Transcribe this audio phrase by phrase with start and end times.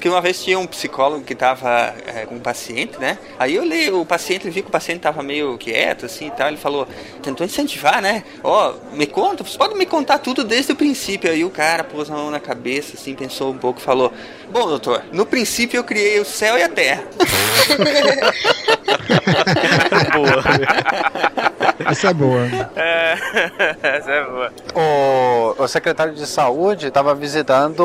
[0.00, 3.18] Porque uma vez tinha um psicólogo que tava é, com um paciente, né?
[3.38, 6.48] Aí eu li o paciente, viu que o paciente tava meio quieto, assim e tal.
[6.48, 6.88] Ele falou,
[7.22, 8.24] tentou incentivar, né?
[8.42, 11.30] Ó, oh, me conta, você pode me contar tudo desde o princípio.
[11.30, 14.10] Aí o cara pôs a mão na cabeça, assim, pensou um pouco e falou:
[14.50, 17.04] Bom, doutor, no princípio eu criei o céu e a terra.
[20.16, 20.42] boa.
[21.86, 22.46] Essa é boa.
[22.76, 23.14] É,
[23.96, 24.52] essa é boa.
[24.74, 27.82] O, o secretário de saúde estava visitando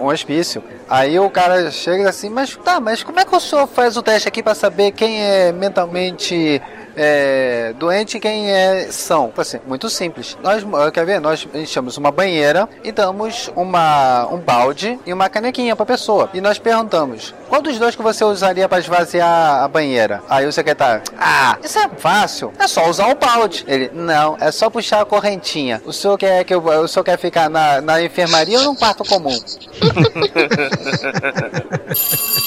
[0.00, 0.62] um hospício.
[0.88, 4.02] Aí o cara chega assim, mas tá, mas como é que o senhor faz o
[4.02, 6.60] teste aqui para saber quem é mentalmente
[6.96, 9.32] é, doente quem é são.
[9.36, 10.36] Assim, muito simples.
[10.42, 11.20] Nós, quer ver?
[11.20, 16.30] Nós enchemos uma banheira e damos uma, um balde e uma canequinha pra pessoa.
[16.32, 20.22] E nós perguntamos, qual dos dois que você usaria para esvaziar a banheira?
[20.28, 22.52] Aí o secretário, ah, isso é fácil.
[22.58, 23.64] É só usar o balde.
[23.66, 25.82] Ele, não, é só puxar a correntinha.
[25.84, 29.04] O senhor quer que eu, o senhor quer ficar na, na enfermaria ou num quarto
[29.04, 29.38] comum?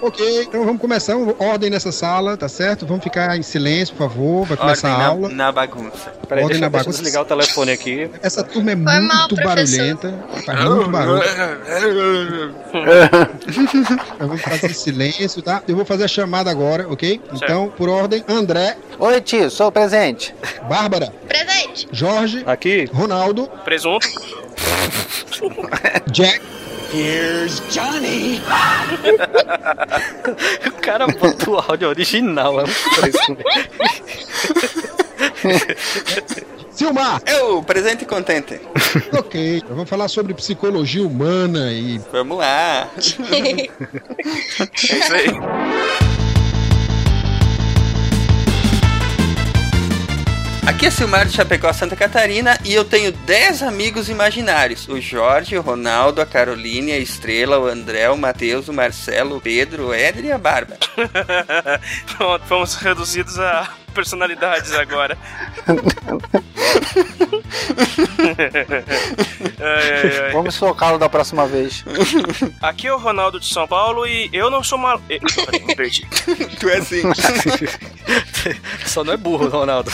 [0.00, 1.16] Ok, então vamos começar.
[1.38, 2.86] Ordem nessa sala, tá certo?
[2.86, 4.46] Vamos ficar em silêncio, por favor.
[4.46, 5.28] Vai começar Ordem a aula.
[5.28, 6.12] Na, na bagunça.
[6.28, 7.02] Peraí, Ordem deixa, na deixa eu bagunça.
[7.02, 8.10] desligar o telefone aqui.
[8.22, 10.14] Essa turma é Foi muito mal, barulhenta.
[10.46, 11.22] Faz muito barulho.
[14.20, 15.62] Eu vou fazer silêncio, tá?
[15.66, 17.20] Eu vou fazer a chamada agora, ok?
[17.32, 20.34] Então, por ordem, André, Oi, tio, sou presente.
[20.68, 21.88] Bárbara, Presente.
[21.92, 24.06] Jorge, Aqui, Ronaldo, Presunto.
[26.10, 26.40] Jack,
[30.66, 32.60] o cara botou o áudio original.
[32.60, 32.64] É.
[36.70, 37.20] Silmar.
[37.26, 38.60] Eu, presente e contente.
[39.18, 42.88] Ok, eu vou falar sobre psicologia humana e Vamos lá.
[42.96, 43.00] É
[44.74, 45.26] isso aí.
[50.68, 54.86] Aqui é Silmar de Chapecó, Santa Catarina, e eu tenho 10 amigos imaginários.
[54.86, 59.40] O Jorge, o Ronaldo, a Caroline, a Estrela, o André, o Matheus, o Marcelo, o
[59.40, 60.78] Pedro, o Éder e a Bárbara.
[62.14, 63.66] Pronto, fomos reduzidos a
[63.98, 65.18] personalidades agora.
[69.58, 70.32] ai, ai, ai.
[70.32, 71.84] Vamos focá-lo da próxima vez.
[72.62, 75.00] Aqui é o Ronaldo de São Paulo e eu não sou mal.
[75.00, 75.20] Peraí,
[75.66, 76.06] me perdi.
[76.60, 77.02] tu é assim.
[78.86, 79.90] Só não é burro, Ronaldo.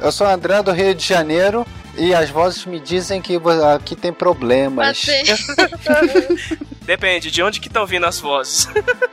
[0.00, 1.64] Eu sou o André do Rio de Janeiro
[1.96, 3.38] e as vozes me dizem que
[3.76, 5.06] aqui tem problemas.
[5.06, 5.38] Bater.
[6.82, 8.66] Depende de onde que estão vindo as vozes.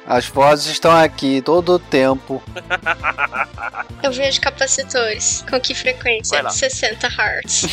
[0.07, 2.41] As vozes estão aqui todo o tempo.
[4.03, 5.43] Eu vejo capacitores.
[5.49, 6.41] Com que frequência?
[6.43, 6.49] lá.
[6.51, 7.65] 60 Hz.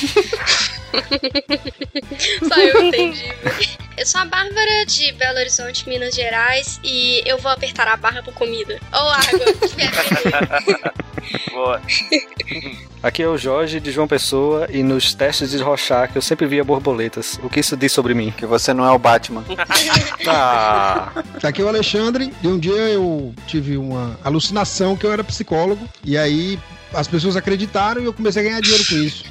[2.49, 3.25] Só eu entendi.
[3.97, 8.23] Eu sou a Bárbara de Belo Horizonte, Minas Gerais, e eu vou apertar a barra
[8.23, 8.79] por comida.
[8.93, 9.41] Ou água.
[9.69, 11.03] que.
[11.51, 11.81] Boa.
[13.03, 16.63] Aqui é o Jorge de João Pessoa e nos testes de Rorschach eu sempre via
[16.63, 17.39] borboletas.
[17.43, 18.33] O que isso diz sobre mim?
[18.37, 19.45] Que você não é o Batman.
[20.27, 21.11] Ah,
[21.41, 25.89] Tá aqui o Alexandre, e um dia eu tive uma alucinação que eu era psicólogo,
[26.05, 26.59] e aí
[26.95, 29.25] as pessoas acreditaram e eu comecei a ganhar dinheiro com isso.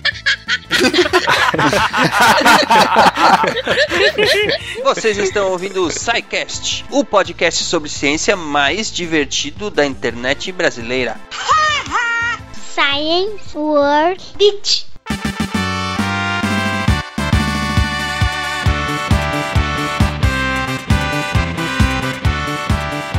[4.84, 11.18] Vocês estão ouvindo o SciCast, o podcast sobre ciência mais divertido da internet brasileira.
[12.82, 14.88] Science World Beach.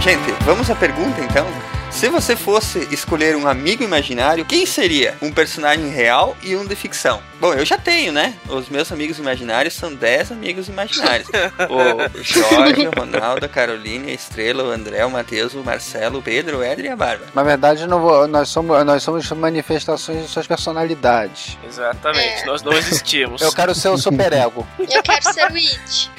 [0.01, 1.47] Gente, vamos à pergunta então.
[1.93, 5.17] Se você fosse escolher um amigo imaginário, quem seria?
[5.23, 7.23] Um personagem real e um de ficção?
[7.39, 8.35] Bom, eu já tenho, né?
[8.49, 11.29] Os meus amigos imaginários são 10 amigos imaginários.
[11.71, 16.23] o Jorge, o Ronaldo, a Caroline, a Estrela, o André, o Matheus, o Marcelo, o
[16.23, 17.31] Pedro, o Éder e a Bárbara.
[17.35, 21.57] Na verdade, não vou- nós, somos, nós somos manifestações de suas personalidades.
[21.65, 22.47] Exatamente, É.
[22.47, 23.41] nós não existimos.
[23.43, 24.67] Eu quero ser o superego.
[24.79, 26.11] Eu quero ser o It.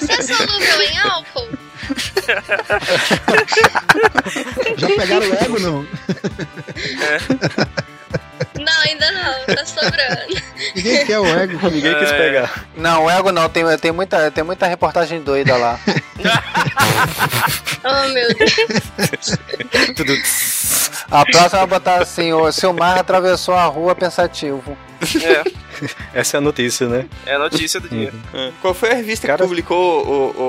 [0.00, 1.48] Você é solúvel em álcool?
[4.76, 5.86] Já pegaram o ego, não?
[8.58, 9.54] Não, ainda não.
[9.54, 10.42] Tá sobrando.
[10.74, 11.70] Ninguém quer o ego.
[11.70, 12.16] ninguém quis É.
[12.18, 12.64] pegar.
[12.76, 15.78] Não, o ego não, tem, tem, muita, tem muita reportagem doida lá.
[17.88, 19.38] Oh, meu Deus.
[21.08, 24.76] A próxima vai botar assim: o Silmar atravessou a rua pensativo.
[25.22, 25.44] É,
[26.20, 27.06] Essa é a notícia, né?
[27.26, 28.12] é a notícia do dia.
[28.62, 30.42] Qual foi a revista Cara- que publicou o,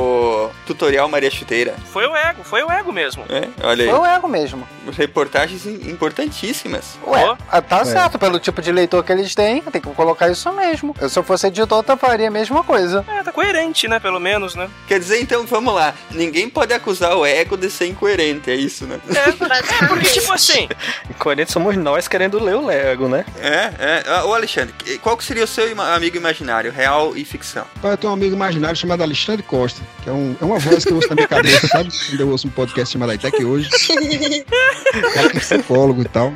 [0.46, 1.76] o tutorial Maria Chuteira?
[1.92, 3.26] Foi o ego, foi o ego mesmo.
[3.30, 3.90] É, olha aí.
[3.90, 4.68] Foi o ego mesmo.
[4.98, 6.98] Reportagens im- importantíssimas.
[7.06, 10.52] Ué, ah, tá certo, pelo tipo de leitor que eles têm, tem que colocar isso
[10.54, 10.96] mesmo.
[11.00, 13.04] Eu, se eu fosse editor, eu faria a mesma coisa.
[13.08, 14.00] É, tá coerente, né?
[14.00, 14.70] Pelo menos, né?
[14.88, 15.94] Quer dizer, então, vamos lá.
[16.12, 19.00] Ninguém pode acusar o ego de ser incoerente, é isso, né?
[19.14, 20.70] É, porque, tipo assim,
[21.10, 23.26] Incoerentes somos nós querendo ler o Lego, né?
[23.40, 24.04] É, é.
[24.08, 27.66] Ah, Ô, Alexandre, qual que seria o seu amigo imaginário, real e ficção?
[27.84, 30.92] Eu tenho um amigo imaginário chamado Alexandre Costa, que é, um- é uma voz que
[30.92, 31.90] eu ouço na minha cabeça, sabe?
[32.10, 33.70] Quando eu ouço um podcast chamado Aitec hoje.
[35.16, 36.34] É psicólogo e tal.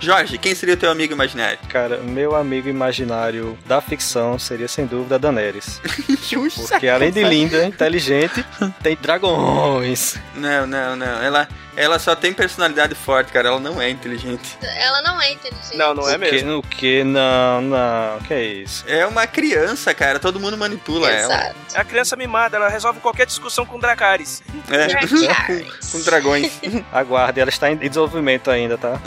[0.00, 1.58] Jorge, quem seria o teu amigo imaginário?
[1.68, 5.80] Cara, meu amigo imaginário da ficção seria sem dúvida a Daenerys.
[6.28, 6.62] Justo.
[6.68, 8.44] Porque além de linda, inteligente,
[8.82, 10.16] tem dragões.
[10.34, 11.22] Não, não, não.
[11.22, 13.48] Ela, ela só tem personalidade forte, cara.
[13.48, 14.58] Ela não é inteligente.
[14.62, 15.76] Ela não é inteligente.
[15.76, 16.58] Não, não é o que, mesmo.
[16.58, 17.04] o que?
[17.04, 18.16] Não, não.
[18.16, 18.84] O que é isso?
[18.88, 20.18] É uma criança, cara.
[20.18, 21.34] Todo mundo manipula ela.
[21.34, 21.56] Exato.
[21.74, 24.42] É a criança mimada, ela resolve qualquer discussão com Dracarys.
[24.70, 24.86] É.
[24.86, 25.10] Dracarys.
[25.92, 26.60] com, com dragões.
[26.90, 28.98] Aguarde, ela está em desenvolvimento ainda, tá?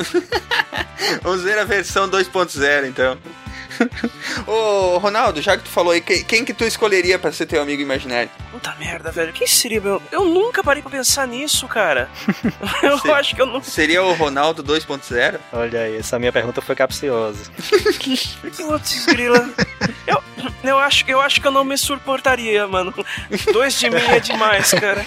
[1.23, 3.17] Vamos ver a versão 2.0, então.
[4.47, 7.61] Ô, Ronaldo, já que tu falou aí, que- quem que tu escolheria pra ser teu
[7.61, 8.29] amigo imaginário?
[8.51, 9.31] Puta merda, velho.
[9.33, 10.01] Quem seria meu.
[10.11, 12.09] Eu nunca parei pra pensar nisso, cara.
[12.83, 13.11] eu Sim.
[13.11, 13.65] acho que eu nunca.
[13.65, 15.39] Seria o Ronaldo 2.0?
[15.53, 17.43] Olha aí, essa minha pergunta foi capciosa.
[18.57, 19.49] Putz, grila.
[20.07, 20.21] Eu,
[20.63, 22.93] eu, acho, eu acho que eu não me suportaria, mano.
[23.53, 25.05] Dois de mim é demais, cara.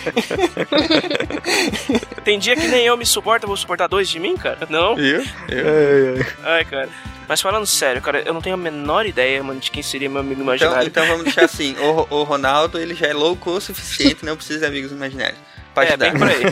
[2.25, 4.67] Tem dia que nem eu me suporto, eu vou suportar dois de mim, cara?
[4.69, 4.95] Não?
[4.95, 5.23] Viu?
[5.49, 6.25] Eu.
[6.45, 6.89] Ai, cara.
[7.29, 10.21] Mas falando sério, cara, eu não tenho a menor ideia, mano, de quem seria meu
[10.21, 10.87] amigo Então, imaginário.
[10.87, 14.61] então vamos deixar assim: o, o Ronaldo ele já é louco o suficiente, não precisa
[14.61, 15.39] de amigos imaginários.
[15.75, 16.11] Pode é, dar.
[16.11, 16.45] bem por aí.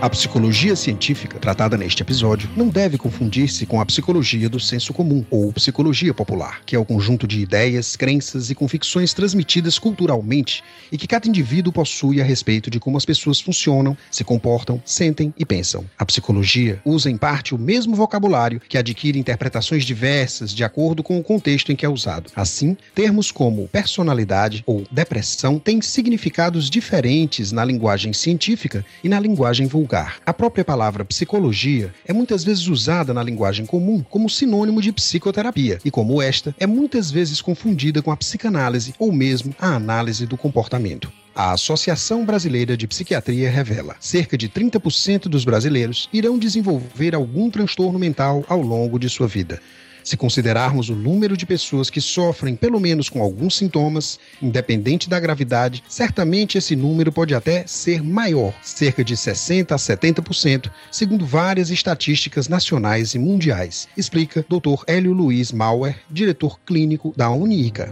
[0.00, 5.24] A psicologia científica, tratada neste episódio, não deve confundir-se com a psicologia do senso comum,
[5.30, 10.62] ou psicologia popular, que é o conjunto de ideias, crenças e convicções transmitidas culturalmente
[10.92, 15.32] e que cada indivíduo possui a respeito de como as pessoas funcionam, se comportam, sentem
[15.38, 15.86] e pensam.
[15.98, 21.18] A psicologia usa em parte o mesmo vocabulário que adquire interpretações diversas de acordo com
[21.18, 22.30] o contexto em que é usado.
[22.36, 29.66] Assim, termos como personalidade ou depressão têm significados diferentes na linguagem científica e na linguagem
[29.66, 29.83] vulgar.
[30.24, 35.78] A própria palavra psicologia é muitas vezes usada na linguagem comum como sinônimo de psicoterapia,
[35.84, 40.36] e como esta, é muitas vezes confundida com a psicanálise ou mesmo a análise do
[40.36, 41.12] comportamento.
[41.34, 47.98] A Associação Brasileira de Psiquiatria revela: cerca de 30% dos brasileiros irão desenvolver algum transtorno
[47.98, 49.60] mental ao longo de sua vida.
[50.04, 55.18] Se considerarmos o número de pessoas que sofrem pelo menos com alguns sintomas, independente da
[55.18, 61.70] gravidade, certamente esse número pode até ser maior, cerca de 60 a 70%, segundo várias
[61.70, 64.84] estatísticas nacionais e mundiais, explica Dr.
[64.86, 67.90] Hélio Luiz Mauer, diretor clínico da Uniica.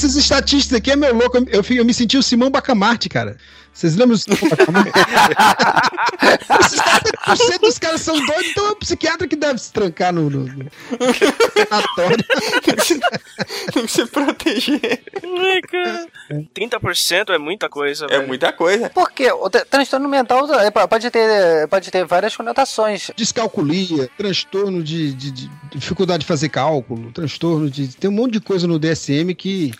[0.00, 1.38] Agora, agora, essas estatísticas aqui é meu louco.
[1.38, 3.36] Eu, eu, eu me senti o Simão Bacamarte, cara.
[3.72, 4.90] Vocês lembram do Simão Bacamarte?
[6.60, 10.28] Esses 70% dos caras são doidos, então é o psiquiatra que deve se trancar no,
[10.28, 10.70] no, no
[11.68, 12.24] sanatório.
[13.72, 15.02] Tem que se proteger.
[15.22, 16.06] Ai, cara.
[16.54, 18.28] 30% é muita coisa, É velho.
[18.28, 18.90] muita coisa.
[18.90, 23.10] Porque o tra- transtorno mental é, pode ter, pode ter várias conotações.
[23.16, 27.88] Descalculia, transtorno de, de- de dificuldade de fazer cálculo, transtorno de.
[27.96, 29.72] Tem um monte de coisa no DSM que.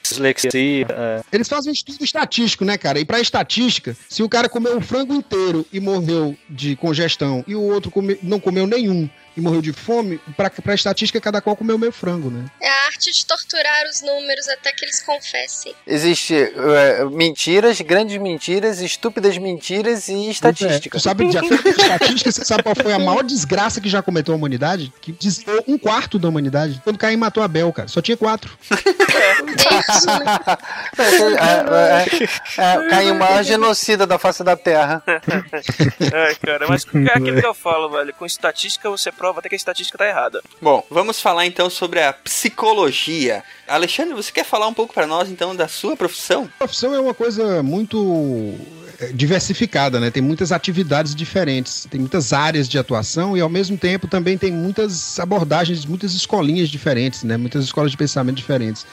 [0.88, 2.98] É, Eles fazem um estudo estatístico, né, cara?
[2.98, 7.54] E pra estatística, se o cara comeu o frango inteiro e morreu de congestão e
[7.54, 9.08] o outro come- não comeu nenhum
[9.40, 12.44] e morreu de fome, pra, pra estatística, cada qual comeu meio frango, né?
[12.60, 15.74] É a arte de torturar os números até que eles confessem.
[15.86, 20.98] Existe é, mentiras, grandes mentiras, estúpidas mentiras e estatística.
[20.98, 24.34] É, sabe, já fez estatística, você sabe qual foi a maior desgraça que já cometeu
[24.34, 24.92] a humanidade?
[25.00, 26.80] Que desviou um quarto da humanidade.
[26.84, 27.88] Quando Caim matou Abel, cara.
[27.88, 28.56] Só tinha quatro.
[30.98, 35.02] é, é, é, caiu o maior genocida da face da Terra.
[35.06, 38.12] Ai, cara, mas é aquilo que eu falo, velho.
[38.14, 40.42] Com estatística você prova até que a estatística tá errada.
[40.60, 43.42] Bom, vamos falar então sobre a psicologia.
[43.68, 46.48] Alexandre, você quer falar um pouco pra nós então da sua profissão?
[46.56, 48.56] A profissão é uma coisa muito
[48.98, 50.10] é, diversificada, né?
[50.10, 54.52] Tem muitas atividades diferentes, tem muitas áreas de atuação e ao mesmo tempo também tem
[54.52, 57.36] muitas abordagens, muitas escolinhas diferentes, né?
[57.36, 58.84] Muitas escolas de pensamento diferentes.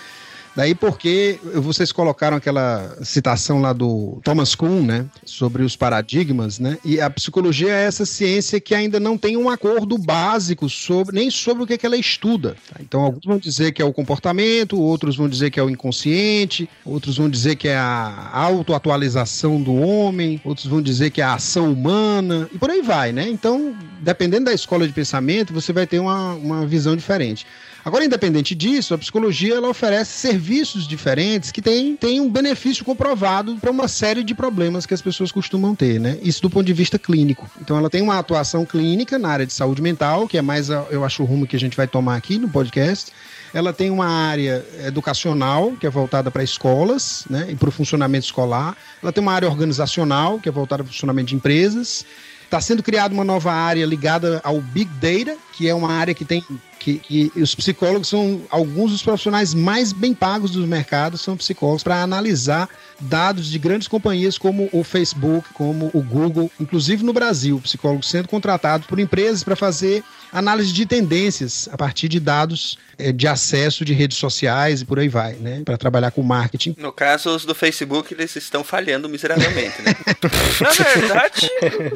[0.58, 6.80] Daí porque vocês colocaram aquela citação lá do Thomas Kuhn, né, sobre os paradigmas, né?
[6.84, 11.30] E a psicologia é essa ciência que ainda não tem um acordo básico sobre nem
[11.30, 12.58] sobre o que, é que ela estuda.
[12.74, 12.80] tá?
[12.82, 16.68] Então alguns vão dizer que é o comportamento, outros vão dizer que é o inconsciente,
[16.84, 21.36] outros vão dizer que é a autoatualização do homem, outros vão dizer que é a
[21.36, 23.30] ação humana e por aí vai, né?
[23.30, 27.46] Então dependendo da escola de pensamento, você vai ter uma, uma visão diferente.
[27.88, 33.56] Agora, independente disso, a psicologia ela oferece serviços diferentes que têm, têm um benefício comprovado
[33.62, 36.18] para uma série de problemas que as pessoas costumam ter, né?
[36.22, 37.50] Isso do ponto de vista clínico.
[37.62, 41.06] Então, ela tem uma atuação clínica na área de saúde mental, que é mais, eu
[41.06, 43.14] acho, o rumo que a gente vai tomar aqui no podcast.
[43.54, 47.48] Ela tem uma área educacional, que é voltada para escolas, né?
[47.50, 48.76] E para o funcionamento escolar.
[49.02, 52.06] Ela tem uma área organizacional, que é voltada para o funcionamento de empresas.
[52.44, 56.24] Está sendo criada uma nova área ligada ao Big Data, que é uma área que
[56.24, 56.44] tem
[56.80, 61.84] que, que, os psicólogos são alguns dos profissionais mais bem pagos do mercado, são psicólogos
[61.84, 67.60] para analisar dados de grandes companhias como o Facebook, como o Google, inclusive no Brasil,
[67.60, 73.12] psicólogos sendo contratados por empresas para fazer análise de tendências a partir de dados é,
[73.12, 75.62] de acesso de redes sociais e por aí vai, né?
[75.64, 76.76] Para trabalhar com marketing.
[76.78, 79.96] No caso, os do Facebook, eles estão falhando miseravelmente, né?
[80.62, 81.50] Na verdade,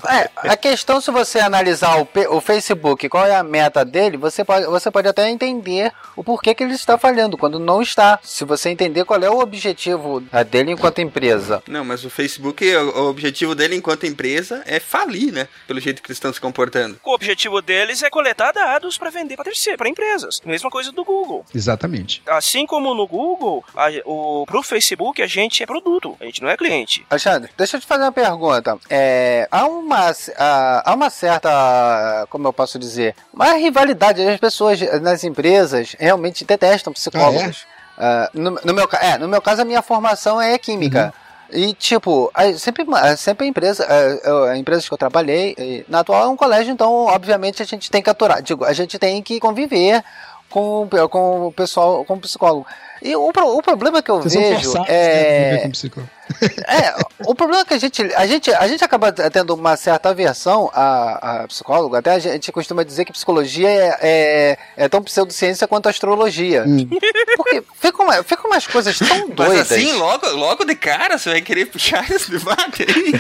[0.10, 4.46] É, a questão, se você analisar o, o Facebook, qual é a meta dele, você
[4.46, 8.18] pode, você pode até entender o porquê que ele está falhando, quando não está.
[8.24, 11.62] Se você entender qual é o objetivo ah, dele enquanto empresa.
[11.68, 15.50] Não, mas o Facebook, o, o objetivo dele enquanto empresa é falir, né?
[15.68, 16.98] Pelo jeito que eles estão se comportando.
[17.04, 20.40] o objetivo deles é coletar dados para vender para terceiro, para empresas.
[20.46, 21.46] Mesma coisa do Google.
[21.54, 22.24] Exatamente.
[22.28, 26.50] Assim como no Google, a, o, pro Facebook a gente é produto, a gente não
[26.50, 27.06] é cliente.
[27.10, 28.78] Alexandre, deixa eu te fazer uma pergunta.
[28.90, 33.16] É, há, uma, há uma certa, como eu posso dizer,
[33.50, 34.22] uma rivalidade.
[34.28, 37.66] As pessoas nas empresas realmente detestam psicólogos.
[37.98, 41.14] Ah, no, no meu, é, no meu caso, a minha formação é química.
[41.54, 45.84] E, tipo, a- sempre, a- sempre a empresa, a, a- a empresa que eu trabalhei,
[45.90, 48.42] na atual é um colégio, então, obviamente, a gente tem que aturar.
[48.42, 50.02] Digo, a gente tem que conviver
[50.50, 52.66] com, com o pessoal, com o psicólogo.
[53.02, 55.72] E o, o problema que eu Vocês vejo forçados né, é.
[56.66, 60.10] É, o problema é que a gente, a gente, a gente acaba tendo uma certa
[60.10, 61.94] aversão a, a psicólogo.
[61.96, 66.64] Até a gente costuma dizer que psicologia é, é, é tão pseudociência quanto a astrologia.
[66.66, 66.88] Hum.
[67.36, 69.72] Porque fica, uma, fica umas coisas tão Mas doidas.
[69.74, 73.12] assim, logo, logo de cara, você vai querer puxar esse debate aí?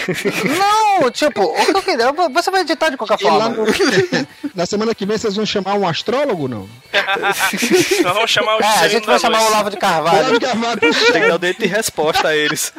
[0.58, 3.50] Não, tipo, o que eu queria, você vai editar de qualquer E forma.
[3.50, 3.66] no-
[4.56, 6.68] Na semana que vem vocês vão chamar um astrólogo, não?
[8.04, 9.48] Nós vamos chamar o É, a gente vai chamar o.
[9.48, 10.18] Olavo de Carvalho.
[10.18, 10.80] Olavo de Carvalho.
[10.80, 12.74] Tem que dar o direito de resposta a eles.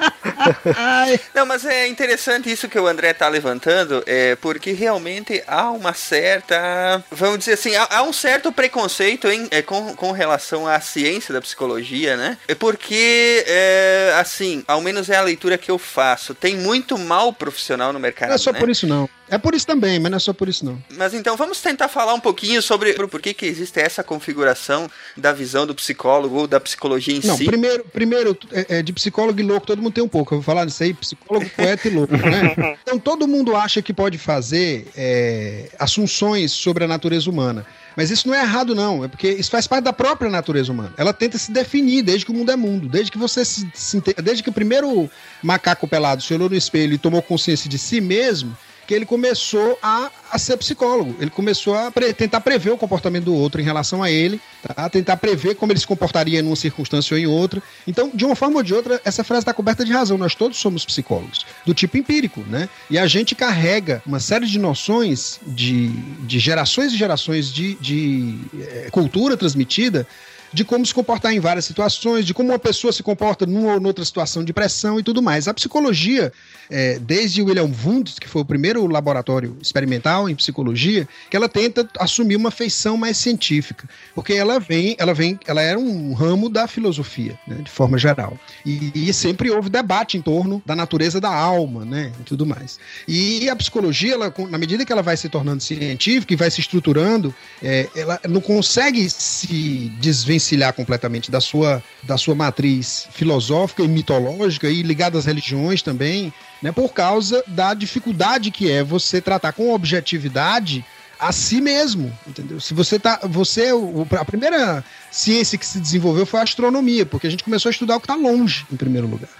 [0.76, 5.70] Ai, Não, mas é interessante isso que o André tá levantando, é, porque realmente há
[5.70, 10.66] uma certa, vamos dizer assim, há, há um certo preconceito em, é, com, com relação
[10.66, 12.38] à ciência da psicologia, né?
[12.46, 17.32] É porque, é, assim, ao menos é a leitura que eu faço, tem muito mal
[17.32, 18.58] profissional no mercado, não é só né?
[18.58, 19.08] por isso, não.
[19.32, 20.78] É por isso também, mas não é só por isso, não.
[20.90, 25.32] Mas então vamos tentar falar um pouquinho sobre por que que existe essa configuração da
[25.32, 27.46] visão do psicólogo ou da psicologia em Não, si.
[27.46, 30.34] primeiro, primeiro é, é, de psicólogo e louco, todo mundo tem um pouco.
[30.34, 32.76] Eu vou falar disso aí, psicólogo, poeta e louco, né?
[32.82, 37.64] Então todo mundo acha que pode fazer é, assunções sobre a natureza humana.
[37.96, 39.02] Mas isso não é errado, não.
[39.02, 40.92] É porque isso faz parte da própria natureza humana.
[40.98, 42.86] Ela tenta se definir desde que o mundo é mundo.
[42.86, 45.10] Desde que você se, se Desde que o primeiro
[45.42, 48.56] macaco pelado se olhou no espelho e tomou consciência de si mesmo,
[48.94, 51.16] ele começou a, a ser psicólogo.
[51.20, 54.88] Ele começou a pre- tentar prever o comportamento do outro em relação a ele, tá?
[54.88, 57.62] tentar prever como ele se comportaria em uma circunstância ou em outra.
[57.86, 60.18] Então, de uma forma ou de outra, essa frase está coberta de razão.
[60.18, 62.68] Nós todos somos psicólogos, do tipo empírico, né?
[62.90, 68.38] E a gente carrega uma série de noções de, de gerações e gerações de, de
[68.60, 70.06] eh, cultura transmitida
[70.52, 73.80] de como se comportar em várias situações, de como uma pessoa se comporta numa ou
[73.80, 75.48] noutra situação de pressão e tudo mais.
[75.48, 76.32] A psicologia,
[76.70, 81.88] é, desde William Wundt, que foi o primeiro laboratório experimental em psicologia, que ela tenta
[81.98, 86.66] assumir uma feição mais científica, porque ela vem, ela vem, ela era um ramo da
[86.66, 88.38] filosofia, né, de forma geral.
[88.64, 92.78] E, e sempre houve debate em torno da natureza da alma, né, e tudo mais.
[93.08, 96.60] E a psicologia, ela, na medida que ela vai se tornando científica e vai se
[96.60, 100.41] estruturando, é, ela não consegue se desvencilhar
[100.72, 106.32] completamente da sua, da sua matriz filosófica e mitológica e ligada às religiões também,
[106.62, 110.84] né, por causa da dificuldade que é você tratar com objetividade
[111.18, 112.58] a si mesmo, entendeu?
[112.58, 113.70] Se você tá, você
[114.18, 117.96] a primeira ciência que se desenvolveu foi a astronomia, porque a gente começou a estudar
[117.96, 119.30] o que está longe, em primeiro lugar.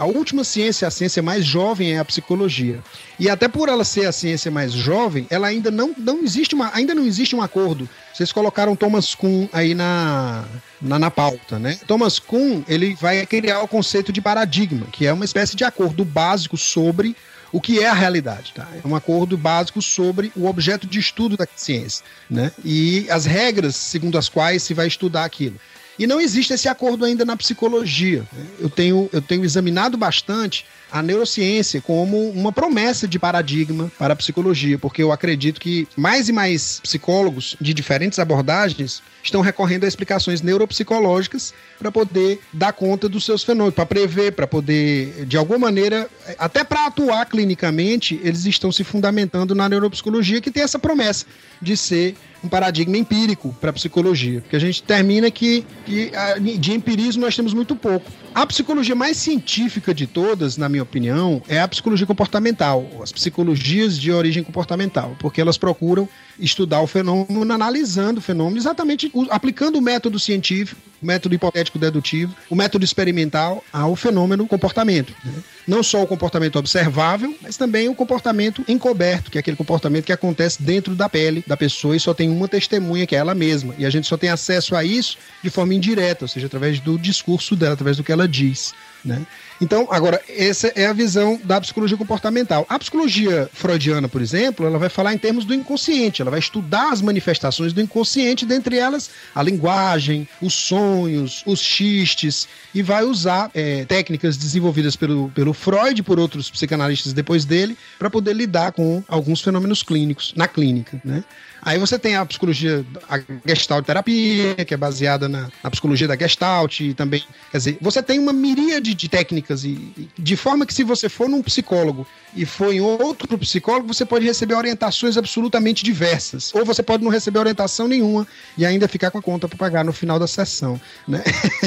[0.00, 2.78] A última ciência, a ciência mais jovem é a psicologia.
[3.18, 6.74] E até por ela ser a ciência mais jovem, ela ainda não, não existe uma,
[6.74, 7.86] ainda não existe um acordo.
[8.10, 10.46] Vocês colocaram Thomas Kuhn aí na,
[10.80, 11.78] na, na pauta, né?
[11.86, 16.02] Thomas Kuhn, ele vai criar o conceito de paradigma, que é uma espécie de acordo
[16.02, 17.14] básico sobre
[17.52, 18.66] o que é a realidade, tá?
[18.82, 22.50] É um acordo básico sobre o objeto de estudo da ciência, né?
[22.64, 25.60] E as regras segundo as quais se vai estudar aquilo.
[26.00, 28.26] E não existe esse acordo ainda na psicologia.
[28.58, 34.16] Eu tenho, eu tenho examinado bastante a neurociência como uma promessa de paradigma para a
[34.16, 39.88] psicologia, porque eu acredito que mais e mais psicólogos de diferentes abordagens estão recorrendo a
[39.88, 45.58] explicações neuropsicológicas para poder dar conta dos seus fenômenos, para prever, para poder, de alguma
[45.58, 51.26] maneira, até para atuar clinicamente, eles estão se fundamentando na neuropsicologia, que tem essa promessa
[51.60, 56.10] de ser um paradigma empírico para a psicologia, porque a gente termina que, que
[56.58, 58.10] de empirismo nós temos muito pouco.
[58.34, 63.98] A psicologia mais científica de todas, na minha opinião, é a psicologia comportamental, as psicologias
[63.98, 66.08] de origem comportamental, porque elas procuram
[66.38, 72.34] estudar o fenômeno, analisando o fenômeno, exatamente aplicando o método científico, o método hipotético dedutivo,
[72.48, 75.14] o método experimental ao fenômeno comportamento.
[75.24, 75.32] Né?
[75.66, 80.12] Não só o comportamento observável, mas também o comportamento encoberto, que é aquele comportamento que
[80.12, 83.74] acontece dentro da pele da pessoa e só tem uma testemunha, que é ela mesma.
[83.78, 86.98] E a gente só tem acesso a isso de forma indireta, ou seja, através do
[86.98, 88.74] discurso dela, através do que ela diz.
[89.04, 89.24] Né?
[89.60, 92.64] Então, agora, essa é a visão da psicologia comportamental.
[92.68, 96.92] A psicologia freudiana, por exemplo, ela vai falar em termos do inconsciente, ela vai estudar
[96.92, 103.50] as manifestações do inconsciente, dentre elas a linguagem, os sonhos, os xistes, e vai usar
[103.54, 109.02] é, técnicas desenvolvidas pelo, pelo Freud, por outros psicanalistas depois dele, para poder lidar com
[109.08, 111.00] alguns fenômenos clínicos, na clínica.
[111.04, 111.22] Né?
[111.62, 116.16] Aí você tem a psicologia, a Gestalt terapia, que é baseada na, na, psicologia da
[116.16, 120.72] Gestalt, e também, quer dizer, você tem uma miríade de técnicas, e, de forma que
[120.72, 125.84] se você for num psicólogo e for em outro psicólogo, você pode receber orientações absolutamente
[125.84, 126.54] diversas.
[126.54, 128.26] Ou você pode não receber orientação nenhuma
[128.56, 130.80] e ainda ficar com a conta para pagar no final da sessão.
[131.06, 131.22] Né?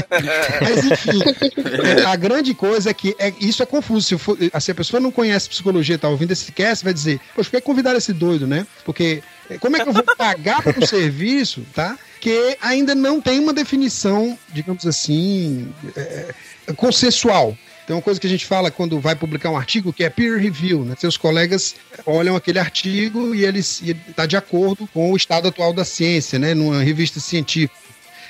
[0.62, 1.20] Mas, enfim,
[2.06, 4.08] a grande coisa é que é, isso é confuso.
[4.08, 7.50] Se, for, se a pessoa não conhece psicologia está ouvindo esse cast, vai dizer, poxa,
[7.50, 8.66] por que convidar esse doido, né?
[8.86, 9.22] Porque
[9.60, 11.98] como é que eu vou pagar por um serviço, tá?
[12.20, 16.34] Que ainda não tem uma definição, digamos assim, é,
[16.76, 17.58] consensual.
[17.86, 20.40] Tem uma coisa que a gente fala quando vai publicar um artigo que é peer
[20.40, 20.96] review, né?
[20.98, 25.84] Seus colegas olham aquele artigo e eles está de acordo com o estado atual da
[25.84, 26.54] ciência, né?
[26.54, 27.84] Numa revista científica.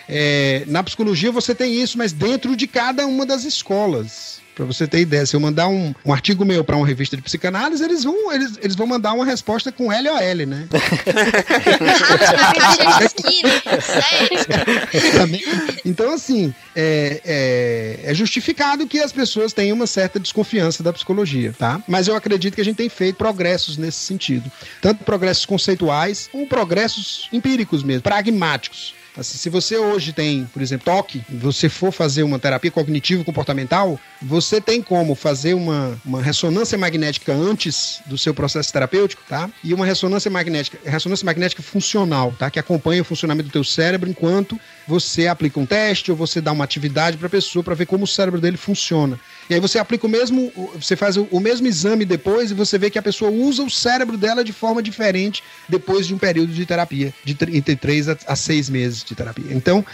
[0.10, 4.33] É, na psicologia você tem isso, mas dentro de cada uma das escolas.
[4.56, 7.24] Para você ter ideia, se eu mandar um, um artigo meu para uma revista de
[7.24, 10.68] psicanálise, eles vão, eles, eles vão mandar uma resposta com L ou L, né?
[15.84, 21.54] então, assim, é, é, é, justificado que as pessoas tenham uma certa desconfiança da psicologia,
[21.58, 21.82] tá?
[21.88, 24.52] Mas eu acredito que a gente tem feito progressos nesse sentido.
[24.82, 28.94] Tanto progressos conceituais, como progressos empíricos mesmo, pragmáticos.
[29.18, 34.60] Assim, se você hoje tem, por exemplo, toque, você for fazer uma terapia cognitivo-comportamental, você
[34.60, 39.50] tem como fazer uma, uma ressonância magnética antes do seu processo terapêutico, tá?
[39.64, 42.50] E uma ressonância magnética, ressonância magnética funcional, tá?
[42.50, 46.52] Que acompanha o funcionamento do teu cérebro enquanto você aplica um teste ou você dá
[46.52, 49.20] uma atividade para a pessoa para ver como o cérebro dele funciona.
[49.50, 52.90] E aí você aplica o mesmo, você faz o mesmo exame depois e você vê
[52.90, 56.66] que a pessoa usa o cérebro dela de forma diferente depois de um período de
[56.66, 59.54] terapia, de entre 3 a 6 meses de terapia.
[59.54, 59.86] Então,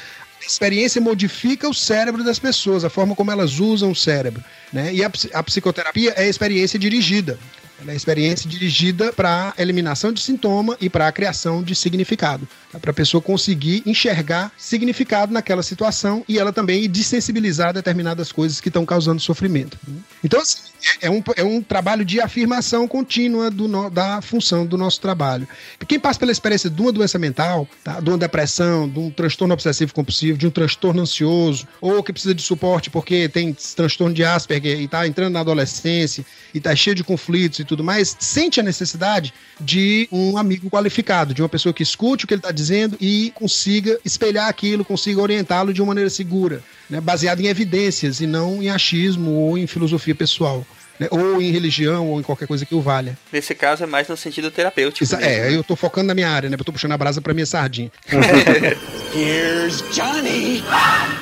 [0.41, 4.43] a experiência modifica o cérebro das pessoas, a forma como elas usam o cérebro.
[4.71, 4.93] Né?
[4.93, 7.37] E a, a psicoterapia é a experiência dirigida.
[7.81, 12.47] Ela é experiência dirigida para a eliminação de sintoma e para a criação de significado.
[12.71, 12.79] Tá?
[12.79, 18.67] Para a pessoa conseguir enxergar significado naquela situação e ela também desensibilizar determinadas coisas que
[18.67, 19.77] estão causando sofrimento.
[20.23, 20.59] Então, assim,
[21.01, 24.99] é, é um, é um trabalho de afirmação contínua do no, da função do nosso
[24.99, 25.47] trabalho.
[25.87, 27.99] Quem passa pela experiência de uma doença mental, tá?
[27.99, 32.35] de uma depressão, de um transtorno obsessivo compulsivo, de um transtorno ansioso, ou que precisa
[32.35, 36.95] de suporte porque tem transtorno de Asperger e está entrando na adolescência e está cheio
[36.95, 41.71] de conflitos e tudo mais, sente a necessidade de um amigo qualificado, de uma pessoa
[41.71, 45.89] que escute o que ele está dizendo e consiga espelhar aquilo, consiga orientá-lo de uma
[45.89, 50.65] maneira segura, né, baseada em evidências e não em achismo ou em filosofia pessoal
[50.99, 51.07] né?
[51.09, 53.17] ou em religião, ou em qualquer coisa que o valha.
[53.31, 55.03] Nesse caso é mais no sentido terapêutico.
[55.03, 55.55] Exa mesmo, é, né?
[55.55, 56.57] eu tô focando na minha área, né?
[56.59, 57.91] Eu tô puxando a brasa pra minha sardinha.
[59.15, 60.63] Here's Johnny!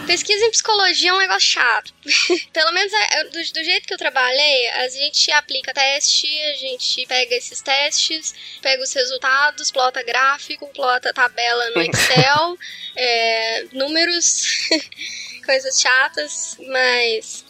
[0.07, 1.93] Pesquisa em psicologia é um negócio chato.
[2.51, 7.05] Pelo menos é, do, do, jeito que eu trabalhei, a gente aplica teste, a gente
[7.05, 12.57] pega esses testes, pega os resultados, plota gráfico, plota tabela no Excel,
[12.97, 14.43] é, números.
[15.45, 17.45] coisas chatas, mas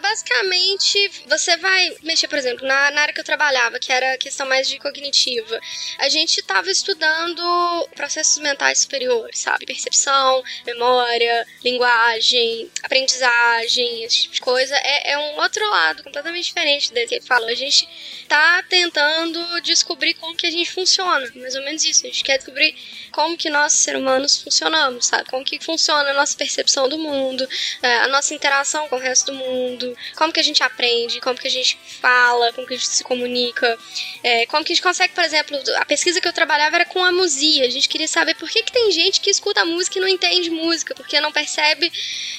[0.00, 4.46] basicamente você vai mexer, por exemplo, na, na área que eu trabalhava, que era questão
[4.46, 5.60] mais de cognitiva.
[5.98, 9.64] A gente estava estudando processos mentais superiores, sabe?
[9.64, 14.74] Percepção, memória, linguagem, aprendizagem, esse tipo de coisa.
[14.76, 17.48] É, é um outro lado completamente diferente desse que ele falou.
[17.48, 17.88] A gente
[18.28, 22.04] tá tentando descobrir como que a gente funciona, mais ou menos isso.
[22.06, 22.74] A gente quer descobrir
[23.12, 25.28] como que nós, seres humanos, funcionamos, sabe?
[25.30, 27.48] Como que funciona a nossa percepção do mundo,
[27.82, 31.20] é, a nossa interação com o resto do mundo mundo, como que a gente aprende,
[31.20, 33.78] como que a gente fala, como que a gente se comunica,
[34.22, 37.04] é, como que a gente consegue, por exemplo, a pesquisa que eu trabalhava era com
[37.04, 37.66] a musia.
[37.66, 40.50] A gente queria saber por que, que tem gente que escuta música e não entende
[40.50, 41.92] música, porque não percebe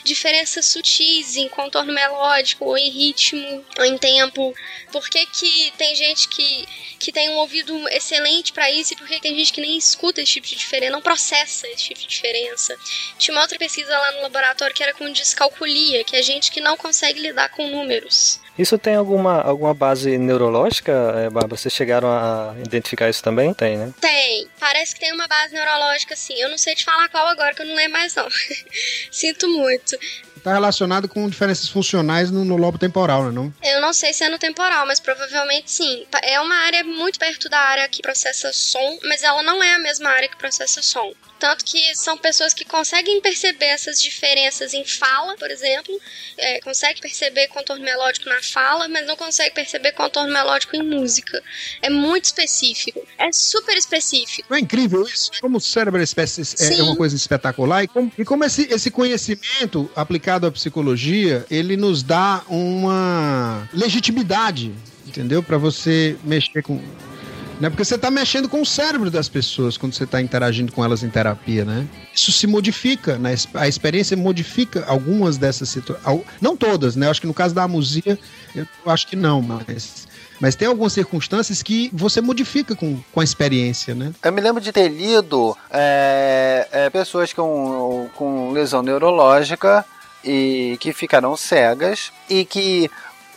[0.04, 4.54] diferenças sutis em contorno melódico, ou em ritmo, ou em tempo.
[4.92, 6.68] Por que, que tem gente que,
[7.00, 10.22] que tem um ouvido excelente para isso e por que tem gente que nem escuta
[10.22, 12.78] esse tipo de diferença, não processa esse tipo de diferença.
[13.18, 16.62] Tinha uma outra pesquisa lá no laboratório que era com descalculia, que é gente que
[16.62, 18.40] não consegue lidar com números.
[18.58, 21.58] Isso tem alguma, alguma base neurológica, é, Bárbara?
[21.58, 23.54] Vocês chegaram a identificar isso também?
[23.54, 23.92] Tem, né?
[24.00, 24.48] Tem.
[24.60, 26.36] Parece que tem uma base neurológica, sim.
[26.36, 28.28] Eu não sei te falar qual agora, que eu não lembro mais, não.
[29.12, 29.98] Sinto muito.
[30.38, 33.54] Está relacionado com diferenças funcionais no, no lobo temporal, né, não?
[33.64, 36.06] Eu não sei se é no temporal, mas provavelmente sim.
[36.22, 39.80] É uma área muito perto da área que processa som, mas ela não é a
[39.80, 41.14] mesma área que processa som.
[41.44, 45.94] Tanto que são pessoas que conseguem perceber essas diferenças em fala, por exemplo,
[46.38, 51.44] é, consegue perceber contorno melódico na fala, mas não consegue perceber contorno melódico em música.
[51.82, 53.06] É muito específico.
[53.18, 54.48] É super específico.
[54.50, 55.32] Não é incrível isso?
[55.42, 58.90] Como o cérebro é, é, é uma coisa espetacular e como, e como esse, esse
[58.90, 64.74] conhecimento aplicado à psicologia, ele nos dá uma legitimidade,
[65.06, 65.44] entendeu?
[65.44, 66.82] Para você mexer com
[67.60, 67.70] né?
[67.70, 71.04] Porque você está mexendo com o cérebro das pessoas quando você está interagindo com elas
[71.04, 71.88] em terapia, né?
[72.14, 73.36] Isso se modifica, né?
[73.54, 76.22] A experiência modifica algumas dessas situações.
[76.42, 77.08] Não todas, né?
[77.08, 78.18] Eu acho que no caso da musia,
[78.56, 80.08] eu acho que não, mas.
[80.40, 84.12] Mas tem algumas circunstâncias que você modifica com, com a experiência, né?
[84.22, 89.86] Eu me lembro de ter lido é, é, pessoas com, com lesão neurológica
[90.24, 92.90] e que ficaram cegas e que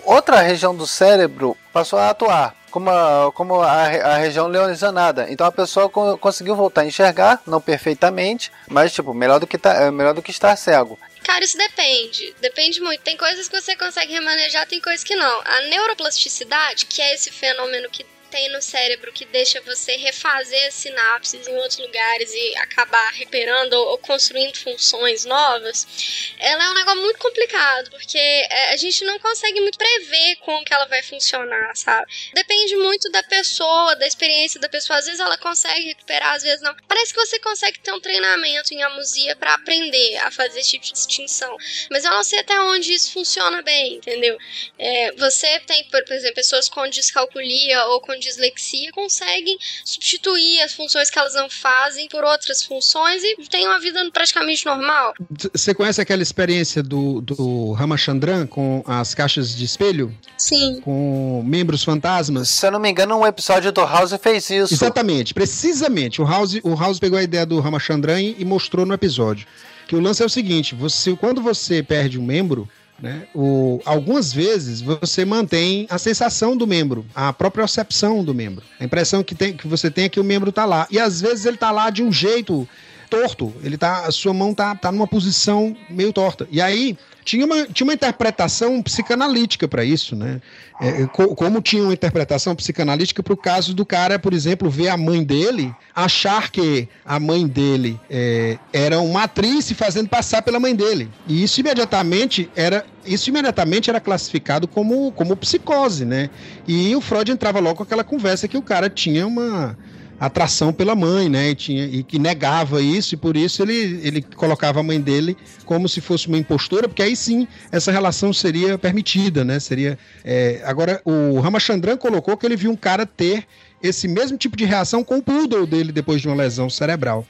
[0.04, 5.26] outra região do cérebro passou a atuar como a, como a, a região leonizanada.
[5.30, 9.56] Então a pessoa co conseguiu voltar a enxergar, não perfeitamente, mas tipo, melhor do que,
[9.56, 10.98] tá, é melhor do que estar cego.
[11.24, 12.36] Cara, isso depende.
[12.38, 13.00] Depende muito.
[13.00, 15.40] Tem coisas que você consegue remanejar, tem coisas que não.
[15.46, 21.46] A neuroplasticidade, que é esse fenômeno que tem no cérebro que deixa você refazer sinapses
[21.46, 27.18] em outros lugares e acabar recuperando ou, construindo funções novas, ela é um negócio muito
[27.18, 32.10] complicado, porque é, a gente não consegue muito prever como que ela vai funcionar, sabe?
[32.34, 34.98] Depende muito da pessoa, da experiência da pessoa.
[34.98, 36.74] Às vezes ela consegue recuperar, às vezes não.
[36.88, 40.84] Parece que você consegue ter um treinamento em amusia para aprender a fazer esse tipo
[40.84, 41.56] de distinção.
[41.90, 44.36] Mas eu não sei até onde isso funciona bem, entendeu?
[44.78, 51.10] É, você tem, por exemplo, pessoas com descalculia ou com dislexia conseguem substituir as funções
[51.10, 55.14] que elas não fazem por outras funções e têm uma vida praticamente normal.
[55.52, 60.14] Você conhece aquela experiência do, do Ramachandran com as caixas de espelho?
[60.36, 60.80] Sim.
[60.80, 62.48] Com membros fantasmas?
[62.48, 64.74] Se eu não me engano, um episódio do House fez isso.
[64.74, 66.20] Exatamente, precisamente.
[66.20, 69.46] O House, o House pegou a ideia do Ramachandran e mostrou no episódio.
[69.86, 72.68] Que o lance é o seguinte: você, quando você perde um membro,
[73.00, 73.26] né?
[73.34, 78.64] O, algumas vezes você mantém a sensação do membro, a própria percepção do membro.
[78.80, 80.86] A impressão que, tem, que você tem é que o membro está lá.
[80.90, 82.68] E às vezes ele está lá de um jeito
[83.10, 83.54] torto.
[83.62, 86.46] Ele tá, a sua mão tá, tá numa posição meio torta.
[86.50, 90.40] E aí tinha uma, tinha uma interpretação psicanalítica para isso, né?
[90.80, 94.88] É, é como tinha uma interpretação psicanalítica para o caso do cara, por exemplo, ver
[94.88, 100.40] a mãe dele, achar que a mãe dele é, era uma atriz se fazendo passar
[100.40, 101.10] pela mãe dele.
[101.26, 106.30] E isso imediatamente era isso imediatamente era classificado como, como psicose, né?
[106.66, 109.76] E o Freud entrava logo com aquela conversa que o cara tinha uma
[110.18, 111.50] atração pela mãe, né?
[111.50, 115.36] E, tinha, e que negava isso, e por isso ele, ele colocava a mãe dele
[115.64, 119.58] como se fosse uma impostora, porque aí sim essa relação seria permitida, né?
[119.60, 119.98] Seria.
[120.24, 120.62] É...
[120.64, 123.44] Agora, o Ramachandran colocou que ele viu um cara ter
[123.82, 127.26] esse mesmo tipo de reação com o poodle dele depois de uma lesão cerebral.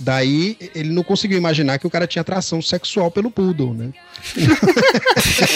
[0.00, 3.92] Daí ele não conseguiu imaginar que o cara tinha atração sexual pelo poodle, né?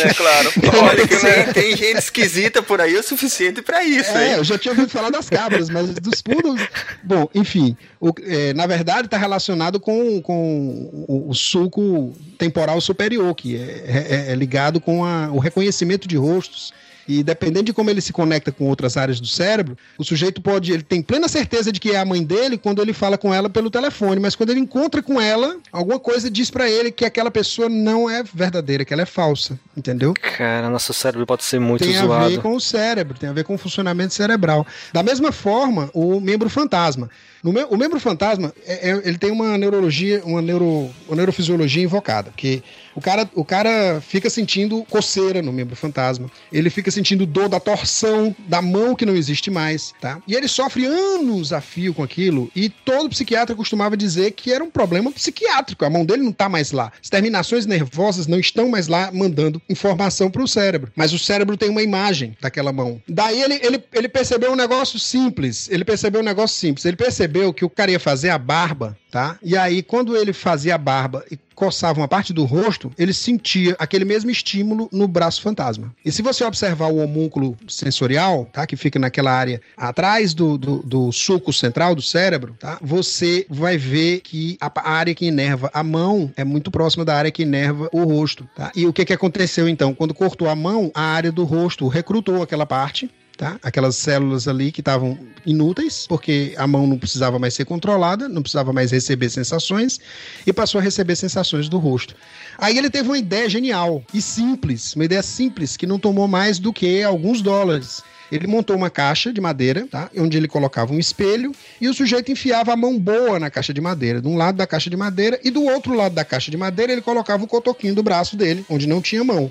[0.05, 0.53] é claro.
[0.83, 4.11] Olha que né, tem gente esquisita por aí o suficiente para isso.
[4.11, 4.35] É, hein?
[4.35, 6.61] eu já tinha ouvido falar das cabras, mas dos poodles.
[7.05, 13.33] Bom, enfim, o, é, na verdade está relacionado com, com o, o, sulco temporal superior,
[13.35, 16.73] que é, é, é ligado com a, o reconhecimento de rostos
[17.07, 20.73] e dependendo de como ele se conecta com outras áreas do cérebro, o sujeito pode.
[20.73, 23.49] Ele tem plena certeza de que é a mãe dele quando ele fala com ela
[23.49, 27.31] pelo telefone, mas quando ele encontra com ela, alguma coisa diz para ele que aquela
[27.31, 29.59] pessoa não é verdadeira, que ela é falsa.
[29.77, 30.15] Entendeu?
[30.15, 32.09] Cara, nosso cérebro pode ser muito tem zoado.
[32.09, 34.67] Tem a ver com o cérebro, tem a ver com o funcionamento cerebral.
[34.93, 37.11] Da mesma forma, o membro fantasma.
[37.43, 42.63] O membro fantasma, é, é, ele tem uma neurologia, uma, neuro, uma neurofisiologia invocada, que
[42.95, 46.31] O cara, o cara fica sentindo coceira no membro fantasma.
[46.53, 50.21] Ele fica sentindo dor da torção da mão que não existe mais, tá?
[50.27, 52.51] E ele sofre anos a fio com aquilo.
[52.55, 55.85] E todo psiquiatra costumava dizer que era um problema psiquiátrico.
[55.85, 56.93] A mão dele não tá mais lá.
[57.03, 60.93] As terminações nervosas não estão mais lá mandando informação para o cérebro.
[60.95, 63.01] Mas o cérebro tem uma imagem daquela mão.
[63.09, 65.69] Daí ele, ele, ele percebeu um negócio simples.
[65.71, 66.85] Ele percebeu um negócio simples.
[66.85, 69.39] Ele percebeu que o cara ia fazer a barba tá?
[69.43, 73.77] E aí, quando ele fazia a barba e coçava uma parte do rosto, ele sentia
[73.79, 75.95] aquele mesmo estímulo no braço fantasma.
[76.05, 78.67] E se você observar o homúnculo sensorial, tá?
[78.67, 82.79] Que fica naquela área atrás do, do, do sulco central do cérebro, tá?
[82.83, 87.31] Você vai ver que a área que inerva a mão é muito próxima da área
[87.31, 88.73] que inerva o rosto, tá?
[88.75, 89.95] E o que, que aconteceu então?
[89.95, 93.09] Quando cortou a mão, a área do rosto recrutou aquela parte
[93.43, 93.59] Tá?
[93.61, 98.41] Aquelas células ali que estavam inúteis, porque a mão não precisava mais ser controlada, não
[98.41, 99.99] precisava mais receber sensações,
[100.47, 102.15] e passou a receber sensações do rosto.
[102.57, 106.61] Aí ele teve uma ideia genial e simples, uma ideia simples, que não tomou mais
[106.61, 108.01] do que alguns dólares.
[108.31, 110.09] Ele montou uma caixa de madeira, tá?
[110.17, 111.51] Onde ele colocava um espelho
[111.81, 114.69] e o sujeito enfiava a mão boa na caixa de madeira, de um lado da
[114.69, 117.97] caixa de madeira e do outro lado da caixa de madeira ele colocava o cotoquinho
[117.97, 119.51] do braço dele, onde não tinha mão.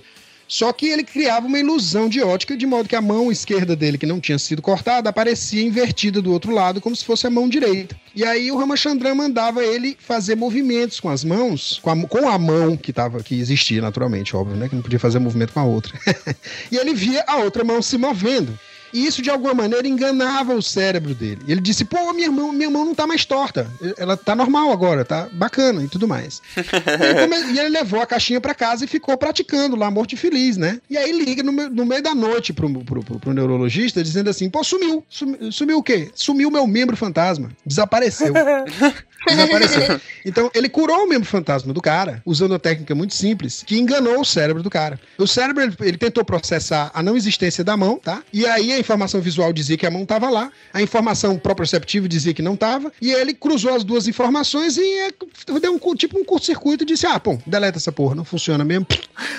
[0.52, 3.98] Só que ele criava uma ilusão de ótica, de modo que a mão esquerda dele,
[3.98, 7.48] que não tinha sido cortada, aparecia invertida do outro lado, como se fosse a mão
[7.48, 7.96] direita.
[8.14, 12.38] E aí o Ramachandran mandava ele fazer movimentos com as mãos, com a, com a
[12.38, 14.68] mão que, tava, que existia naturalmente, óbvio, né?
[14.68, 15.98] Que não podia fazer movimento com a outra.
[16.70, 18.60] e ele via a outra mão se movendo.
[18.94, 21.42] E isso, de alguma maneira, enganava o cérebro dele.
[21.48, 23.70] E ele disse: pô, minha mão, minha mão não tá mais torta.
[23.98, 26.42] Ela tá normal agora, tá bacana e tudo mais.
[27.54, 30.80] e, ele levou a caixinha para casa e ficou praticando lá, morto e feliz, né?
[30.90, 34.50] E aí liga no, no meio da noite pro, pro, pro, pro, neurologista dizendo assim:
[34.50, 35.04] pô, sumiu.
[35.10, 36.10] Sumiu, sumiu o quê?
[36.14, 37.50] Sumiu meu membro fantasma.
[37.66, 38.34] Desapareceu.
[39.28, 40.02] Desapareceu.
[40.26, 44.20] Então, ele curou o membro fantasma do cara, usando uma técnica muito simples, que enganou
[44.20, 45.00] o cérebro do cara.
[45.18, 48.24] O cérebro, ele, ele tentou processar a não existência da mão, tá?
[48.34, 52.34] E aí a informação visual dizia que a mão estava lá, a informação proprioceptiva dizia
[52.34, 55.12] que não estava, e ele cruzou as duas informações e é,
[55.60, 58.86] deu um tipo um curto-circuito e disse: Ah, pô, deleta essa porra, não funciona mesmo.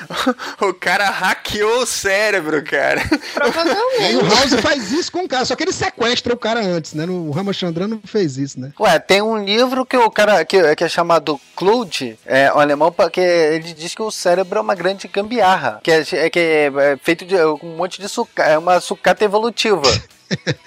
[0.61, 3.03] o cara hackeou o cérebro, cara.
[4.01, 6.95] E o House faz isso com o cara, só que ele sequestra o cara antes,
[6.95, 7.05] né?
[7.07, 8.73] O Ramachandran não fez isso, né?
[8.79, 12.95] Ué, tem um livro que o cara que, que é chamado Clude, é um alemão,
[13.13, 16.99] que ele diz que o cérebro é uma grande gambiarra, que é, é que é
[17.03, 19.83] feito de um monte de sucata, é uma sucata evolutiva.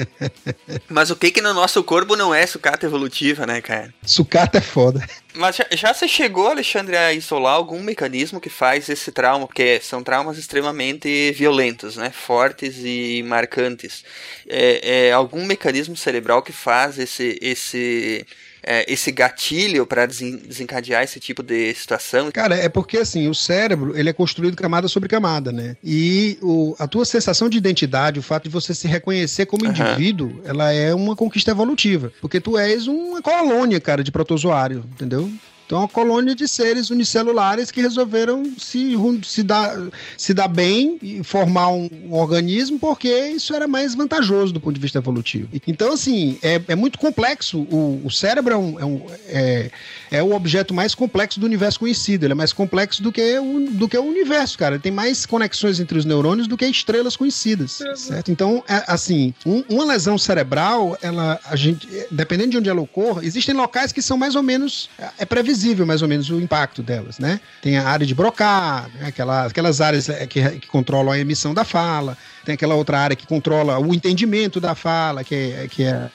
[0.90, 3.94] Mas o que que no nosso corpo não é sucata evolutiva, né, cara?
[4.04, 5.08] Sucata é foda.
[5.34, 9.48] Mas já, já você chegou, Alexandre, a isolar algum mecanismo que faz esse trauma?
[9.48, 12.12] Porque são traumas extremamente violentos, né?
[12.12, 14.04] Fortes e marcantes.
[14.48, 18.26] É, é algum mecanismo cerebral que faz esse, esse
[18.66, 22.32] é, esse gatilho para desencadear esse tipo de situação?
[22.32, 25.78] Cara, é porque assim, o cérebro ele é construído camada sobre camada, né?
[25.84, 29.72] E o, a tua sensação de identidade, o fato de você se reconhecer como uhum.
[29.72, 32.12] indivíduo, ela é uma conquista evolutiva.
[32.20, 35.32] Porque tu és uma colônia, cara, de protozoário, entendeu?
[35.66, 39.76] Então, uma colônia de seres unicelulares que resolveram se, se, dar,
[40.16, 44.76] se dar bem e formar um, um, organismo porque isso era mais vantajoso do ponto
[44.76, 45.50] de vista evolutivo.
[45.66, 47.62] Então, assim, é, é muito complexo.
[47.72, 49.72] O, o cérebro é, um, é, um, é,
[50.12, 52.26] é, o objeto mais complexo do universo conhecido.
[52.26, 54.76] Ele é mais complexo do que o, do que o universo, cara.
[54.76, 58.32] Ele tem mais conexões entre os neurônios do que estrelas conhecidas, certo?
[58.32, 63.26] Então, é, assim, um, uma lesão cerebral, ela, a gente, dependendo de onde ela ocorra,
[63.26, 66.40] existem locais que são mais ou menos é, é previsível previsível mais ou menos o
[66.40, 67.40] impacto delas, né?
[67.62, 69.08] Tem a área de Broca, né?
[69.08, 73.16] Aquela, aquelas áreas é, que, que controlam a emissão da fala, tem aquela outra área
[73.16, 76.10] que controla o entendimento da fala, que é, que é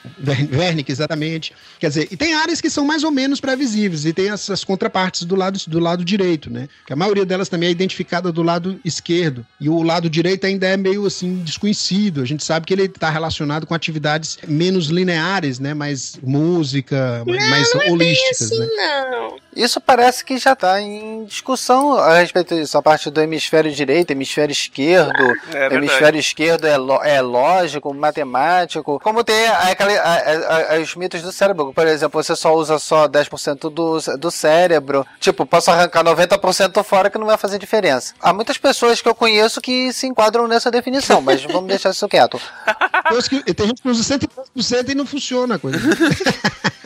[0.53, 1.53] Wernicke, exatamente.
[1.79, 5.25] Quer dizer, e tem áreas que são mais ou menos previsíveis, e tem essas contrapartes
[5.25, 6.69] do lado, do lado direito, né?
[6.87, 10.67] Que a maioria delas também é identificada do lado esquerdo, e o lado direito ainda
[10.67, 12.23] é meio assim desconhecido.
[12.23, 15.75] A gente sabe que ele está relacionado com atividades menos lineares, né?
[15.75, 19.11] Mais música, não, mais não holísticas, é bem assim, né?
[19.11, 19.37] Não.
[19.55, 24.11] Isso parece que já está em discussão a respeito disso, a parte do hemisfério direito,
[24.11, 29.01] hemisfério esquerdo, é hemisfério esquerdo é, é lógico, matemático.
[29.01, 33.09] Como tem aquela, a, a, os mitos do cérebro, por exemplo, você só usa só
[33.09, 35.07] 10% do, do cérebro.
[35.19, 38.15] Tipo, posso arrancar 90% fora que não vai fazer diferença.
[38.21, 42.09] Há muitas pessoas que eu conheço que se enquadram nessa definição, mas vamos deixar isso
[42.09, 42.41] quieto.
[43.57, 45.79] Tem gente que usa 100% e não funciona a coisa.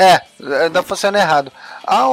[0.00, 0.22] É,
[0.64, 1.52] ainda funciona errado.
[1.86, 2.08] Há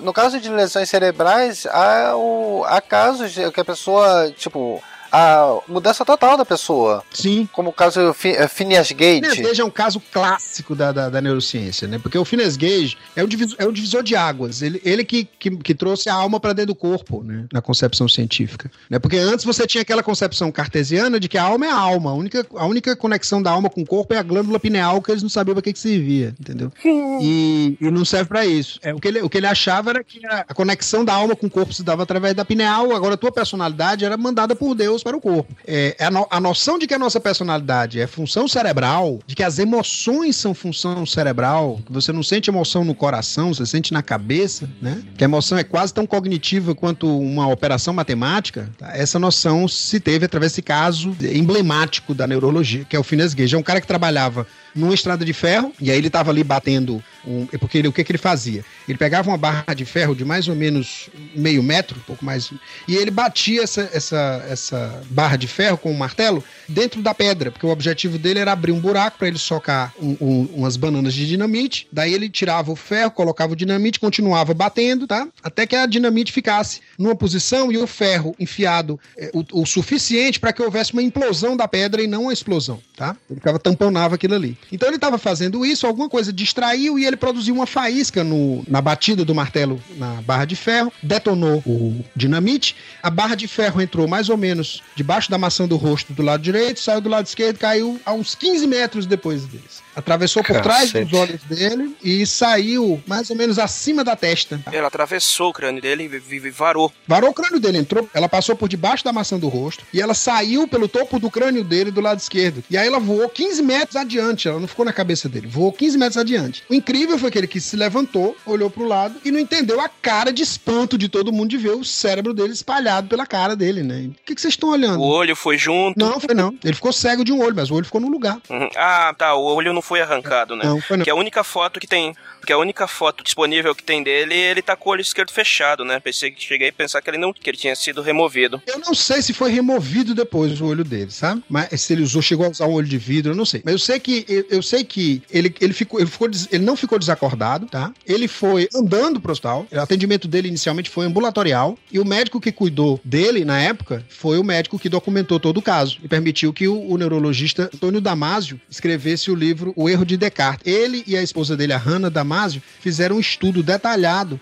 [0.00, 6.04] no caso de lesões cerebrais, há, o, há casos que a pessoa, tipo, a mudança
[6.06, 7.04] total da pessoa.
[7.12, 7.46] Sim.
[7.52, 9.20] Como o caso eh, Phineas Gage.
[9.20, 11.98] Phineas Gage é um caso clássico da, da, da neurociência, né?
[11.98, 14.62] Porque o Phineas Gage é um divisor, é um divisor de águas.
[14.62, 17.44] Ele, ele que, que, que trouxe a alma para dentro do corpo, né?
[17.52, 18.70] Na concepção científica.
[18.88, 18.98] Né?
[18.98, 22.10] Porque antes você tinha aquela concepção cartesiana de que a alma é a alma.
[22.10, 25.10] A única, a única conexão da alma com o corpo é a glândula pineal que
[25.10, 26.72] eles não sabiam para que, que servia, entendeu?
[26.84, 28.80] E, e não serve para isso.
[28.82, 31.36] É, o, que ele, o que ele achava era que a, a conexão da alma
[31.36, 34.74] com o corpo se dava através da pineal, agora a tua personalidade era mandada por
[34.74, 35.54] Deus para o corpo.
[35.66, 39.42] É, a, no- a noção de que a nossa personalidade é função cerebral, de que
[39.42, 44.02] as emoções são função cerebral, que você não sente emoção no coração, você sente na
[44.02, 45.02] cabeça, né?
[45.16, 48.70] Que a emoção é quase tão cognitiva quanto uma operação matemática.
[48.78, 48.96] tá?
[48.96, 51.14] Essa noção se teve através desse caso
[51.52, 53.54] emblemático da neurologia, que é o Phineas Gage.
[53.54, 57.02] É um cara que trabalhava numa estrada de ferro, e aí ele estava ali batendo.
[57.24, 58.64] Um, é porque ele, o que, que ele fazia?
[58.88, 62.50] Ele pegava uma barra de ferro de mais ou menos meio metro, um pouco mais,
[62.88, 67.50] e ele batia essa, essa, essa barra de ferro com um martelo dentro da pedra,
[67.52, 71.14] porque o objetivo dele era abrir um buraco para ele socar um- um- umas bananas
[71.14, 71.86] de dinamite.
[71.92, 75.28] Daí ele tirava o ferro, colocava o dinamite, continuava batendo, tá?
[75.42, 80.38] Até que a dinamite ficasse numa posição e o ferro enfiado é, o, o suficiente
[80.38, 83.16] para que houvesse uma implosão da pedra e não uma explosão, tá?
[83.28, 84.56] Ele ficava tamponava aquilo ali.
[84.70, 88.80] Então ele estava fazendo isso, alguma coisa distraiu e ele produziu uma faísca no, na
[88.80, 94.06] batida do martelo na barra de ferro, detonou o dinamite, a barra de ferro entrou
[94.06, 97.58] mais ou menos debaixo da maçã do rosto do lado direito, saiu do lado esquerdo,
[97.58, 99.82] caiu a uns 15 metros depois deles.
[99.94, 101.10] Atravessou por trás Cacete.
[101.10, 104.60] dos olhos dele e saiu mais ou menos acima da testa.
[104.72, 106.92] Ela atravessou o crânio dele e varou.
[107.06, 110.14] Varou o crânio dele, entrou, ela passou por debaixo da maçã do rosto e ela
[110.14, 112.62] saiu pelo topo do crânio dele do lado esquerdo.
[112.70, 115.98] E aí ela voou 15 metros adiante, ela não ficou na cabeça dele, voou 15
[115.98, 116.62] metros adiante.
[116.68, 119.88] O incrível foi que ele que se levantou, olhou pro lado e não entendeu a
[119.88, 123.82] cara de espanto de todo mundo de ver o cérebro dele espalhado pela cara dele,
[123.82, 124.08] né?
[124.08, 125.00] O que, que vocês estão olhando?
[125.00, 125.98] O olho foi junto.
[125.98, 126.54] Não, foi não.
[126.64, 128.38] Ele ficou cego de um olho, mas o olho ficou no lugar.
[128.48, 128.68] Uhum.
[128.76, 129.34] Ah, tá.
[129.34, 130.64] O olho não foi arrancado, né?
[130.64, 131.04] Não, foi não.
[131.04, 132.14] Que a única foto que tem.
[132.40, 135.84] Porque a única foto disponível que tem dele, ele tá com o olho esquerdo fechado,
[135.84, 136.00] né?
[136.00, 138.60] Pensei que cheguei a pensar que ele não, que ele tinha sido removido.
[138.66, 141.42] Eu não sei se foi removido depois o olho dele, sabe?
[141.48, 143.62] Mas se ele usou, chegou a usar um olho de vidro, eu não sei.
[143.64, 146.76] Mas eu sei que eu, eu sei que ele, ele ficou, ele ficou, ele não
[146.76, 147.92] ficou desacordado, tá?
[148.06, 149.66] Ele foi andando pro hospital.
[149.70, 154.38] O atendimento dele inicialmente foi ambulatorial e o médico que cuidou dele na época foi
[154.38, 158.60] o médico que documentou todo o caso e permitiu que o, o neurologista Antônio Damasio
[158.70, 160.66] escrevesse o livro O Erro de Descartes.
[160.72, 164.38] Ele e a esposa dele, a Hannah Damasio, fizeram um estudo detalhado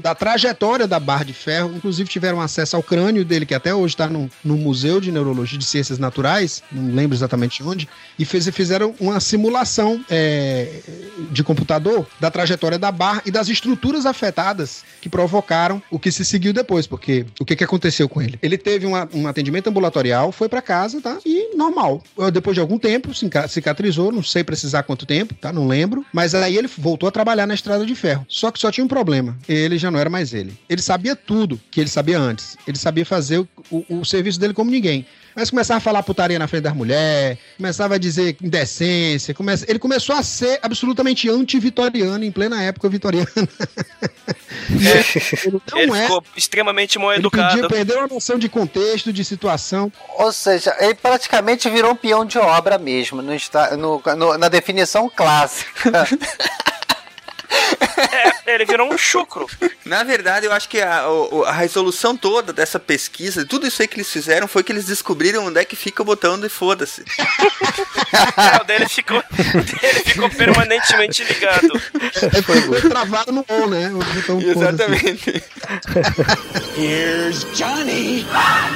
[0.00, 3.94] da trajetória da barra de ferro, inclusive tiveram acesso ao crânio dele, que até hoje
[3.94, 8.48] está no, no Museu de Neurologia de Ciências Naturais, não lembro exatamente onde, e fez-
[8.50, 10.80] fizeram uma simulação é,
[11.30, 16.24] de computador da trajetória da barra e das estruturas afetadas que provocaram o que se
[16.24, 18.38] seguiu depois, porque o que, que aconteceu com ele?
[18.42, 21.18] Ele teve uma- um atendimento ambulatorial, foi para casa, tá?
[21.24, 22.02] E normal.
[22.32, 25.52] Depois de algum tempo, cica- cicatrizou, não sei precisar quanto tempo, tá?
[25.52, 26.04] Não lembro.
[26.12, 28.26] Mas aí ele voltou a trabalhar na estrada de ferro.
[28.28, 29.36] Só que só tinha um problema.
[29.48, 30.52] Ele já não era mais ele.
[30.68, 32.56] Ele sabia tudo que ele sabia antes.
[32.66, 35.06] Ele sabia fazer o, o- o serviço dele como ninguém.
[35.36, 39.64] Mas começava a falar putaria na frente das mulheres, começava a dizer indecência, começa...
[39.68, 43.26] ele começou a ser absolutamente anti-vitoriano em plena época vitoriana.
[44.70, 46.02] ele não ele é.
[46.02, 47.54] ficou extremamente mal Ele educado.
[47.54, 49.92] podia perder a noção de contexto, de situação.
[50.18, 53.32] Ou seja, ele praticamente virou um peão de obra mesmo, no,
[53.76, 56.06] no- no- na definição clássica.
[58.46, 59.48] É, ele virou um chucro.
[59.84, 61.04] Na verdade, eu acho que a,
[61.46, 65.46] a resolução toda dessa pesquisa, tudo isso aí que eles fizeram, foi que eles descobriram
[65.46, 67.04] onde é que fica o botão de foda-se.
[68.36, 71.80] É, o dele ficou, dele ficou permanentemente ligado.
[72.22, 73.90] É, foi, foi travado no on, né?
[74.50, 75.42] Exatamente.
[76.76, 78.26] Here's Johnny.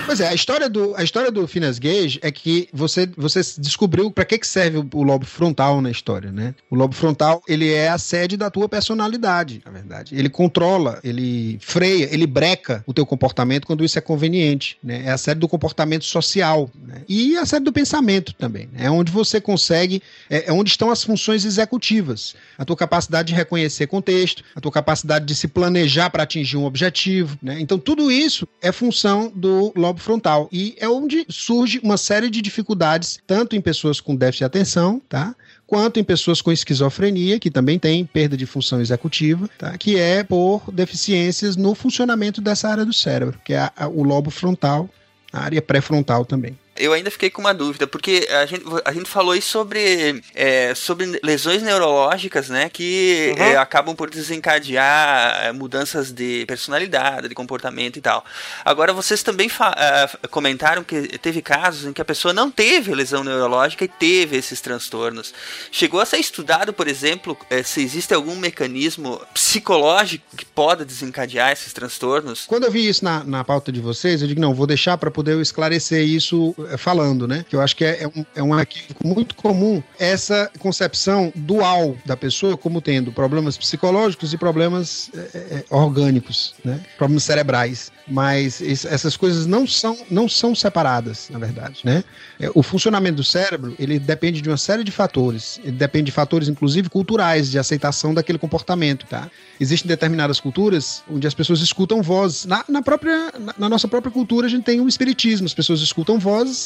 [0.06, 4.10] Pois é, a história do, a história do Phineas Gage é que você, você descobriu
[4.10, 6.54] para que, que serve o, o lobo frontal na história, né?
[6.70, 10.14] O lobo frontal, ele é a sede da tua personalidade, na verdade.
[10.14, 15.02] Ele controla, ele freia, ele breca o teu comportamento quando isso é conveniente, né?
[15.06, 17.02] É a sede do comportamento social, né?
[17.08, 18.68] E a sede do pensamento também.
[18.72, 18.86] né?
[18.86, 22.34] É onde você consegue, é, é onde estão as funções executivas.
[22.56, 26.64] A tua capacidade de reconhecer contexto, a tua capacidade de se planejar para atingir um
[26.64, 27.58] objetivo, né?
[27.60, 32.40] Então tudo isso é função do lobo frontal e é onde surge uma série de
[32.42, 35.34] dificuldades, tanto em pessoas com déficit de atenção, tá?
[35.68, 39.76] Quanto em pessoas com esquizofrenia, que também tem perda de função executiva, tá?
[39.76, 44.02] que é por deficiências no funcionamento dessa área do cérebro, que é a- a- o
[44.02, 44.88] lobo frontal,
[45.30, 46.58] a área pré-frontal também.
[46.78, 50.74] Eu ainda fiquei com uma dúvida, porque a gente, a gente falou aí sobre, é,
[50.74, 53.44] sobre lesões neurológicas, né, que uhum.
[53.44, 58.24] é, acabam por desencadear é, mudanças de personalidade, de comportamento e tal.
[58.64, 63.24] Agora, vocês também uh, comentaram que teve casos em que a pessoa não teve lesão
[63.24, 65.32] neurológica e teve esses transtornos.
[65.70, 71.52] Chegou a ser estudado, por exemplo, é, se existe algum mecanismo psicológico que pode desencadear
[71.52, 72.44] esses transtornos?
[72.46, 75.10] Quando eu vi isso na, na pauta de vocês, eu digo, não, vou deixar para
[75.10, 77.44] poder esclarecer isso é, falando, né?
[77.48, 81.96] Que eu acho que é, é, um, é um equívoco muito comum essa concepção dual
[82.04, 86.80] da pessoa como tendo problemas psicológicos e problemas é, é, orgânicos, né?
[86.96, 87.92] Problemas cerebrais.
[88.06, 92.02] Mas essas coisas não são, não são separadas, na verdade, né?
[92.40, 95.60] É, o funcionamento do cérebro, ele depende de uma série de fatores.
[95.62, 99.30] Ele depende de fatores, inclusive, culturais, de aceitação daquele comportamento, tá?
[99.60, 102.46] Existem determinadas culturas onde as pessoas escutam vozes.
[102.46, 105.46] Na, na própria, na, na nossa própria cultura, a gente tem um espiritismo.
[105.46, 106.57] As pessoas escutam vozes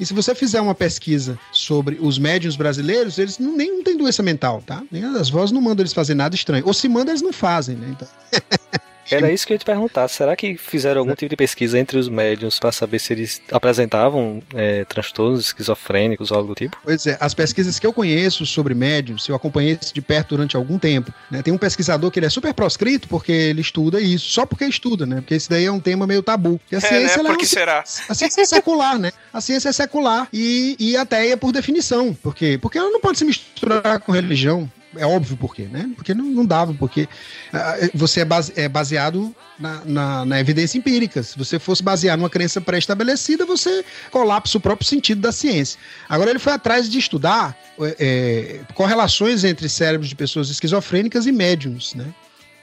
[0.00, 3.96] e se você fizer uma pesquisa sobre os médiums brasileiros, eles não, nem não têm
[3.96, 4.82] doença mental, tá?
[4.90, 6.66] Nem as vozes não mandam eles fazer nada estranho.
[6.66, 7.88] Ou se mandam, eles não fazem, né?
[7.90, 8.08] Então...
[9.14, 10.08] Era isso que eu ia te perguntar.
[10.08, 14.42] Será que fizeram algum tipo de pesquisa entre os médiums para saber se eles apresentavam
[14.54, 16.76] é, transtornos esquizofrênicos ou algo do tipo?
[16.82, 20.56] Pois é, as pesquisas que eu conheço sobre médiums, eu acompanhei isso de perto durante
[20.56, 21.12] algum tempo.
[21.30, 21.42] Né?
[21.42, 25.06] Tem um pesquisador que ele é super proscrito porque ele estuda isso, só porque estuda,
[25.06, 25.16] né?
[25.16, 26.60] Porque esse daí é um tema meio tabu.
[26.70, 27.30] E a ciência, é, né?
[27.30, 27.84] Por que é, será?
[28.08, 29.12] A ciência é secular, né?
[29.32, 32.14] A ciência é secular e, e ateia por definição.
[32.14, 32.58] Por quê?
[32.60, 35.90] Porque ela não pode se misturar com religião é óbvio por quê, né?
[35.96, 40.78] Porque não, não dava, porque uh, você é, base, é baseado na, na, na, evidência
[40.78, 41.22] empírica.
[41.22, 45.78] Se você fosse basear numa crença pré-estabelecida, você colapsa o próprio sentido da ciência.
[46.08, 47.56] Agora, ele foi atrás de estudar
[47.98, 52.06] é, correlações entre cérebros de pessoas esquizofrênicas e médiums, né?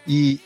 [0.08, 0.40] E,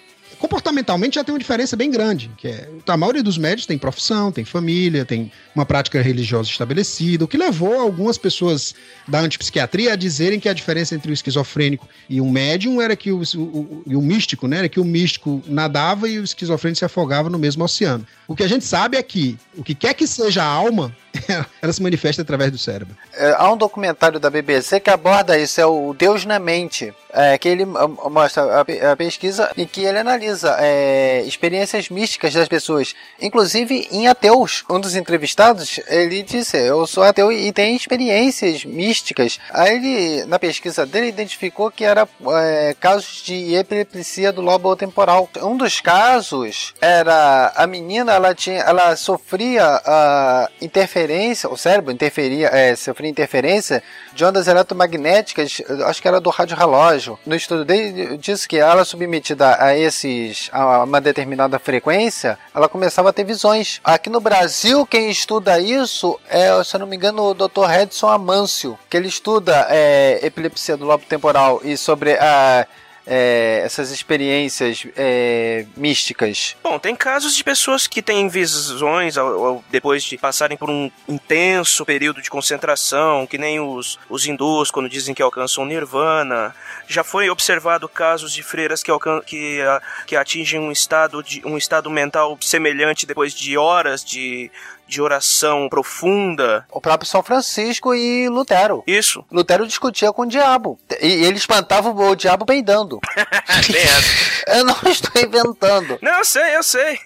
[0.44, 4.30] comportamentalmente já tem uma diferença bem grande, que é a maioria dos médicos tem profissão,
[4.30, 8.76] tem família, tem uma prática religiosa estabelecida, o que levou algumas pessoas
[9.08, 13.10] da antipsiquiatria a dizerem que a diferença entre o esquizofrênico e o médium era que
[13.10, 16.84] o, o, o, o místico, né, era que o místico nadava e o esquizofrênico se
[16.84, 18.06] afogava no mesmo oceano.
[18.28, 20.94] O que a gente sabe é que o que quer que seja a alma,
[21.62, 22.96] ela se manifesta através do cérebro.
[23.14, 27.38] É, há um documentário da BBC que aborda isso, é o Deus na Mente, é,
[27.38, 32.96] que ele mostra a, a, pesquisa em que ele analisa é, experiências místicas das pessoas,
[33.22, 34.64] inclusive em ateus.
[34.70, 39.40] Um dos entrevistados, ele disse, eu sou ateu e tem experiências místicas.
[39.52, 45.30] Aí ele, na pesquisa dele, identificou que era é, casos de epilepsia do lobo temporal.
[45.42, 51.03] Um dos casos era a menina, ela tinha, ela sofria a interferência,
[51.50, 53.84] o cérebro interferia, é, sofria interferência
[54.14, 57.20] de ondas eletromagnéticas, acho que era do rádio relógio.
[57.26, 63.10] No estudo dele disse que ela submetida a esses a uma determinada frequência, ela começava
[63.10, 63.80] a ter visões.
[63.84, 67.66] Aqui no Brasil, quem estuda isso é, se eu não me engano, o Dr.
[67.68, 72.68] Redson Amâncio, que ele estuda é, epilepsia do lobo temporal e sobre a
[73.06, 76.56] é, essas experiências é, místicas?
[76.64, 80.90] Bom, tem casos de pessoas que têm visões ao, ao, depois de passarem por um
[81.08, 86.56] intenso período de concentração, que nem os, os hindus quando dizem que alcançam nirvana.
[86.88, 88.92] Já foi observado casos de freiras que,
[89.26, 89.60] que,
[90.08, 94.50] que atingem um estado, de, um estado mental semelhante depois de horas de
[94.88, 96.66] de oração profunda.
[96.72, 98.84] O próprio São Francisco e Lutero.
[98.86, 99.24] Isso.
[99.32, 100.80] Lutero discutia com o diabo.
[101.02, 103.00] E ele espantava o diabo peidando.
[104.48, 105.98] eu não estou inventando.
[106.02, 107.00] Não, eu sei, eu sei.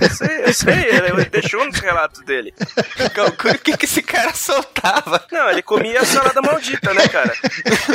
[0.00, 0.84] Eu sei, eu sei.
[0.84, 2.54] Ele deixou nos relatos dele.
[3.26, 5.24] O que, que esse cara soltava?
[5.32, 7.34] Não, ele comia a salada maldita, né, cara?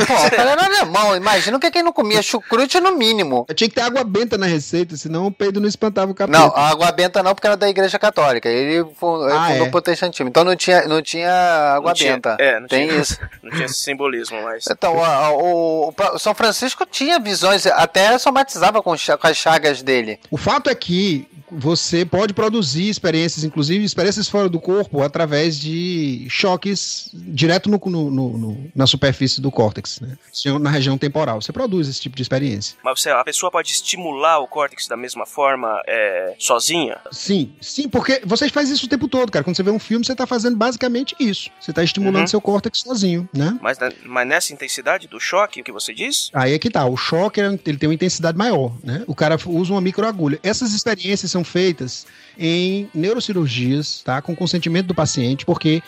[0.07, 1.15] Pô, o cara era alemão.
[1.15, 3.45] Imagina o que quem não comia chucrute no mínimo.
[3.55, 6.37] Tinha que ter água benta na receita, senão o peido não espantava o capeta.
[6.37, 8.49] Não, a água benta não, porque era da igreja católica.
[8.49, 9.69] Ele foi ah, fundou é.
[9.69, 10.29] protestantismo.
[10.29, 11.31] Então não tinha, não tinha
[11.75, 12.37] água não tinha, benta.
[12.39, 13.19] É, não Tem tinha, isso.
[13.41, 14.65] Não tinha esse simbolismo mais.
[14.69, 20.19] Então, o, o, o, São Francisco tinha visões, até somatizava com, com as chagas dele.
[20.29, 26.25] O fato é que você pode produzir experiências, inclusive experiências fora do corpo, através de
[26.29, 30.17] choques direto no, no, no, na superfície do córtex, né?
[30.59, 31.41] na região temporal.
[31.41, 32.77] Você produz esse tipo de experiência.
[32.83, 36.99] Mas você, a pessoa pode estimular o córtex da mesma forma é, sozinha?
[37.11, 39.43] Sim, sim, porque você faz isso o tempo todo, cara.
[39.43, 41.49] Quando você vê um filme, você está fazendo basicamente isso.
[41.59, 42.27] Você está estimulando uhum.
[42.27, 43.57] seu córtex sozinho, né?
[43.61, 46.29] Mas, mas nessa intensidade do choque que você diz?
[46.33, 46.85] Aí é que tá.
[46.85, 49.03] O choque ele tem uma intensidade maior, né?
[49.07, 50.39] O cara usa uma microagulha.
[50.43, 52.05] Essas experiências são feitas
[52.37, 54.21] em neurocirurgias, tá?
[54.21, 55.81] Com consentimento do paciente, porque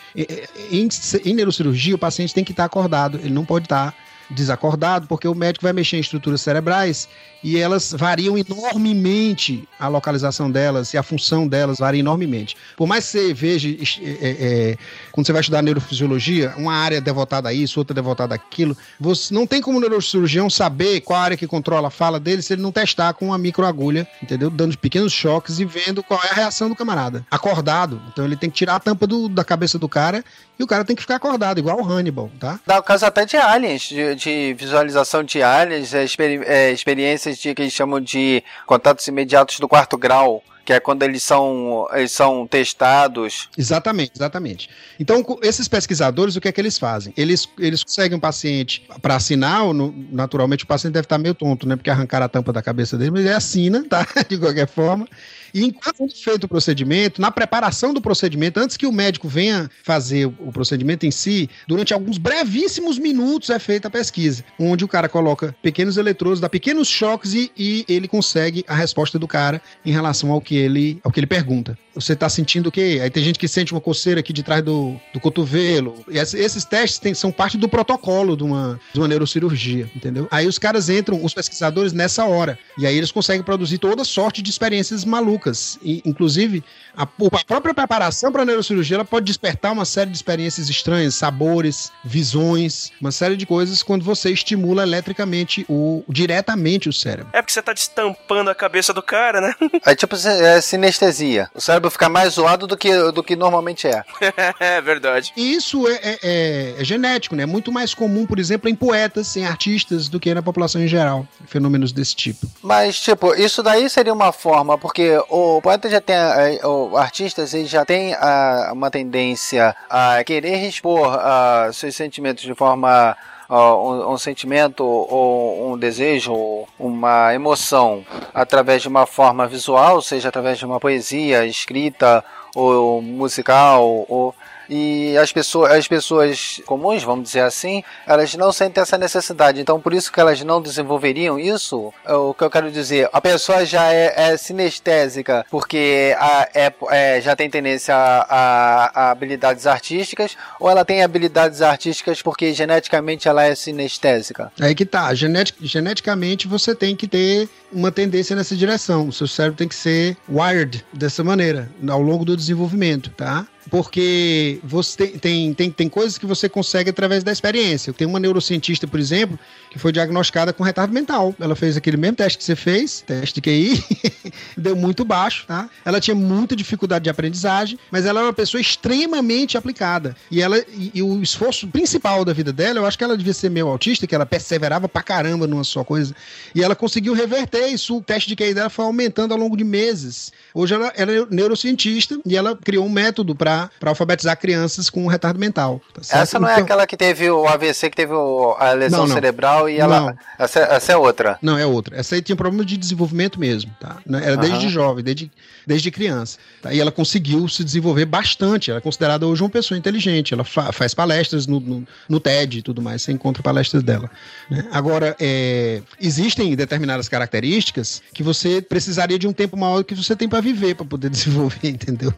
[0.70, 0.88] em,
[1.24, 3.94] em neurocirurgia o paciente tem que estar acordado, ele não pode estar
[4.30, 7.08] desacordado, porque o médico vai mexer em estruturas cerebrais
[7.44, 12.56] e elas variam enormemente a localização delas e a função delas varia enormemente.
[12.74, 14.78] Por mais que você veja, é, é,
[15.12, 19.46] quando você vai estudar neurofisiologia, uma área devotada a isso, outra devotada àquilo, você não
[19.46, 22.72] tem como o neurocirurgião saber qual área que controla a fala dele se ele não
[22.72, 24.48] testar com uma microagulha, entendeu?
[24.48, 27.26] Dando pequenos choques e vendo qual é a reação do camarada.
[27.30, 28.00] Acordado.
[28.08, 30.24] Então ele tem que tirar a tampa do, da cabeça do cara
[30.58, 32.60] e o cara tem que ficar acordado, igual o Hannibal, tá?
[32.64, 37.33] Dá o caso até de aliens, de, de visualização de aliens, é, experi é, experiências
[37.38, 41.86] de que eles chamam de contatos imediatos do quarto grau que é quando eles são,
[41.92, 43.50] eles são testados.
[43.56, 44.70] Exatamente, exatamente.
[44.98, 47.12] Então, esses pesquisadores, o que é que eles fazem?
[47.16, 49.62] Eles, eles conseguem um paciente para assinar,
[50.10, 51.76] naturalmente o paciente deve estar meio tonto, né?
[51.76, 54.06] Porque arrancaram a tampa da cabeça dele, mas ele assina, tá?
[54.28, 55.06] De qualquer forma.
[55.54, 59.70] E enquanto é feito o procedimento, na preparação do procedimento, antes que o médico venha
[59.84, 64.88] fazer o procedimento em si, durante alguns brevíssimos minutos é feita a pesquisa, onde o
[64.88, 69.62] cara coloca pequenos eletrodos, dá pequenos choques e, e ele consegue a resposta do cara
[69.86, 71.78] em relação ao que ele, ao que ele pergunta.
[71.94, 73.00] Você tá sentindo o quê?
[73.02, 76.04] Aí tem gente que sente uma coceira aqui de trás do, do cotovelo.
[76.08, 80.26] E esses testes tem, são parte do protocolo de uma, de uma neurocirurgia, entendeu?
[80.30, 82.58] Aí os caras entram, os pesquisadores, nessa hora.
[82.76, 86.64] E aí eles conseguem produzir toda sorte de experiências malucas e, inclusive,
[86.96, 91.14] a, a própria preparação para a neurocirurgia ela pode despertar uma série de experiências estranhas,
[91.14, 97.28] sabores, visões, uma série de coisas quando você estimula eletricamente o diretamente o cérebro.
[97.32, 99.54] É porque você está destampando a cabeça do cara, né?
[99.84, 101.50] É tipo é sinestesia.
[101.54, 104.02] O cérebro fica mais zoado do que, do que normalmente é.
[104.60, 105.32] é verdade.
[105.36, 107.42] E isso é, é, é, é, genético, né?
[107.42, 110.88] É muito mais comum, por exemplo, em poetas, em artistas, do que na população em
[110.88, 111.26] geral.
[111.46, 112.46] Fenômenos desse tipo.
[112.62, 117.44] Mas, tipo, isso daí seria uma forma, porque o poeta já tem, é, o artista
[117.52, 123.16] ele já tem a, uma tendência a querer expor a, seus sentimentos de forma
[123.48, 130.58] um, um, sentimento ou um desejo, uma emoção através de uma forma visual, seja através
[130.58, 132.24] de uma poesia escrita
[132.54, 134.34] ou musical ou
[134.68, 139.60] e as pessoas, as pessoas comuns, vamos dizer assim, elas não sentem essa necessidade.
[139.60, 141.92] Então, por isso que elas não desenvolveriam isso.
[142.04, 146.72] É o que eu quero dizer, a pessoa já é, é sinestésica porque a, é,
[146.90, 152.52] é, já tem tendência a, a, a, habilidades artísticas, ou ela tem habilidades artísticas porque
[152.52, 154.52] geneticamente ela é sinestésica?
[154.60, 155.14] Aí que tá.
[155.14, 159.08] Genetic, geneticamente você tem que ter uma tendência nessa direção.
[159.08, 163.46] O seu cérebro tem que ser wired dessa maneira ao longo do desenvolvimento, tá?
[163.70, 167.92] Porque você tem, tem, tem, tem coisas que você consegue através da experiência.
[167.92, 169.38] Tem uma neurocientista, por exemplo,
[169.70, 171.34] que foi diagnosticada com retardo mental.
[171.40, 173.84] Ela fez aquele mesmo teste que você fez, teste de QI,
[174.56, 175.68] deu muito baixo, tá?
[175.84, 180.16] Ela tinha muita dificuldade de aprendizagem, mas ela era uma pessoa extremamente aplicada.
[180.30, 183.34] E ela e, e o esforço principal da vida dela, eu acho que ela devia
[183.34, 186.14] ser meio autista, que ela perseverava pra caramba numa só coisa.
[186.54, 187.96] E ela conseguiu reverter isso.
[187.96, 190.32] O teste de QI dela foi aumentando ao longo de meses.
[190.52, 195.06] Hoje ela, ela é neurocientista e ela criou um método para para alfabetizar crianças com
[195.06, 195.80] retardo mental.
[195.92, 196.62] Tá essa não é então...
[196.62, 199.14] é aquela que teve o AVC, que teve o, a lesão não, não.
[199.14, 200.00] cerebral e ela.
[200.00, 200.18] Não.
[200.38, 201.38] Essa, essa, é outra.
[201.40, 201.96] Não, é outra.
[201.96, 203.96] Essa aí tinha problema de desenvolvimento mesmo, tá?
[204.06, 204.20] Né?
[204.24, 205.30] Era desde jovem, desde,
[205.66, 206.38] desde criança.
[206.62, 206.72] Tá?
[206.72, 208.70] E ela conseguiu se desenvolver bastante.
[208.70, 210.34] Ela é considerada hoje uma pessoa inteligente.
[210.34, 213.02] Ela fa faz palestras no, no, no, TED e tudo mais.
[213.02, 214.10] Você encontra palestras dela.
[214.50, 214.66] Né?
[214.72, 220.16] Agora, é, existem determinadas características que você precisaria de um tempo maior do que você
[220.16, 222.12] tem para viver, para poder desenvolver, entendeu?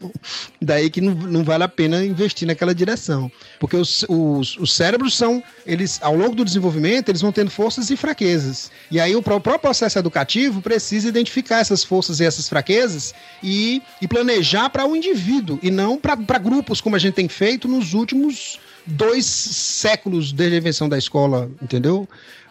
[0.61, 3.31] Daí que não, não vale a pena investir naquela direção.
[3.59, 7.89] Porque os, os, os cérebros são, eles, ao longo do desenvolvimento, eles vão tendo forças
[7.89, 8.71] e fraquezas.
[8.89, 13.13] E aí o próprio processo educativo precisa identificar essas forças e essas fraquezas
[13.43, 17.27] e, e planejar para o um indivíduo e não para grupos, como a gente tem
[17.27, 22.07] feito nos últimos dois séculos desde a invenção da escola, entendeu?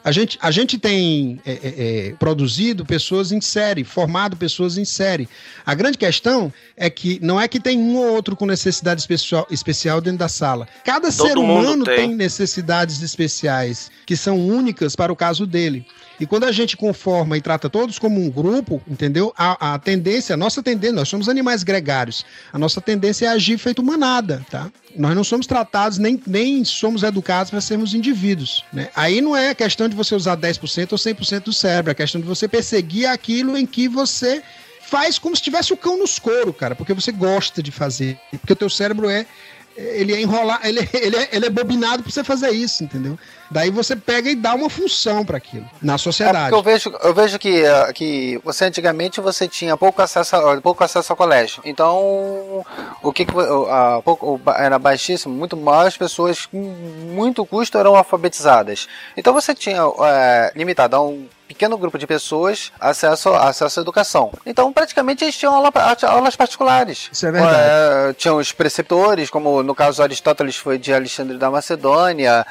[0.06, 4.84] A gente, a gente tem é, é, é, produzido pessoas em série, formado pessoas em
[4.84, 5.28] série.
[5.66, 9.44] A grande questão é que não é que tem um ou outro com necessidade especial,
[9.50, 10.68] especial dentro da sala.
[10.84, 11.96] Cada Todo ser humano tem.
[11.96, 15.84] tem necessidades especiais que são únicas para o caso dele.
[16.18, 19.34] E quando a gente conforma e trata todos como um grupo, entendeu?
[19.36, 22.24] A, a tendência, a nossa tendência, nós somos animais gregários.
[22.52, 24.70] A nossa tendência é agir feito manada, tá?
[24.96, 28.64] Nós não somos tratados, nem, nem somos educados para sermos indivíduos.
[28.72, 28.88] Né?
[28.96, 32.26] Aí não é questão de você usar 10% ou 100% do cérebro, é questão de
[32.26, 34.42] você perseguir aquilo em que você
[34.86, 38.52] faz como se tivesse o cão nos couro, cara, porque você gosta de fazer, porque
[38.52, 39.26] o teu cérebro é
[39.76, 43.18] ele é enrolar, ele, ele, é, ele é bobinado para você fazer isso, entendeu?
[43.50, 46.52] Daí você pega e dá uma função para aquilo na sociedade.
[46.52, 50.60] É eu vejo, eu vejo que, eh, que você antigamente você tinha pouco acesso, a,
[50.60, 51.62] pouco acesso ao colégio.
[51.64, 52.64] Então,
[53.02, 53.32] o que, que
[53.70, 58.88] a, pouco, era baixíssimo, muito mais pessoas com muito custo eram alfabetizadas.
[59.16, 64.32] Então você tinha é, limitado a um pequeno grupo de pessoas acesso, acesso à educação.
[64.44, 65.72] Então, praticamente, eles tinham aula,
[66.02, 67.08] aulas particulares.
[67.12, 68.10] Isso é verdade.
[68.10, 72.46] É, tinham os preceptores, como no caso Aristóteles foi de Alexandre da Macedônia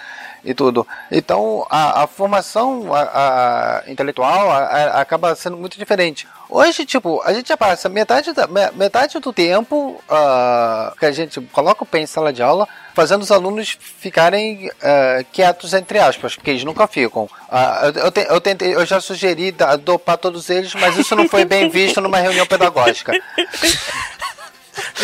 [0.46, 0.88] e tudo.
[1.12, 4.52] Então, a, a formação a, a intelectual
[4.94, 6.28] acaba sendo muito diferente.
[6.48, 11.42] Hoje, tipo, a gente já passa metade, da, metade do tempo uh, que a gente
[11.52, 16.36] coloca o pé em sala de aula fazendo os alunos ficarem uh, quietos, entre aspas,
[16.36, 17.24] porque eles nunca ficam.
[17.24, 21.44] Uh, eu, te, eu, tentei, eu já sugeri dopar todos eles, mas isso não foi
[21.44, 23.12] bem visto numa reunião pedagógica.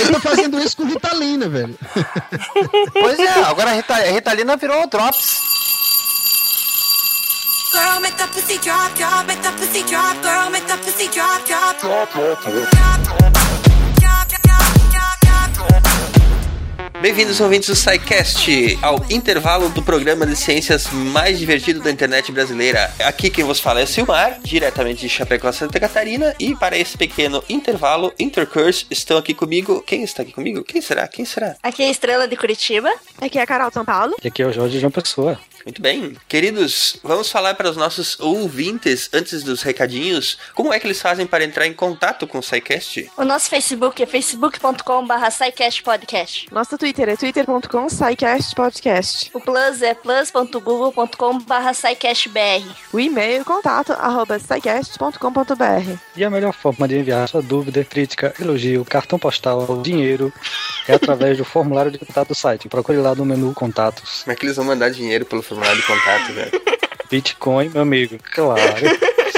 [0.01, 1.77] Eles estão fazendo isso com Ritalina, velho.
[2.93, 5.51] Pois é, agora a Ritalina virou Drops.
[7.71, 11.45] Girl, make the pussy drop, drop, make the pussy drop, girl, make the pussy drop,
[11.45, 11.79] drop.
[11.79, 13.20] Drop, drop, drop.
[17.01, 22.93] Bem-vindos, ouvintes do SciCast, ao intervalo do programa de ciências mais divertido da internet brasileira.
[22.99, 27.43] Aqui quem vos fala é Silmar, diretamente de Chapecó, Santa Catarina, e para esse pequeno
[27.49, 29.81] intervalo, Intercurse, estão aqui comigo.
[29.81, 30.63] Quem está aqui comigo?
[30.63, 31.07] Quem será?
[31.07, 31.55] Quem será?
[31.63, 32.93] Aqui é a Estrela de Curitiba.
[33.19, 34.15] Aqui é a Carol São Paulo.
[34.23, 35.39] E aqui é o Jorge de João Pessoa.
[35.65, 36.15] Muito bem.
[36.27, 41.25] Queridos, vamos falar para os nossos ouvintes, antes dos recadinhos, como é que eles fazem
[41.25, 43.09] para entrar em contato com o SciCast?
[43.17, 46.47] O nosso Facebook é facebook.com.br SciCastPodcast.
[46.51, 49.31] Nosso Twitter é twitter.com SciCastPodcast.
[49.33, 52.65] O Plus é plus.google.com.br SciCastBR.
[52.91, 55.97] O e-mail é contato arroba SciCast.com.br.
[56.15, 60.33] E a melhor forma de enviar sua dúvida, crítica, elogio, cartão postal, dinheiro
[60.87, 62.67] é através do formulário de contato do site.
[62.67, 64.21] Procure lá no menu Contatos.
[64.23, 66.51] Como é que eles vão mandar dinheiro pelo formulário de contato, velho?
[67.11, 68.61] Bitcoin, meu amigo, claro.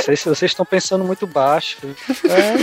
[0.03, 1.77] Sei se vocês estão pensando muito baixo.
[2.25, 2.53] É.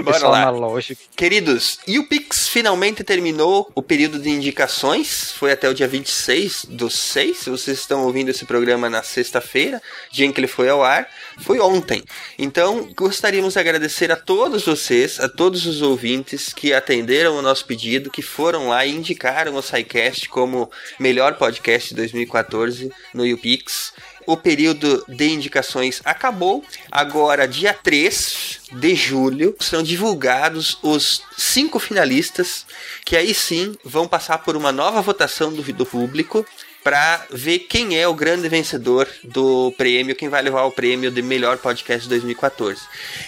[0.02, 0.42] Bora lá.
[0.42, 1.02] Analógico.
[1.16, 5.32] Queridos, e o Pix finalmente terminou o período de indicações.
[5.32, 7.38] Foi até o dia 26 do 6.
[7.38, 11.08] Se vocês estão ouvindo esse programa na sexta-feira, dia em que ele foi ao ar,
[11.38, 12.02] foi ontem.
[12.38, 17.64] Então, gostaríamos de agradecer a todos vocês, a todos os ouvintes que atenderam o nosso
[17.66, 23.92] pedido, que foram lá e indicaram o SciCast como melhor podcast de 2014 no UPix
[24.26, 26.64] o período de indicações acabou.
[26.90, 32.66] Agora, dia 3 de julho, serão divulgados os cinco finalistas
[33.04, 36.44] que aí sim vão passar por uma nova votação do, do público
[36.86, 41.20] para ver quem é o grande vencedor do prêmio, quem vai levar o prêmio de
[41.20, 42.80] melhor podcast de 2014.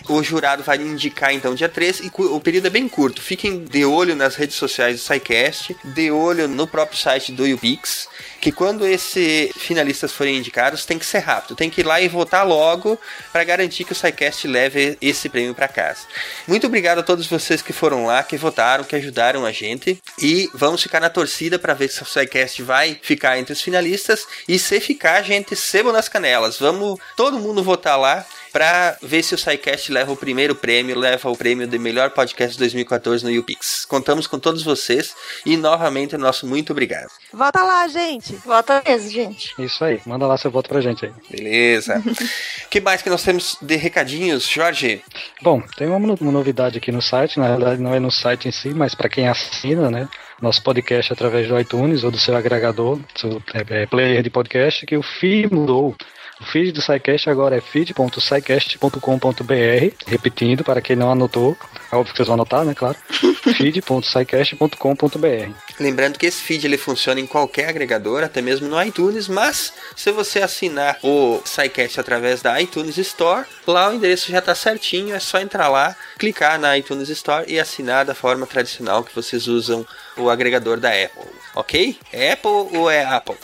[0.08, 3.20] O jurado vai indicar então dia 3 e o período é bem curto.
[3.20, 8.08] Fiquem de olho nas redes sociais do SciCast, de olho no próprio site do Ubix,
[8.40, 12.08] que quando esses finalistas forem indicados tem que ser rápido, tem que ir lá e
[12.08, 12.98] votar logo
[13.32, 16.00] para garantir que o SciCast leve esse prêmio para casa.
[16.46, 20.48] Muito obrigado a todos vocês que foram lá, que votaram, que ajudaram a gente e
[20.54, 24.26] vamos ficar na torcida para ver se o SciCast vai ficar entre os finalistas.
[24.46, 26.58] E se ficar, gente, sebo nas canelas.
[26.58, 28.24] Vamos todo mundo votar lá
[28.58, 32.58] para ver se o SciCast leva o primeiro prêmio, leva o prêmio de melhor podcast
[32.58, 33.84] 2014 no UPix.
[33.84, 35.14] Contamos com todos vocês
[35.46, 37.06] e novamente nosso muito obrigado.
[37.32, 38.34] Vota lá, gente.
[38.44, 39.54] Vota mesmo, gente.
[39.60, 41.12] Isso aí, manda lá seu voto pra gente aí.
[41.30, 42.02] Beleza.
[42.68, 45.04] que mais que nós temos de recadinhos, Jorge?
[45.40, 48.50] Bom, tem uma, uma novidade aqui no site, na verdade não é no site em
[48.52, 50.08] si, mas para quem assina, né?
[50.42, 54.84] nosso podcast através do iTunes ou do seu agregador, seu é, é player de podcast,
[54.84, 55.96] que o feed mudou.
[56.40, 61.58] O feed do SciCast agora é feed.scicast.com.br, repetindo para quem não anotou,
[61.90, 62.96] é óbvio que vocês vão anotar, né, claro,
[63.56, 65.52] feed.scicast.com.br.
[65.80, 70.12] Lembrando que esse feed ele funciona em qualquer agregador, até mesmo no iTunes, mas se
[70.12, 75.18] você assinar o SciCast através da iTunes Store, lá o endereço já está certinho, é
[75.18, 79.84] só entrar lá, clicar na iTunes Store e assinar da forma tradicional que vocês usam
[80.16, 81.26] o agregador da Apple,
[81.56, 81.98] ok?
[82.12, 83.34] É Apple ou é Apple?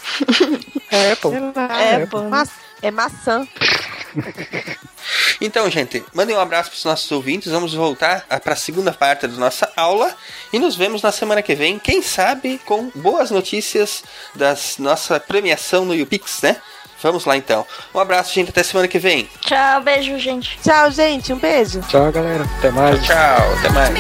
[0.93, 1.33] é Apple.
[1.33, 1.39] É
[2.03, 2.21] Apple.
[2.21, 2.64] Apple.
[2.85, 3.49] É maçã.
[5.41, 7.53] Então, gente, mandem um abraço para os nossos ouvintes.
[7.53, 10.15] Vamos voltar para a segunda parte da nossa aula
[10.53, 11.79] e nos vemos na semana que vem.
[11.79, 14.03] Quem sabe com boas notícias
[14.35, 16.57] da nossa premiação no YouPix, né?
[17.03, 17.67] Vamos lá então.
[17.95, 18.49] Um abraço, gente.
[18.49, 19.29] Até semana que vem.
[19.43, 20.59] Tchau, beijo, gente.
[20.63, 21.33] Tchau, gente.
[21.35, 21.81] Um beijo.
[21.83, 22.45] Tchau, galera.
[22.59, 23.05] Até mais.
[23.05, 23.59] Tchau, tchau.
[23.59, 23.95] Até mais.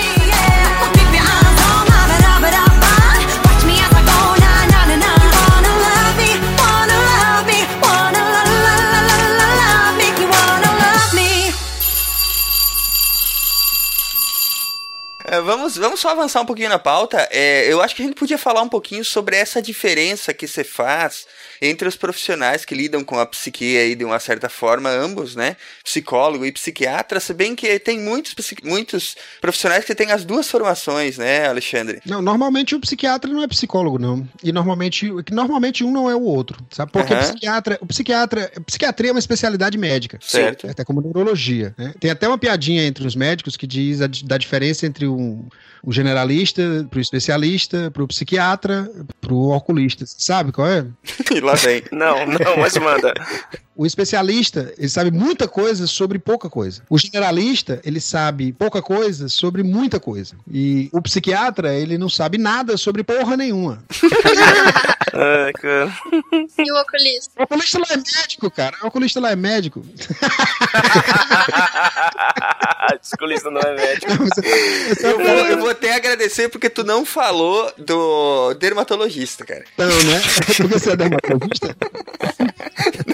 [15.41, 17.28] Vamos, vamos só avançar um pouquinho na pauta.
[17.30, 20.64] É, eu acho que a gente podia falar um pouquinho sobre essa diferença que você
[20.64, 21.26] faz
[21.61, 25.57] entre os profissionais que lidam com a psique aí de uma certa forma, ambos, né?
[25.82, 31.18] Psicólogo e psiquiatra, se bem que tem muitos, muitos profissionais que têm as duas formações,
[31.18, 32.00] né, Alexandre?
[32.05, 34.28] Não, normalmente o psiquiatra não é psicólogo, não.
[34.42, 36.92] E normalmente, normalmente um não é o outro, sabe?
[36.92, 37.20] Porque uhum.
[37.20, 40.18] o psiquiatra, o psiquiatra, psiquiatria é uma especialidade médica.
[40.20, 40.68] Certo.
[40.68, 41.94] Até como neurologia, né?
[42.00, 45.46] Tem até uma piadinha entre os médicos que diz a, da diferença entre um,
[45.87, 50.05] o generalista, pro especialista, pro psiquiatra, pro oculista.
[50.07, 50.87] Sabe qual é?
[51.35, 51.82] e lá vem.
[51.93, 53.12] Não, não, mas manda.
[53.76, 56.82] O especialista, ele sabe muita coisa sobre pouca coisa.
[56.89, 60.37] O generalista, ele sabe pouca coisa sobre muita coisa.
[60.51, 63.82] E o psiquiatra, ele não sabe nada sobre porra nenhuma.
[65.15, 65.93] Ai, cara.
[66.59, 67.33] E o oculista?
[67.39, 68.77] O oculista lá é médico, cara.
[68.83, 69.81] O oculista lá é médico.
[72.91, 74.12] o oculista não é médico.
[75.03, 79.65] eu, vou, eu vou até agradecer porque tu não falou do dermatologista, cara.
[79.79, 80.21] Não, né?
[80.47, 81.77] Porque você é dermatologista?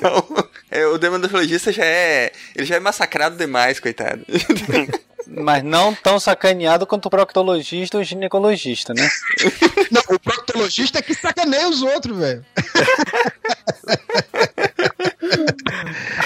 [0.02, 0.48] não.
[0.70, 2.32] É, o dermatologista já é.
[2.54, 4.24] Ele já é massacrado demais, coitado.
[5.30, 9.08] Mas não tão sacaneado quanto o proctologista ou o ginecologista, né?
[9.90, 12.44] Não, o proctologista é que sacaneia os outros, velho.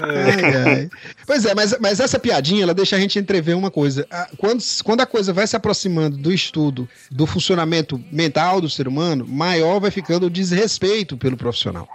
[0.03, 0.91] ai, ai.
[1.27, 4.07] Pois é, mas, mas essa piadinha ela deixa a gente entrever uma coisa.
[4.39, 9.27] Quando, quando a coisa vai se aproximando do estudo do funcionamento mental do ser humano,
[9.27, 11.89] maior vai ficando o desrespeito pelo profissional.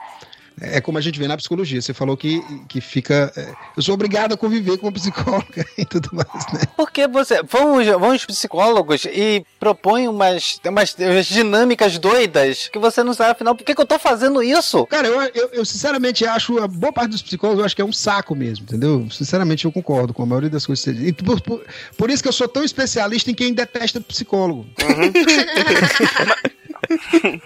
[0.62, 1.82] É como a gente vê na psicologia.
[1.82, 3.32] Você falou que, que fica.
[3.36, 6.62] É, eu sou obrigado a conviver com uma psicóloga e tudo mais, né?
[6.76, 7.41] Porque você.
[7.43, 13.32] Vão, vão os psicólogos e propõem umas, umas, umas dinâmicas doidas que você não sabe,
[13.32, 14.86] afinal, por que, que eu tô fazendo isso?
[14.88, 16.60] Cara, eu, eu, eu, sinceramente acho.
[16.60, 19.07] A boa parte dos psicólogos eu acho que é um saco mesmo, entendeu?
[19.12, 21.10] Sinceramente, eu concordo com a maioria das coisas que você diz.
[21.10, 21.64] E por, por,
[21.97, 24.66] por isso que eu sou tão especialista em quem detesta psicólogo.
[24.82, 25.14] Uhum.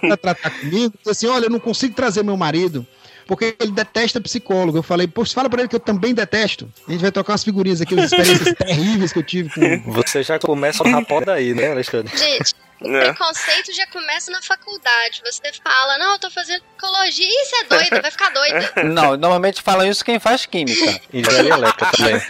[0.00, 2.86] pra tratar comigo, assim, olha, eu não consigo trazer meu marido
[3.26, 4.78] porque ele detesta psicólogo.
[4.78, 6.68] Eu falei, pô, fala pra ele que eu também detesto.
[6.86, 9.92] A gente vai trocar umas figurinhas aqui, umas experiências terríveis que eu tive com.
[9.92, 12.16] Você já começa a rapor daí, né, Alexandre?
[12.16, 13.12] Gente, o é.
[13.12, 15.22] preconceito já começa na faculdade.
[15.24, 17.26] Você fala, não, eu tô fazendo psicologia.
[17.26, 18.72] Ih, você é doido, vai ficar doida.
[18.84, 21.00] Não, normalmente falam isso quem faz química.
[21.12, 22.20] Engenharia elétrica também.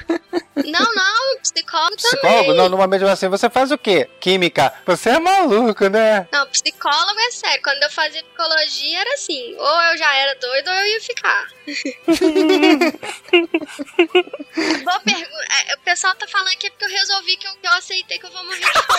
[0.56, 2.56] Não, não, psicólogo, psicólogo também.
[2.56, 4.08] Não, normalmente assim, você faz o quê?
[4.20, 4.72] Química.
[4.86, 6.28] Você é maluco, né?
[6.32, 7.60] Não, psicólogo é sério.
[7.62, 11.48] Quando eu fazia psicologia era assim, ou eu já era doido ou eu ia ficar.
[14.84, 15.44] Boa pergunta.
[15.68, 18.26] É, o pessoal tá falando aqui porque eu resolvi que eu, que eu aceitei que
[18.26, 18.94] eu vou morrer de fome.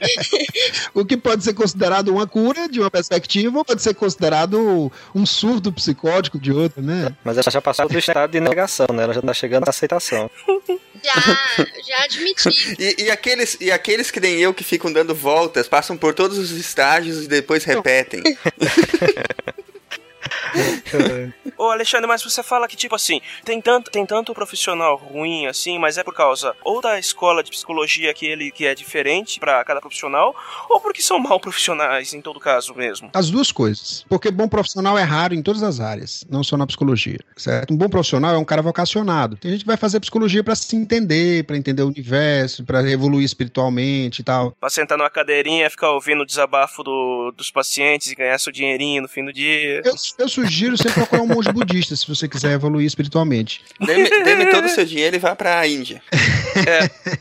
[0.93, 5.25] o que pode ser considerado uma cura de uma perspectiva, ou pode ser considerado um
[5.25, 7.15] surdo psicótico de outra, né?
[7.23, 9.03] Mas ela já passou do estado de negação, né?
[9.03, 10.29] Ela já tá chegando à aceitação.
[11.03, 11.13] Já,
[11.87, 12.41] já admiti.
[12.81, 16.37] E, e, aqueles, e aqueles que nem eu que ficam dando voltas, passam por todos
[16.37, 18.21] os estágios e depois repetem.
[21.57, 25.77] Ô Alexandre, mas você fala que, tipo assim, tem tanto, tem tanto profissional ruim assim,
[25.77, 29.63] mas é por causa ou da escola de psicologia que ele que é diferente para
[29.63, 30.35] cada profissional,
[30.69, 33.09] ou porque são mal profissionais em todo caso mesmo?
[33.13, 34.05] As duas coisas.
[34.09, 37.73] Porque bom profissional é raro em todas as áreas, não só na psicologia, certo?
[37.73, 39.37] Um bom profissional é um cara vocacionado.
[39.37, 43.25] Tem gente que vai fazer psicologia para se entender, para entender o universo, para evoluir
[43.25, 44.51] espiritualmente e tal.
[44.59, 49.01] Pra sentar numa cadeirinha, ficar ouvindo o desabafo do, dos pacientes e ganhar seu dinheirinho
[49.01, 49.81] no fim do dia.
[50.17, 53.61] Eu, eu sugiro sempre procurar um monge budista se você quiser evoluir espiritualmente.
[53.79, 56.01] Dê-me todo o seu dinheiro e vá para a Índia.
[56.53, 57.17] É.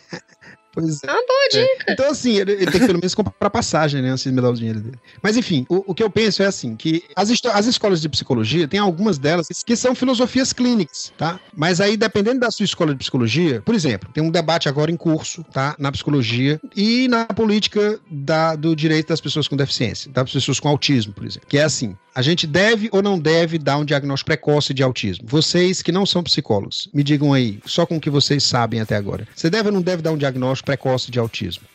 [0.80, 1.06] Pois é.
[1.08, 1.48] Ah, boa é.
[1.48, 1.84] dica.
[1.88, 1.92] É.
[1.92, 4.10] Então, assim, ele, ele, tem que pelo menos comprar passagem, né?
[4.10, 4.98] Antes de me dar o dinheiro dele.
[5.22, 8.66] Mas, enfim, o, o que eu penso é assim: que as, as escolas de psicologia,
[8.66, 11.38] tem algumas delas que são filosofias clínicas, tá?
[11.56, 14.96] Mas aí, dependendo da sua escola de psicologia, por exemplo, tem um debate agora em
[14.96, 15.74] curso, tá?
[15.78, 20.68] Na psicologia e na política da, do direito das pessoas com deficiência, das pessoas com
[20.68, 21.48] autismo, por exemplo.
[21.48, 25.26] Que é assim: a gente deve ou não deve dar um diagnóstico precoce de autismo?
[25.28, 28.96] Vocês que não são psicólogos, me digam aí, só com o que vocês sabem até
[28.96, 29.26] agora.
[29.34, 31.66] Você deve ou não deve dar um diagnóstico precoce de autismo?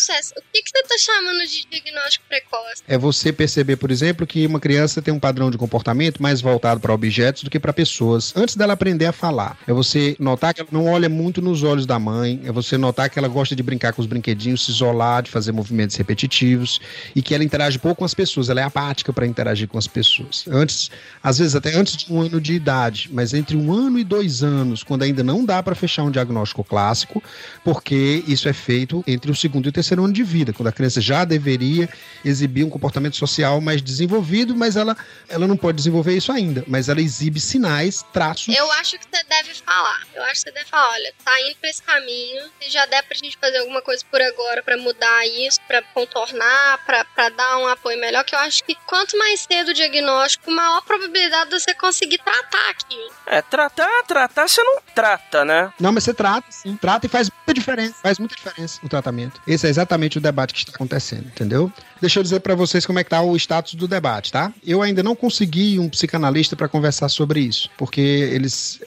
[0.00, 2.82] O negócio é, o que, que você está chamando de diagnóstico precoce?
[2.88, 6.80] É você perceber, por exemplo, que uma criança tem um padrão de comportamento mais voltado
[6.80, 9.58] para objetos do que para pessoas, antes dela aprender a falar.
[9.66, 13.10] É você notar que ela não olha muito nos olhos da mãe, é você notar
[13.10, 16.80] que ela gosta de brincar com os brinquedinhos, se isolar, de fazer movimentos repetitivos
[17.14, 19.86] e que ela interage pouco com as pessoas, ela é apática para interagir com as
[19.86, 20.46] pessoas.
[20.48, 20.90] Antes,
[21.22, 24.42] às vezes até antes de um ano de idade, mas entre um ano e dois
[24.42, 27.22] anos, quando ainda não dá para fechar um diagnóstico clássico,
[27.62, 30.68] porque isso é feito entre o segundo e o terceiro terceiro ano de vida, quando
[30.68, 31.88] a criança já deveria
[32.24, 34.96] exibir um comportamento social mais desenvolvido, mas ela,
[35.28, 36.64] ela não pode desenvolver isso ainda.
[36.68, 38.54] Mas ela exibe sinais, traços.
[38.54, 40.06] Eu acho que você deve falar.
[40.14, 43.02] Eu acho que você deve falar, olha, tá indo pra esse caminho, se já der
[43.02, 47.66] pra gente fazer alguma coisa por agora para mudar isso, para contornar, para dar um
[47.66, 51.58] apoio melhor, que eu acho que quanto mais cedo o diagnóstico, maior a probabilidade de
[51.58, 53.08] você conseguir tratar aqui.
[53.26, 55.72] É, tratar, tratar você não trata, né?
[55.80, 56.76] Não, mas você trata, sim.
[56.76, 57.94] Trata e faz muita diferença.
[58.02, 59.40] Faz muita diferença o tratamento.
[59.46, 61.72] Esse é exatamente o debate que está acontecendo, entendeu?
[62.00, 64.52] Deixa eu dizer para vocês como é que tá o status do debate, tá?
[64.66, 68.80] Eu ainda não consegui um psicanalista para conversar sobre isso, porque eles,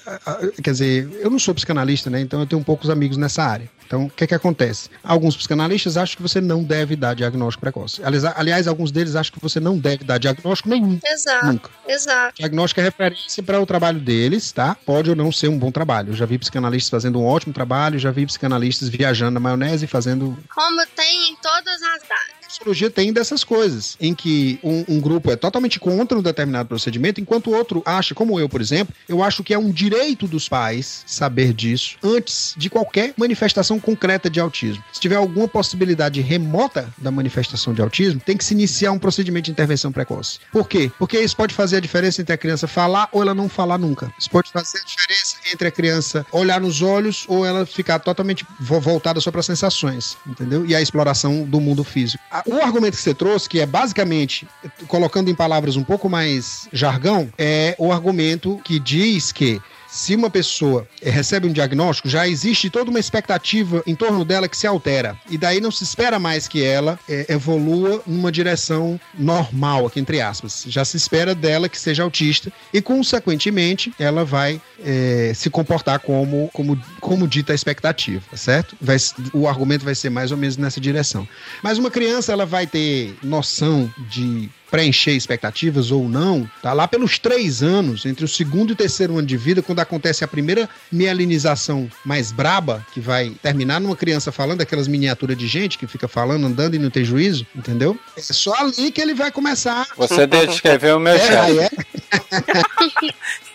[0.63, 2.21] quer dizer, eu não sou psicanalista, né?
[2.21, 3.69] Então eu tenho poucos amigos nessa área.
[3.85, 4.89] Então, o que é que acontece?
[5.03, 8.01] Alguns psicanalistas acham que você não deve dar diagnóstico precoce.
[8.35, 10.99] Aliás, alguns deles acham que você não deve dar diagnóstico nenhum.
[11.05, 11.45] Exato.
[11.45, 11.69] Nunca.
[11.87, 12.35] Exato.
[12.37, 14.75] Diagnóstico é referência para o trabalho deles, tá?
[14.83, 16.09] Pode ou não ser um bom trabalho.
[16.09, 19.87] Eu já vi psicanalistas fazendo um ótimo trabalho, já vi psicanalistas viajando na maionese e
[19.87, 20.35] fazendo.
[20.55, 25.31] Como tem em todas as áreas psicologia tem dessas coisas, em que um, um, grupo
[25.31, 29.23] é totalmente contra um determinado procedimento, enquanto o outro acha, como eu, por exemplo, eu
[29.23, 34.39] acho que é um direito dos pais saber disso antes de qualquer manifestação concreta de
[34.39, 34.83] autismo.
[34.91, 39.45] Se tiver alguma possibilidade remota da manifestação de autismo, tem que se iniciar um procedimento
[39.45, 40.39] de intervenção precoce.
[40.51, 40.91] Por quê?
[40.99, 44.13] Porque isso pode fazer a diferença entre a criança falar ou ela não falar nunca.
[44.19, 48.45] Isso pode fazer a diferença entre a criança olhar nos olhos ou ela ficar totalmente
[48.59, 50.65] voltada só para sensações, entendeu?
[50.65, 54.47] E a exploração do mundo físico o argumento que você trouxe, que é basicamente,
[54.87, 59.61] colocando em palavras um pouco mais jargão, é o argumento que diz que
[59.93, 64.49] se uma pessoa eh, recebe um diagnóstico, já existe toda uma expectativa em torno dela
[64.49, 65.15] que se altera.
[65.29, 70.19] E daí não se espera mais que ela é, evolua numa direção normal, aqui entre
[70.19, 70.65] aspas.
[70.67, 76.49] Já se espera dela que seja autista e, consequentemente, ela vai é, se comportar como,
[76.51, 78.75] como, como dita a expectativa, certo?
[78.81, 78.97] Vai,
[79.31, 81.27] o argumento vai ser mais ou menos nessa direção.
[81.61, 87.19] Mas uma criança, ela vai ter noção de preencher expectativas ou não, tá lá pelos
[87.19, 90.67] três anos, entre o segundo e o terceiro ano de vida, quando acontece a primeira
[90.91, 96.07] mielinização mais braba, que vai terminar numa criança falando aquelas miniaturas de gente que fica
[96.07, 97.95] falando, andando e não tem juízo, entendeu?
[98.17, 99.85] É só ali que ele vai começar.
[99.95, 101.65] Você descreveu o meu é.
[101.65, 101.69] É.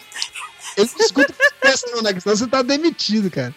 [0.78, 1.34] Ele não escuta
[1.92, 2.18] não, né?
[2.18, 3.54] Senão você tá demitido, cara.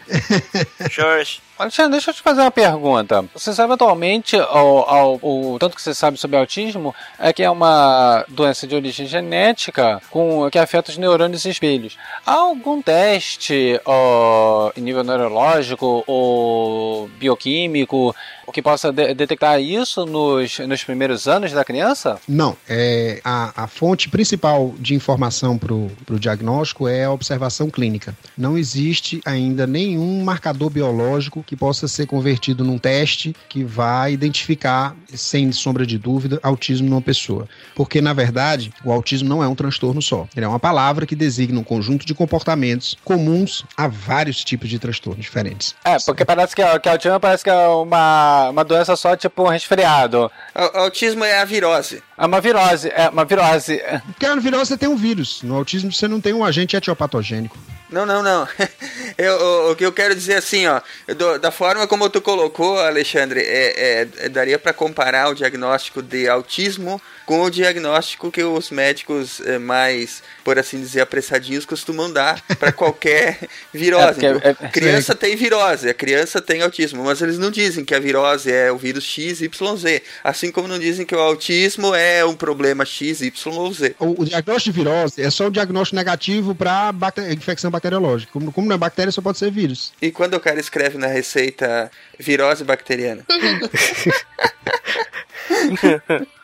[0.89, 1.41] Jorge.
[1.57, 3.23] Alexandre, deixa eu te fazer uma pergunta.
[3.33, 8.65] Você sabe atualmente, o, tanto que você sabe sobre autismo, é que é uma doença
[8.65, 11.97] de origem genética com, que afeta os neurônios espelhos.
[12.25, 18.15] Há algum teste ó, em nível neurológico ou bioquímico
[18.51, 22.19] que possa de detectar isso nos, nos primeiros anos da criança?
[22.27, 22.55] Não.
[22.67, 28.15] É, a, a fonte principal de informação para o diagnóstico é a observação clínica.
[28.37, 34.95] Não existe ainda nenhum marcador biológico que possa ser convertido num teste que vai identificar,
[35.13, 37.47] sem sombra de dúvida, autismo numa pessoa.
[37.75, 40.27] Porque, na verdade, o autismo não é um transtorno só.
[40.35, 44.79] Ele é uma palavra que designa um conjunto de comportamentos comuns a vários tipos de
[44.79, 45.75] transtornos diferentes.
[45.83, 49.47] É, porque parece que, que autismo parece que é uma, uma doença só, tipo um
[49.47, 50.31] resfriado.
[50.55, 52.01] O, autismo é a virose.
[52.17, 53.81] É uma virose, é uma virose.
[54.07, 55.41] Porque na virose você tem um vírus.
[55.43, 57.57] No autismo você não tem um agente etiopatogênico.
[57.91, 58.47] Não, não, não.
[59.17, 60.81] Eu, o, o, que eu quero dizer assim, ó,
[61.15, 66.01] do, da forma como tu colocou, Alexandre, é, é, é daria para comparar o diagnóstico
[66.01, 72.11] de autismo com o diagnóstico que os médicos é, mais, por assim dizer, apressadinhos costumam
[72.11, 73.39] dar para qualquer
[73.73, 74.25] virose.
[74.25, 77.99] É, é, criança tem virose, a criança tem autismo, mas eles não dizem que a
[77.99, 80.01] virose é o vírus X, Y, Z.
[80.23, 83.95] Assim como não dizem que o autismo é um problema X, Y ou Z.
[83.99, 86.93] O, o diagnóstico de virose é só o diagnóstico negativo para
[87.31, 88.31] infecção bacteriológica.
[88.31, 89.93] Como, como não é bactéria, só pode ser vírus.
[90.01, 93.25] E quando o cara escreve na receita virose bacteriana?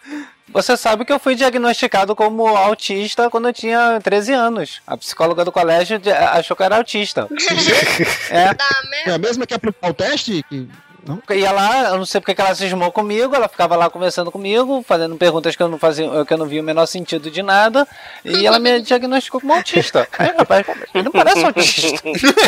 [0.52, 4.82] Você sabe que eu fui diagnosticado como autista quando eu tinha 13 anos.
[4.88, 6.00] A psicóloga do colégio
[6.32, 7.28] achou que eu era autista.
[8.32, 9.10] é.
[9.10, 10.44] é a mesma que aplicou o teste?
[10.50, 10.68] Que
[11.08, 11.22] não?
[11.36, 14.84] Ia lá, eu não sei porque que ela cismou comigo, ela ficava lá conversando comigo,
[14.88, 17.88] fazendo perguntas que eu não fazia, que eu não via o menor sentido de nada,
[18.24, 20.08] e ela me diagnosticou como autista.
[20.18, 22.02] Aí, rapaz, ele não parece autista.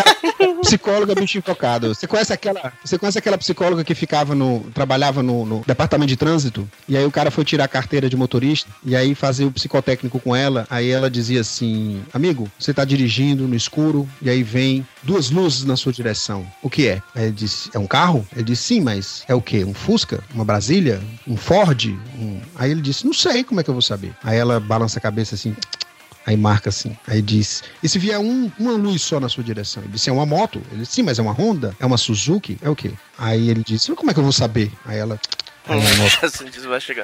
[0.62, 1.94] psicóloga bicho invocado.
[1.94, 6.18] Você conhece aquela, você conhece aquela psicóloga que ficava no, trabalhava no, no, departamento de
[6.18, 9.52] trânsito, e aí o cara foi tirar a carteira de motorista, e aí fazia o
[9.52, 14.44] psicotécnico com ela, aí ela dizia assim: "Amigo, você tá dirigindo no escuro e aí
[14.44, 16.46] vem duas luzes na sua direção.
[16.62, 19.64] O que é?" Ele disse: "É um carro?" Ele disse: Sim, mas é o quê?
[19.64, 20.24] Um Fusca?
[20.34, 21.02] Uma Brasília?
[21.28, 21.86] Um Ford?
[22.18, 22.40] Um...
[22.56, 24.14] Aí ele disse: Não sei, como é que eu vou saber?
[24.24, 25.56] Aí ela balança a cabeça assim.
[26.26, 26.96] Aí marca assim.
[27.08, 29.82] Aí diz: E se vier um, uma luz só na sua direção?
[29.84, 30.62] Ele disse: É uma moto.
[30.72, 31.76] Ele disse: Sim, mas é uma Honda?
[31.80, 32.58] É uma Suzuki?
[32.62, 32.92] É o quê?
[33.18, 34.72] Aí ele disse: Como é que eu vou saber?
[34.86, 35.20] Aí ela.
[35.80, 36.46] Aí, assim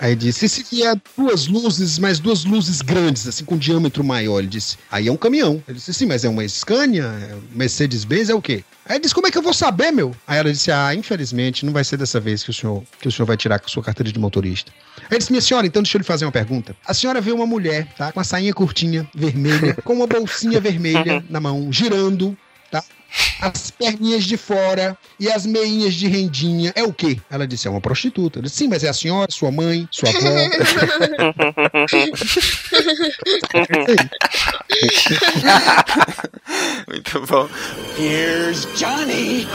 [0.01, 4.39] aí disse: E se vier duas luzes, mas duas luzes grandes, assim, com diâmetro maior?
[4.39, 5.63] Ele disse: Aí é um caminhão.
[5.67, 7.03] Ele disse: Sim, mas é uma Scania?
[7.03, 8.29] É Mercedes-Benz?
[8.29, 8.63] É o quê?
[8.87, 10.15] Aí ele disse, como é que eu vou saber, meu?
[10.27, 13.11] Aí ela disse, ah, infelizmente, não vai ser dessa vez que o senhor, que o
[13.11, 14.71] senhor vai tirar a sua carteira de motorista.
[14.97, 16.75] Aí ele disse, minha senhora, então deixa eu lhe fazer uma pergunta.
[16.85, 18.11] A senhora vê uma mulher, tá?
[18.11, 22.37] Com a sainha curtinha, vermelha, com uma bolsinha vermelha na mão, girando,
[22.69, 22.83] tá?
[23.41, 26.71] As perninhas de fora e as meinhas de rendinha.
[26.75, 27.19] É o quê?
[27.29, 28.39] Ela disse, é uma prostituta.
[28.39, 30.19] Eu disse, sim, mas é a senhora, sua mãe, sua avó.
[36.87, 37.49] Muito bom.
[37.97, 39.47] Here's Johnny.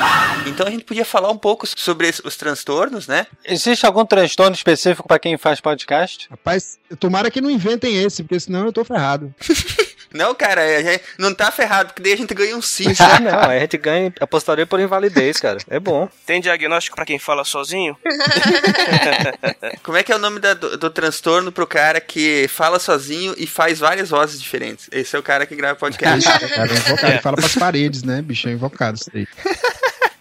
[0.46, 3.26] Então a gente podia falar um pouco sobre os transtornos, né?
[3.44, 6.28] Existe algum transtorno específico pra quem faz podcast?
[6.30, 9.34] Rapaz, tomara que não inventem esse, porque senão eu tô ferrado.
[10.12, 12.86] Não, cara, a gente não tá ferrado, porque daí a gente ganha um sim.
[13.00, 15.58] Ah, não, a gente ganha apostaria por invalidez, cara.
[15.68, 16.08] É bom.
[16.26, 17.96] Tem diagnóstico pra quem fala sozinho?
[19.82, 23.34] Como é que é o nome da- do, do transtorno pro cara que fala sozinho
[23.36, 24.88] e faz várias vozes diferentes?
[24.92, 26.28] Esse é o cara que grava podcast.
[26.50, 28.20] Cara, é invocado, ele fala pras paredes, né?
[28.22, 29.26] Bicho é invocado isso aí.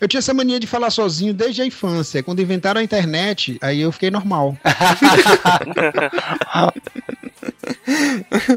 [0.01, 2.23] Eu tinha essa mania de falar sozinho desde a infância.
[2.23, 4.57] Quando inventaram a internet, aí eu fiquei normal.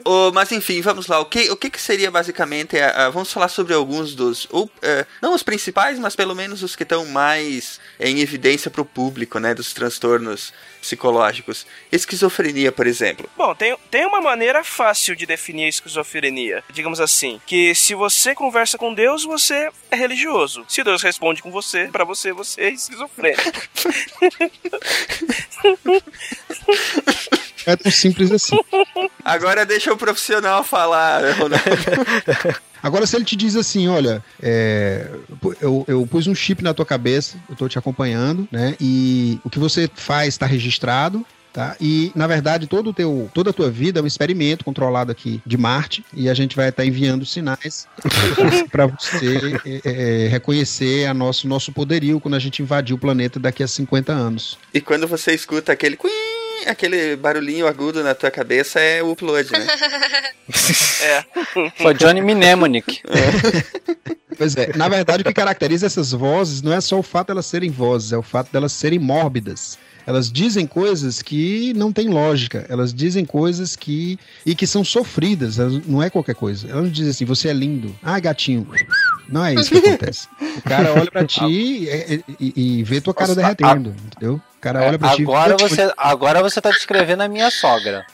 [0.05, 1.21] Ô, mas enfim, vamos lá.
[1.21, 2.79] O que, o que, que seria basicamente.
[2.79, 4.47] a- a- vamos falar sobre alguns dos.
[4.83, 9.39] Eh, não os principais, mas pelo menos os que estão mais em evidência pro público,
[9.39, 9.55] né?
[9.55, 10.53] Dos transtornos
[10.83, 11.67] psicológicos.
[11.91, 13.31] Esquizofrenia, por exemplo.
[13.37, 16.63] Bom, tem, tem uma maneira fácil de definir a esquizofrenia.
[16.71, 20.65] Digamos assim, que se você conversa com Deus, você é religioso.
[20.69, 23.43] Se Deus responde com você, pra você, você é esquizofrênico.
[27.65, 28.59] É tão simples assim.
[29.25, 31.63] Agora deixa o profissional falar, Ronaldo.
[32.83, 35.09] Agora, se ele te diz assim, olha, é,
[35.61, 38.75] eu, eu pus um chip na tua cabeça, eu tô te acompanhando, né?
[38.81, 41.25] E o que você faz está registrado.
[41.53, 41.77] Tá?
[41.79, 45.43] E, na verdade, todo o teu, toda a tua vida é um experimento controlado aqui
[45.45, 47.87] de Marte e a gente vai estar enviando sinais
[48.73, 53.39] para você é, é, reconhecer a nosso, nosso poderio quando a gente invadir o planeta
[53.39, 54.59] daqui a 50 anos.
[54.73, 56.09] E quando você escuta aquele quim,
[56.67, 59.67] aquele barulhinho agudo na tua cabeça, é o upload, né?
[61.03, 61.25] É.
[61.83, 63.01] Foi Johnny Mnemonic.
[64.37, 67.33] Pois é, na verdade, o que caracteriza essas vozes não é só o fato de
[67.33, 69.79] elas serem vozes, é o fato de elas serem mórbidas.
[70.07, 74.19] Elas dizem coisas que não têm lógica, elas dizem coisas que.
[74.45, 76.67] e que são sofridas, elas- não é qualquer coisa.
[76.69, 77.95] Elas não dizem assim, você é lindo.
[78.03, 78.67] Ah, gatinho.
[79.29, 80.27] Não é isso que acontece.
[80.57, 84.41] O cara olha pra ti e, e- e vê tua cara derretendo, entendeu?
[84.63, 88.07] O cara olha pra ti Agora você, agora você tá descrevendo a minha sogra.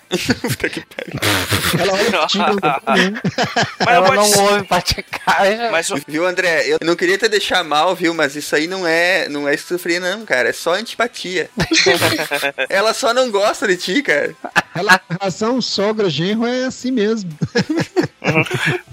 [1.79, 2.39] Ela olha pra ti
[3.85, 5.71] Mas Ela pode não ser- ouve praticagem.
[5.71, 6.67] Mas Viu, André?
[6.67, 8.15] Eu não queria te deixar mal, viu?
[8.15, 10.49] Mas isso aí não é, não é esquizofrenia, não, cara.
[10.49, 11.51] É só antipatia.
[12.71, 14.35] Ela só não gosta de ti, cara.
[14.75, 17.31] Rela- relação sogra-genro é assim mesmo.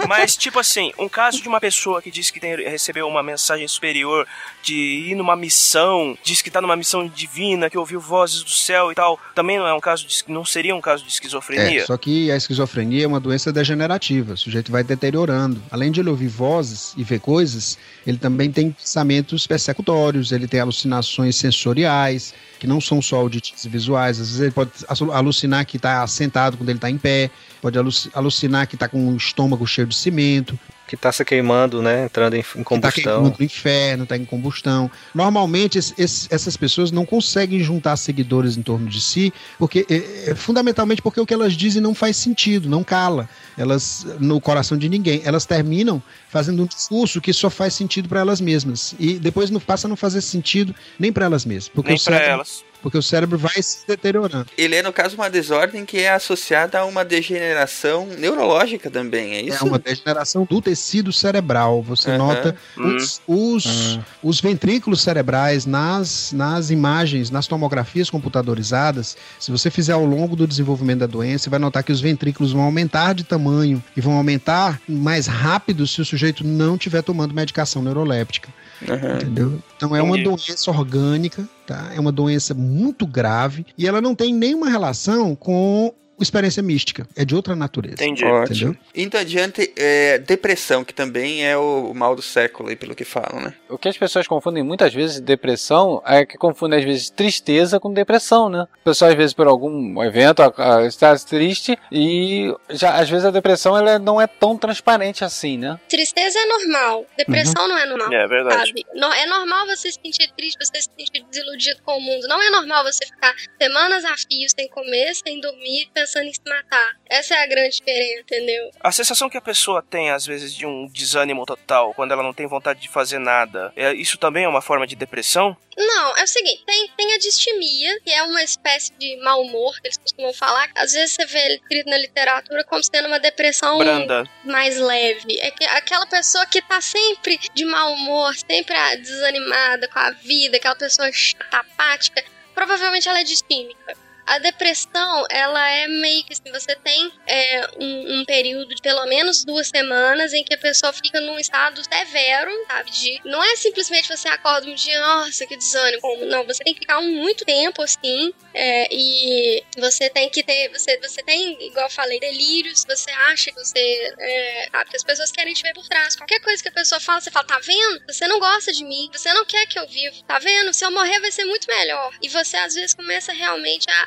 [0.07, 3.67] Mas, tipo assim, um caso de uma pessoa que diz que tem, recebeu uma mensagem
[3.67, 4.27] superior
[4.61, 4.75] de
[5.11, 8.95] ir numa missão, diz que tá numa missão divina, que ouviu vozes do céu e
[8.95, 11.81] tal, também não é um caso de, não seria um caso de esquizofrenia?
[11.81, 14.33] É, só que a esquizofrenia é uma doença degenerativa.
[14.33, 15.61] O sujeito vai deteriorando.
[15.69, 17.77] Além de ele ouvir vozes e ver coisas,
[18.07, 23.69] ele também tem pensamentos persecutórios, ele tem alucinações sensoriais, que não são só auditivas e
[23.69, 24.19] visuais.
[24.19, 27.29] Às vezes ele pode alu- alucinar que está sentado quando ele está em pé,
[27.61, 30.57] pode aluci- alucinar que está com o estômago cheio de cimento,
[30.87, 32.05] Que tá se queimando, né?
[32.05, 32.91] Entrando em, em está combustão.
[32.91, 34.91] queimando no inferno, está em combustão.
[35.15, 40.29] Normalmente, esse- esse- essas pessoas não conseguem juntar seguidores em torno de si, porque é,
[40.31, 43.27] é, fundamentalmente porque o que elas dizem não faz sentido, não cala.
[43.57, 48.19] Elas, no coração de ninguém, elas terminam fazendo um discurso que só faz sentido para
[48.19, 48.93] elas mesmas.
[48.99, 51.69] E depois não passa a não fazer sentido nem para elas mesmas.
[51.69, 52.63] Porque Nem cérebro, elas.
[52.85, 54.45] Porque o cérebro vai se deteriorando.
[54.55, 59.37] Ele é, no caso, uma desordem que é associada a uma degeneração neurológica também, é
[59.39, 59.65] É isso?
[59.65, 61.81] uma degeneração do tecido cerebral.
[61.81, 62.17] Você Aham.
[62.19, 69.17] nota os, os, os ventrículos cerebrais nas, nas imagens, nas tomografias computadorizadas.
[69.39, 72.51] Se você fizer ao longo do desenvolvimento da doença, você vai notar que os ventrículos
[72.51, 77.33] vão aumentar de tamanho e vão aumentar mais rápido se o sujeito não estiver tomando
[77.33, 78.49] medicação neuroléptica.
[78.87, 79.15] Aham.
[79.15, 79.59] Entendeu?
[79.75, 81.91] Então é uma doença orgânica, tá?
[81.93, 85.93] É uma doença muito grave e ela não tem nenhuma relação com
[86.23, 87.07] experiência mística.
[87.15, 87.95] É de outra natureza.
[87.95, 88.25] Entendi.
[88.25, 88.77] Ótimo.
[88.95, 93.41] Indo adiante, é, depressão, que também é o mal do século, aí, pelo que falam,
[93.41, 93.53] né?
[93.69, 97.93] O que as pessoas confundem muitas vezes depressão é que confundem às vezes tristeza com
[97.93, 98.67] depressão, né?
[98.81, 100.41] A pessoa às vezes por algum evento
[100.87, 105.79] está triste e já às vezes a depressão ela não é tão transparente assim, né?
[105.89, 107.69] Tristeza é normal, depressão uhum.
[107.69, 108.13] não é normal.
[108.13, 108.67] É verdade.
[108.67, 108.85] Sabe?
[109.17, 112.27] É normal você se sentir triste, você se sentir desiludido com o mundo.
[112.27, 116.41] Não é normal você ficar semanas a fio sem comer, sem dormir, pensando em se
[116.45, 116.95] matar.
[117.07, 118.71] Essa é a grande diferença, entendeu?
[118.79, 122.33] A sensação que a pessoa tem, às vezes, de um desânimo total, quando ela não
[122.33, 125.55] tem vontade de fazer nada, é, isso também é uma forma de depressão?
[125.77, 129.73] Não, é o seguinte, tem, tem a distimia, que é uma espécie de mau humor
[129.81, 130.69] que eles costumam falar.
[130.75, 134.23] Às vezes você vê escrito na literatura como sendo uma depressão Branda.
[134.43, 135.39] mais leve.
[135.41, 140.57] É que aquela pessoa que tá sempre de mau humor, sempre desanimada com a vida,
[140.57, 144.04] aquela pessoa chata, apática, provavelmente ela é distímica.
[144.25, 149.05] A depressão, ela é meio que assim, você tem é, um, um, período de pelo
[149.05, 152.89] menos duas semanas em que a pessoa fica num estado severo, sabe?
[152.89, 156.01] De, não é simplesmente você acorda um dia, nossa, que desânimo.
[156.25, 160.97] Não, você tem que ficar muito tempo assim, é, e você tem que ter, você,
[160.99, 165.31] você tem, igual eu falei, delírios, você acha que você, é, sabe, que as pessoas
[165.31, 166.15] querem te ver por trás.
[166.15, 168.01] Qualquer coisa que a pessoa fala, você fala, tá vendo?
[168.07, 170.73] Você não gosta de mim, você não quer que eu viva, tá vendo?
[170.73, 172.11] Se eu morrer vai ser muito melhor.
[172.21, 174.05] E você às vezes começa realmente a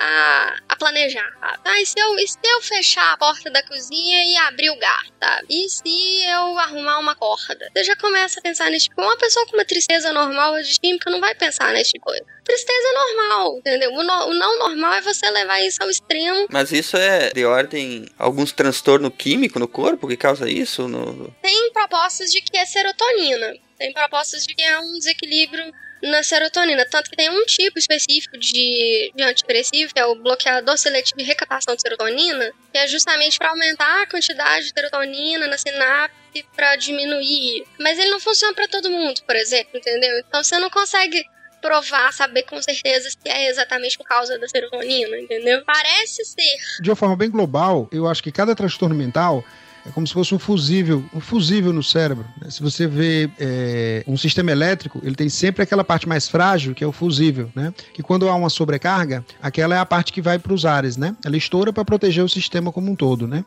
[0.68, 1.58] a, planejar, sabe?
[1.64, 4.78] Ah, e se, eu, e se eu fechar a porta da cozinha e abrir o
[4.78, 5.46] gato, sabe?
[5.48, 7.68] E se eu arrumar uma corda?
[7.72, 9.00] Você já começa a pensar nesse tipo.
[9.00, 12.24] Uma pessoa com uma tristeza normal de química não vai pensar nesse tipo coisa.
[12.44, 13.92] Tristeza normal, entendeu?
[13.92, 16.46] O, no, o não normal é você levar isso ao extremo.
[16.50, 20.88] Mas isso é de ordem alguns transtorno químico no corpo que causa isso?
[20.88, 21.34] No...
[21.42, 23.54] Tem propostas de que é serotonina.
[23.76, 25.72] Tem propostas de que é um desequilíbrio
[26.02, 26.84] na serotonina.
[26.90, 31.24] Tanto que tem um tipo específico de, de antidepressivo, que é o bloqueador seletivo de
[31.24, 36.76] recaptação de serotonina, que é justamente para aumentar a quantidade de serotonina na sinapse para
[36.76, 37.64] diminuir.
[37.78, 40.18] Mas ele não funciona para todo mundo, por exemplo, entendeu?
[40.20, 41.24] Então você não consegue
[41.60, 45.62] provar, saber com certeza se é exatamente por causa da serotonina, entendeu?
[45.64, 46.82] Parece ser.
[46.82, 49.44] De uma forma bem global, eu acho que cada transtorno mental
[49.86, 52.26] é como se fosse um fusível, um fusível no cérebro.
[52.40, 52.50] Né?
[52.50, 56.84] Se você vê é, um sistema elétrico, ele tem sempre aquela parte mais frágil, que
[56.84, 57.72] é o fusível, né?
[57.94, 61.16] Que quando há uma sobrecarga, aquela é a parte que vai para os ares, né?
[61.24, 63.44] Ela estoura para proteger o sistema como um todo, né?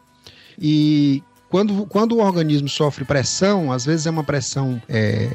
[0.59, 1.21] E
[1.51, 5.29] quando, quando o organismo sofre pressão, às vezes é uma pressão é,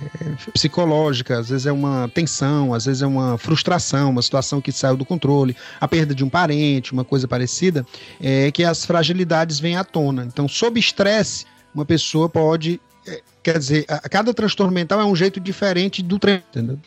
[0.54, 4.96] psicológica, às vezes é uma tensão, às vezes é uma frustração, uma situação que saiu
[4.96, 7.86] do controle, a perda de um parente, uma coisa parecida,
[8.18, 10.24] é que as fragilidades vêm à tona.
[10.24, 11.44] Então, sob estresse,
[11.74, 12.80] uma pessoa pode.
[13.06, 16.80] É, quer dizer, a, cada transtorno mental é um jeito diferente do treino, entendeu?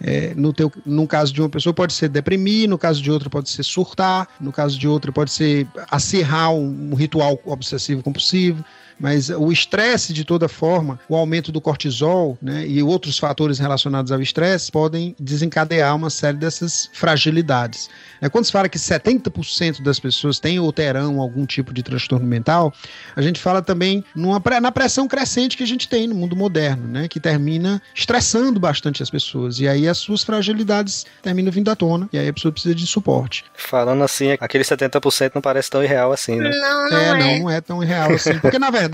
[0.00, 3.28] É, no, teu, no caso de uma pessoa pode ser deprimir, no caso de outra
[3.28, 8.64] pode ser surtar, no caso de outra pode ser acirrar um, um ritual obsessivo compulsivo.
[8.98, 14.10] Mas o estresse, de toda forma, o aumento do cortisol né, e outros fatores relacionados
[14.10, 17.88] ao estresse podem desencadear uma série dessas fragilidades.
[18.20, 22.26] É, quando se fala que 70% das pessoas têm ou terão algum tipo de transtorno
[22.26, 22.72] mental,
[23.14, 26.88] a gente fala também numa, na pressão crescente que a gente tem no mundo moderno,
[26.88, 29.60] né, que termina estressando bastante as pessoas.
[29.60, 32.86] E aí as suas fragilidades terminam vindo à tona, e aí a pessoa precisa de
[32.86, 33.44] suporte.
[33.54, 36.50] Falando assim, aquele 70% não parece tão irreal assim, né?
[36.50, 37.14] Não, não é, é.
[37.14, 38.38] não, não é tão irreal assim.
[38.40, 38.87] Porque, na verdade,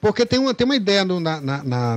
[0.00, 1.62] porque tem uma, tem uma ideia no, na, na,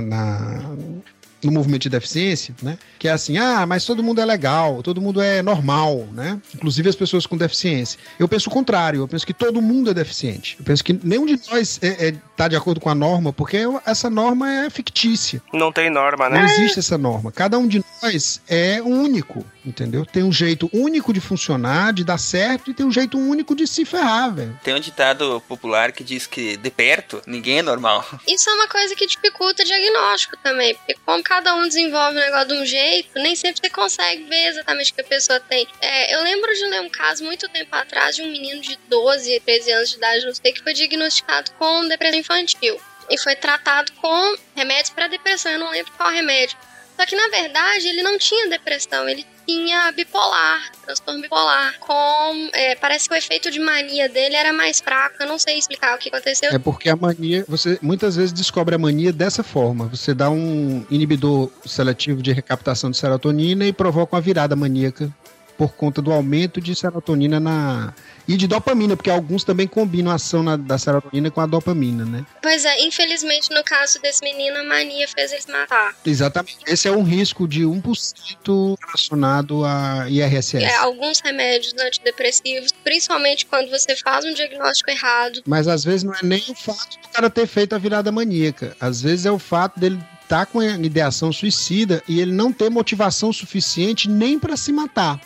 [1.42, 2.78] no movimento de deficiência, né?
[2.98, 6.40] Que é assim, ah, mas todo mundo é legal, todo mundo é normal, né?
[6.54, 7.98] Inclusive as pessoas com deficiência.
[8.18, 10.56] Eu penso o contrário, eu penso que todo mundo é deficiente.
[10.58, 13.58] Eu penso que nenhum de nós é, é, tá de acordo com a norma, porque
[13.86, 15.42] essa norma é fictícia.
[15.52, 16.38] Não tem norma, né?
[16.38, 17.30] Não existe essa norma.
[17.30, 20.04] Cada um de nós é único, entendeu?
[20.04, 23.66] Tem um jeito único de funcionar, de dar certo, e tem um jeito único de
[23.66, 24.58] se ferrar, velho.
[24.62, 28.04] Tem um ditado popular que diz que de perto ninguém é normal.
[28.26, 32.20] Isso é uma coisa que dificulta o diagnóstico também, porque como cada um desenvolve o
[32.20, 35.68] negócio de um jeito, nem sempre você consegue ver exatamente o que a pessoa tem.
[35.78, 39.38] É, eu lembro de ler um caso muito tempo atrás de um menino de 12,
[39.40, 42.80] 13 anos de idade, não sei, que foi diagnosticado com depressão infantil.
[43.10, 46.56] E foi tratado com remédios para depressão, eu não lembro qual remédio.
[46.96, 51.78] Só que na verdade ele não tinha depressão, ele tinha bipolar, transtorno bipolar.
[51.80, 55.16] Com, é, parece que o efeito de mania dele era mais fraco.
[55.20, 56.50] Eu não sei explicar o que aconteceu.
[56.52, 59.86] É porque a mania, você muitas vezes descobre a mania dessa forma.
[59.86, 65.10] Você dá um inibidor seletivo de recaptação de serotonina e provoca uma virada maníaca
[65.56, 67.94] por conta do aumento de serotonina na
[68.28, 72.04] e de dopamina, porque alguns também combinam a ação na, da serotonina com a dopamina,
[72.04, 72.26] né?
[72.42, 75.96] Pois é, infelizmente no caso desse menino, a mania fez ele se matar.
[76.04, 76.58] Exatamente.
[76.66, 80.62] Esse é um risco de 1% relacionado a IRSS.
[80.62, 85.42] É, alguns remédios antidepressivos, principalmente quando você faz um diagnóstico errado.
[85.46, 88.76] Mas às vezes não é nem o fato do cara ter feito a virada maníaca.
[88.78, 92.52] Às vezes é o fato dele estar tá com a ideação suicida e ele não
[92.52, 95.18] ter motivação suficiente nem para se matar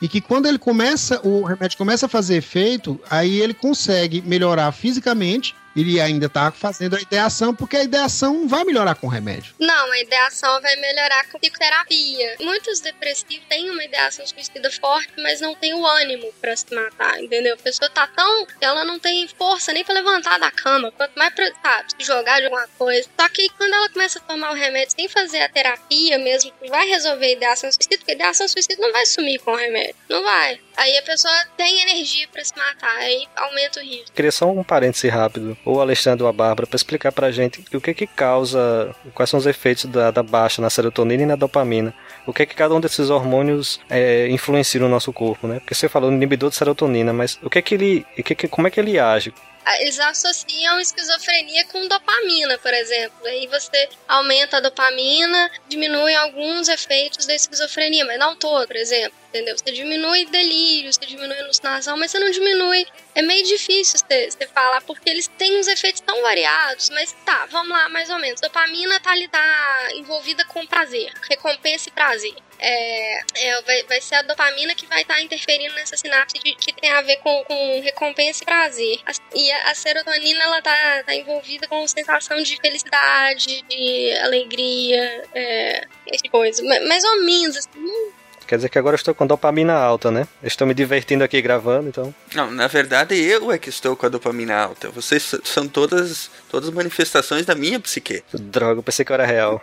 [0.00, 4.70] e que quando ele começa, o remédio começa a fazer efeito, aí ele consegue melhorar
[4.72, 9.54] fisicamente ele ainda está fazendo a ideação, porque a ideação não vai melhorar com remédio.
[9.60, 12.36] Não, a ideação vai melhorar com psicoterapia.
[12.40, 17.22] Muitos depressivos têm uma ideação suicida forte, mas não tem o ânimo para se matar,
[17.22, 17.54] entendeu?
[17.54, 18.46] A pessoa tá tão.
[18.60, 22.40] Ela não tem força nem para levantar da cama, quanto mais pra, sabe, se jogar
[22.40, 23.08] de alguma coisa.
[23.18, 26.88] Só que quando ela começa a tomar o remédio sem fazer a terapia mesmo, vai
[26.88, 29.94] resolver a ideação suicida, porque a ideação suicida não vai sumir com o remédio.
[30.08, 30.60] Não vai.
[30.78, 34.12] Aí a pessoa tem energia para se matar, aí aumenta o risco.
[34.14, 37.64] Queria só um parêntese rápido ou Alexandre ou a Bárbara para explicar para a gente
[37.74, 41.34] o que que causa, quais são os efeitos da, da, baixa na serotonina e na
[41.34, 41.92] dopamina.
[42.24, 45.58] O que que cada um desses hormônios é, influencia no nosso corpo, né?
[45.58, 48.68] Porque você falou inibidor de serotonina, mas o que que ele, o que que, como
[48.68, 49.34] é que ele age?
[49.80, 53.26] Eles associam esquizofrenia com dopamina, por exemplo.
[53.26, 59.16] Aí você aumenta a dopamina, diminui alguns efeitos da esquizofrenia, mas não todo, por exemplo.
[59.28, 59.56] Entendeu?
[59.58, 62.86] Você diminui delírio, você diminui alucinação, mas você não diminui.
[63.18, 67.70] É meio difícil você, falar, porque eles têm uns efeitos tão variados, mas tá, vamos
[67.70, 68.40] lá, mais ou menos.
[68.40, 74.22] Dopamina tá tá envolvida com prazer, recompensa e prazer é, é, vai, vai ser a
[74.22, 77.80] dopamina que vai estar tá interferindo nessa sinapse de, que tem a ver com, com
[77.80, 79.00] recompensa e prazer.
[79.06, 85.24] A, e a, a, serotonina, ela tá, tá envolvida com sensação de felicidade, de alegria,
[85.34, 86.62] é, esse coisa.
[86.86, 88.12] Mais ou menos, assim,
[88.48, 90.26] Quer dizer que agora eu estou com dopamina alta, né?
[90.42, 92.14] estou me divertindo aqui gravando, então.
[92.34, 94.88] Não, na verdade eu é que estou com a dopamina alta.
[94.88, 98.22] Vocês são todas todas manifestações da minha psique.
[98.32, 99.62] Droga, eu pensei que era real.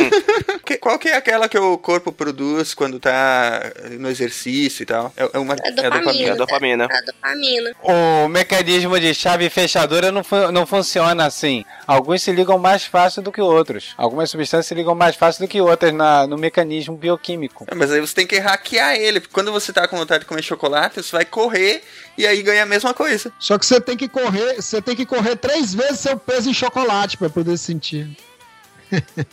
[0.80, 3.60] Qual que é aquela que o corpo produz quando tá
[3.98, 5.12] no exercício e tal?
[5.14, 6.28] É, é uma é dopamina.
[6.28, 6.88] É a dopamina.
[6.90, 7.72] É a dopamina.
[7.82, 11.64] O mecanismo de chave fechadora não, fu não funciona assim.
[11.86, 13.94] Alguns se ligam mais fácil do que outros.
[13.98, 17.66] Algumas substâncias se ligam mais fácil do que outras na, no mecanismo bioquímico.
[17.68, 19.20] É, mas aí você tem que hackear ele.
[19.20, 21.82] Porque quando você tá com vontade de comer chocolate, você vai correr
[22.16, 23.32] e aí ganha a mesma coisa.
[23.38, 26.54] Só que você tem que correr, você tem que correr três vezes seu peso em
[26.54, 28.08] chocolate para poder sentir.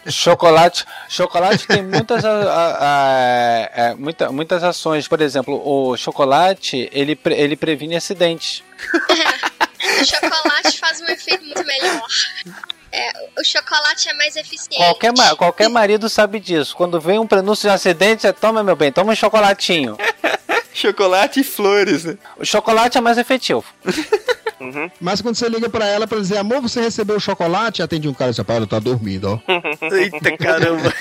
[0.10, 5.08] chocolate, chocolate tem muitas, a, a, a, é, muita, muitas ações.
[5.08, 8.64] Por exemplo, o chocolate ele, ele previne acidentes.
[10.02, 12.08] o chocolate faz um efeito muito melhor.
[12.94, 14.78] É, o chocolate é mais eficiente.
[14.78, 16.76] Qualquer, qualquer marido sabe disso.
[16.76, 19.98] Quando vem um prenúncio de um acidente, você toma, meu bem, toma um chocolatinho.
[20.72, 22.18] chocolate e flores, né?
[22.38, 23.66] O chocolate é mais efetivo.
[24.60, 24.90] Uhum.
[25.02, 27.82] Mas quando você liga pra ela pra dizer, amor, você recebeu o chocolate?
[27.82, 29.40] Atende um cara e diz, ela tá dormindo, ó.
[29.94, 30.94] Eita caramba.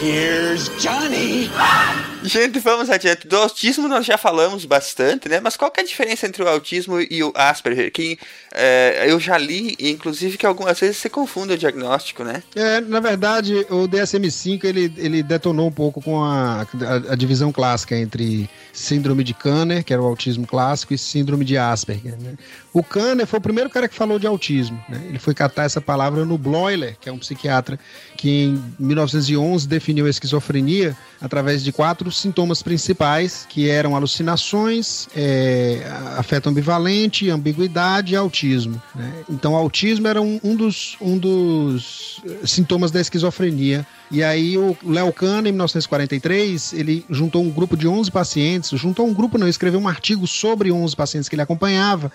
[0.00, 1.50] Here's Johnny!
[2.24, 3.28] Gente, vamos adiante.
[3.28, 5.40] Do autismo nós já falamos bastante, né?
[5.40, 7.92] Mas qual que é a diferença entre o autismo e o Asperger?
[7.92, 8.18] Que
[8.54, 12.42] é, eu já li, inclusive, que algumas vezes se confunde o diagnóstico, né?
[12.56, 17.52] É, na verdade, o DSM-5 ele, ele detonou um pouco com a, a, a, divisão
[17.52, 22.16] clássica entre síndrome de Kanner, que era o autismo clássico, e síndrome de Asperger.
[22.18, 22.36] Né?
[22.74, 24.84] O Kanner foi o primeiro cara que falou de autismo.
[24.88, 25.00] Né?
[25.08, 27.78] Ele foi catar essa palavra no Bloiler, que é um psiquiatra
[28.16, 35.86] que em 1911 definiu a esquizofrenia através de quatro sintomas principais, que eram alucinações, é,
[36.18, 38.82] afeto ambivalente, ambiguidade e autismo.
[38.92, 39.24] Né?
[39.30, 43.86] Então, autismo era um, um, dos, um dos sintomas da esquizofrenia.
[44.10, 49.06] E aí o Léo Kahn, em 1943, ele juntou um grupo de 11 pacientes, juntou
[49.06, 52.10] um grupo não, escreveu um artigo sobre 11 pacientes que ele acompanhava,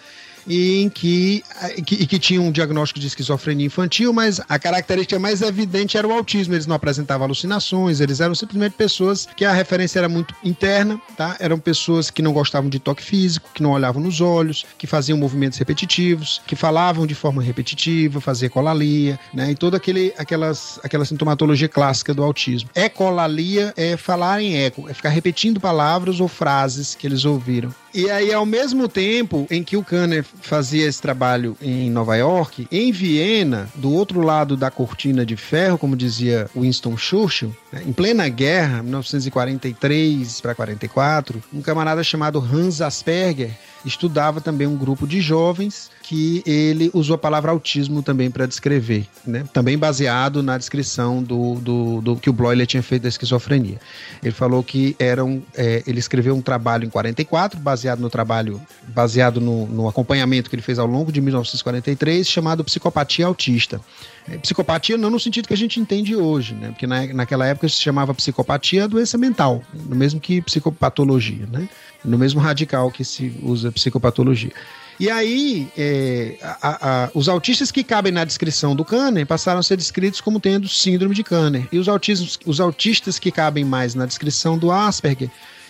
[0.49, 1.43] em que,
[1.85, 6.11] que, que tinha um diagnóstico de esquizofrenia infantil, mas a característica mais evidente era o
[6.11, 6.55] autismo.
[6.55, 11.37] Eles não apresentavam alucinações, eles eram simplesmente pessoas que a referência era muito interna, tá?
[11.39, 15.17] Eram pessoas que não gostavam de toque físico, que não olhavam nos olhos, que faziam
[15.17, 19.51] movimentos repetitivos, que falavam de forma repetitiva, faziam colalia, né?
[19.51, 22.69] E toda aquele, aquelas, aquela sintomatologia clássica do autismo.
[22.73, 27.73] Ecolalia é falar em eco, é ficar repetindo palavras ou frases que eles ouviram.
[27.93, 32.67] E aí, ao mesmo tempo em que o Kanner fazia esse trabalho em Nova York,
[32.71, 37.91] em Viena, do outro lado da cortina de ferro, como dizia Winston Churchill, né, em
[37.91, 43.51] plena guerra, 1943 para 44, um camarada chamado Hans Asperger
[43.85, 49.05] estudava também um grupo de jovens que ele usou a palavra autismo também para descrever,
[49.27, 49.45] né?
[49.53, 53.79] Também baseado na descrição do, do, do, que o Bloiler tinha feito da esquizofrenia.
[54.23, 59.39] Ele falou que eram, é, ele escreveu um trabalho em 44, baseado no trabalho, baseado
[59.39, 63.79] no, no acompanhamento que ele fez ao longo de 1943, chamado Psicopatia Autista.
[64.27, 66.69] É, psicopatia não no sentido que a gente entende hoje, né?
[66.69, 71.69] Porque na, naquela época se chamava psicopatia doença mental, no mesmo que psicopatologia, né?
[72.03, 74.53] No mesmo radical que se usa psicopatologia.
[74.99, 79.63] E aí, é, a, a, os autistas que cabem na descrição do Kanner passaram a
[79.63, 81.67] ser descritos como tendo síndrome de Kanner.
[81.71, 85.29] E os, autismos, os autistas que cabem mais na descrição do Asperger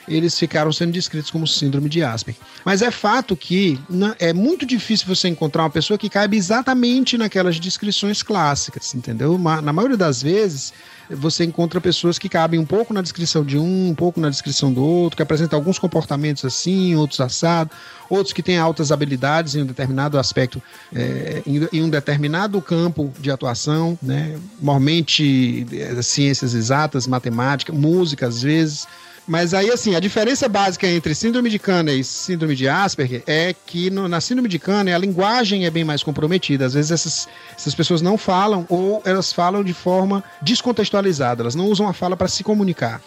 [0.09, 2.41] eles ficaram sendo descritos como síndrome de Asperger.
[2.65, 3.79] Mas é fato que
[4.19, 9.37] é muito difícil você encontrar uma pessoa que caiba exatamente naquelas descrições clássicas, entendeu?
[9.37, 10.73] Na maioria das vezes,
[11.09, 14.71] você encontra pessoas que cabem um pouco na descrição de um, um pouco na descrição
[14.71, 17.75] do outro, que apresentam alguns comportamentos assim, outros assados,
[18.09, 20.61] outros que têm altas habilidades em um determinado aspecto,
[20.93, 24.37] é, em, em, um determinado campo de atuação, né?
[24.61, 28.87] Normalmente é, ciências exatas, matemática, música às vezes.
[29.29, 33.53] Mas aí, assim, a diferença básica entre síndrome de Kanner e síndrome de Asperger é
[33.53, 36.65] que no, na síndrome de Kanner a linguagem é bem mais comprometida.
[36.65, 41.67] Às vezes essas, essas pessoas não falam ou elas falam de forma descontextualizada, elas não
[41.67, 42.99] usam a fala para se comunicar.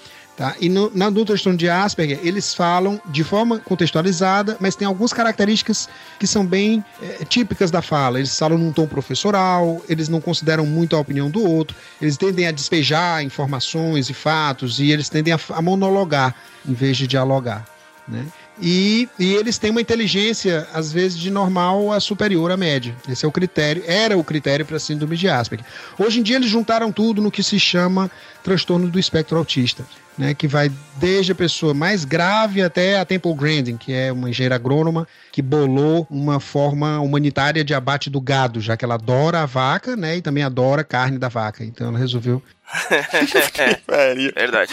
[0.43, 0.57] Tá?
[0.61, 5.13] E no, na do transtorno de Asperger, eles falam de forma contextualizada, mas tem algumas
[5.13, 5.89] características
[6.19, 8.19] que são bem é, típicas da fala.
[8.19, 12.49] Eles falam num tom professoral, eles não consideram muito a opinião do outro, eles tendem
[12.49, 16.35] a despejar informações e fatos, e eles tendem a, a monologar
[16.69, 17.65] em vez de dialogar.
[18.09, 18.27] Né?
[18.61, 22.95] E, e, eles têm uma inteligência, às vezes, de normal a superior à média.
[23.09, 25.67] Esse é o critério, era o critério para a síndrome de Asperger.
[25.99, 28.11] Hoje em dia eles juntaram tudo no que se chama
[28.43, 29.87] transtorno do espectro autista,
[30.19, 34.29] né, que vai desde a pessoa mais grave até a Temple Grandin, que é uma
[34.29, 39.41] engenheira agrônoma que bolou uma forma humanitária de abate do gado, já que ela adora
[39.41, 41.65] a vaca, né, e também adora a carne da vaca.
[41.65, 42.43] Então ela resolveu
[44.35, 44.73] Verdade.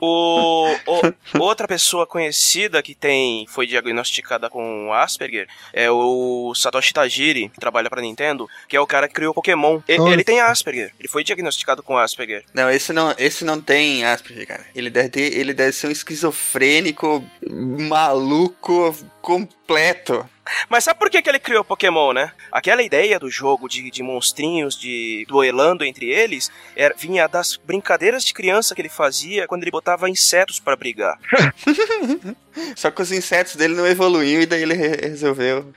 [0.00, 7.48] O, o, outra pessoa conhecida que tem foi diagnosticada com Asperger é o Satoshi Tajiri,
[7.48, 9.80] que trabalha para Nintendo, que é o cara que criou Pokémon.
[9.88, 10.92] E, ele tem Asperger.
[10.98, 12.44] Ele foi diagnosticado com Asperger.
[12.54, 14.66] Não, esse não, esse não tem Asperger, cara.
[14.74, 20.28] Ele deve ter, ele deve ser um esquizofrênico maluco completo.
[20.68, 22.32] Mas sabe por que, que ele criou Pokémon, né?
[22.50, 28.24] Aquela ideia do jogo de, de monstrinhos, de duelando entre eles, era, vinha das brincadeiras
[28.24, 31.18] de criança que ele fazia quando ele botava insetos para brigar.
[32.76, 35.72] Só que os insetos dele não evoluíam e daí ele re resolveu.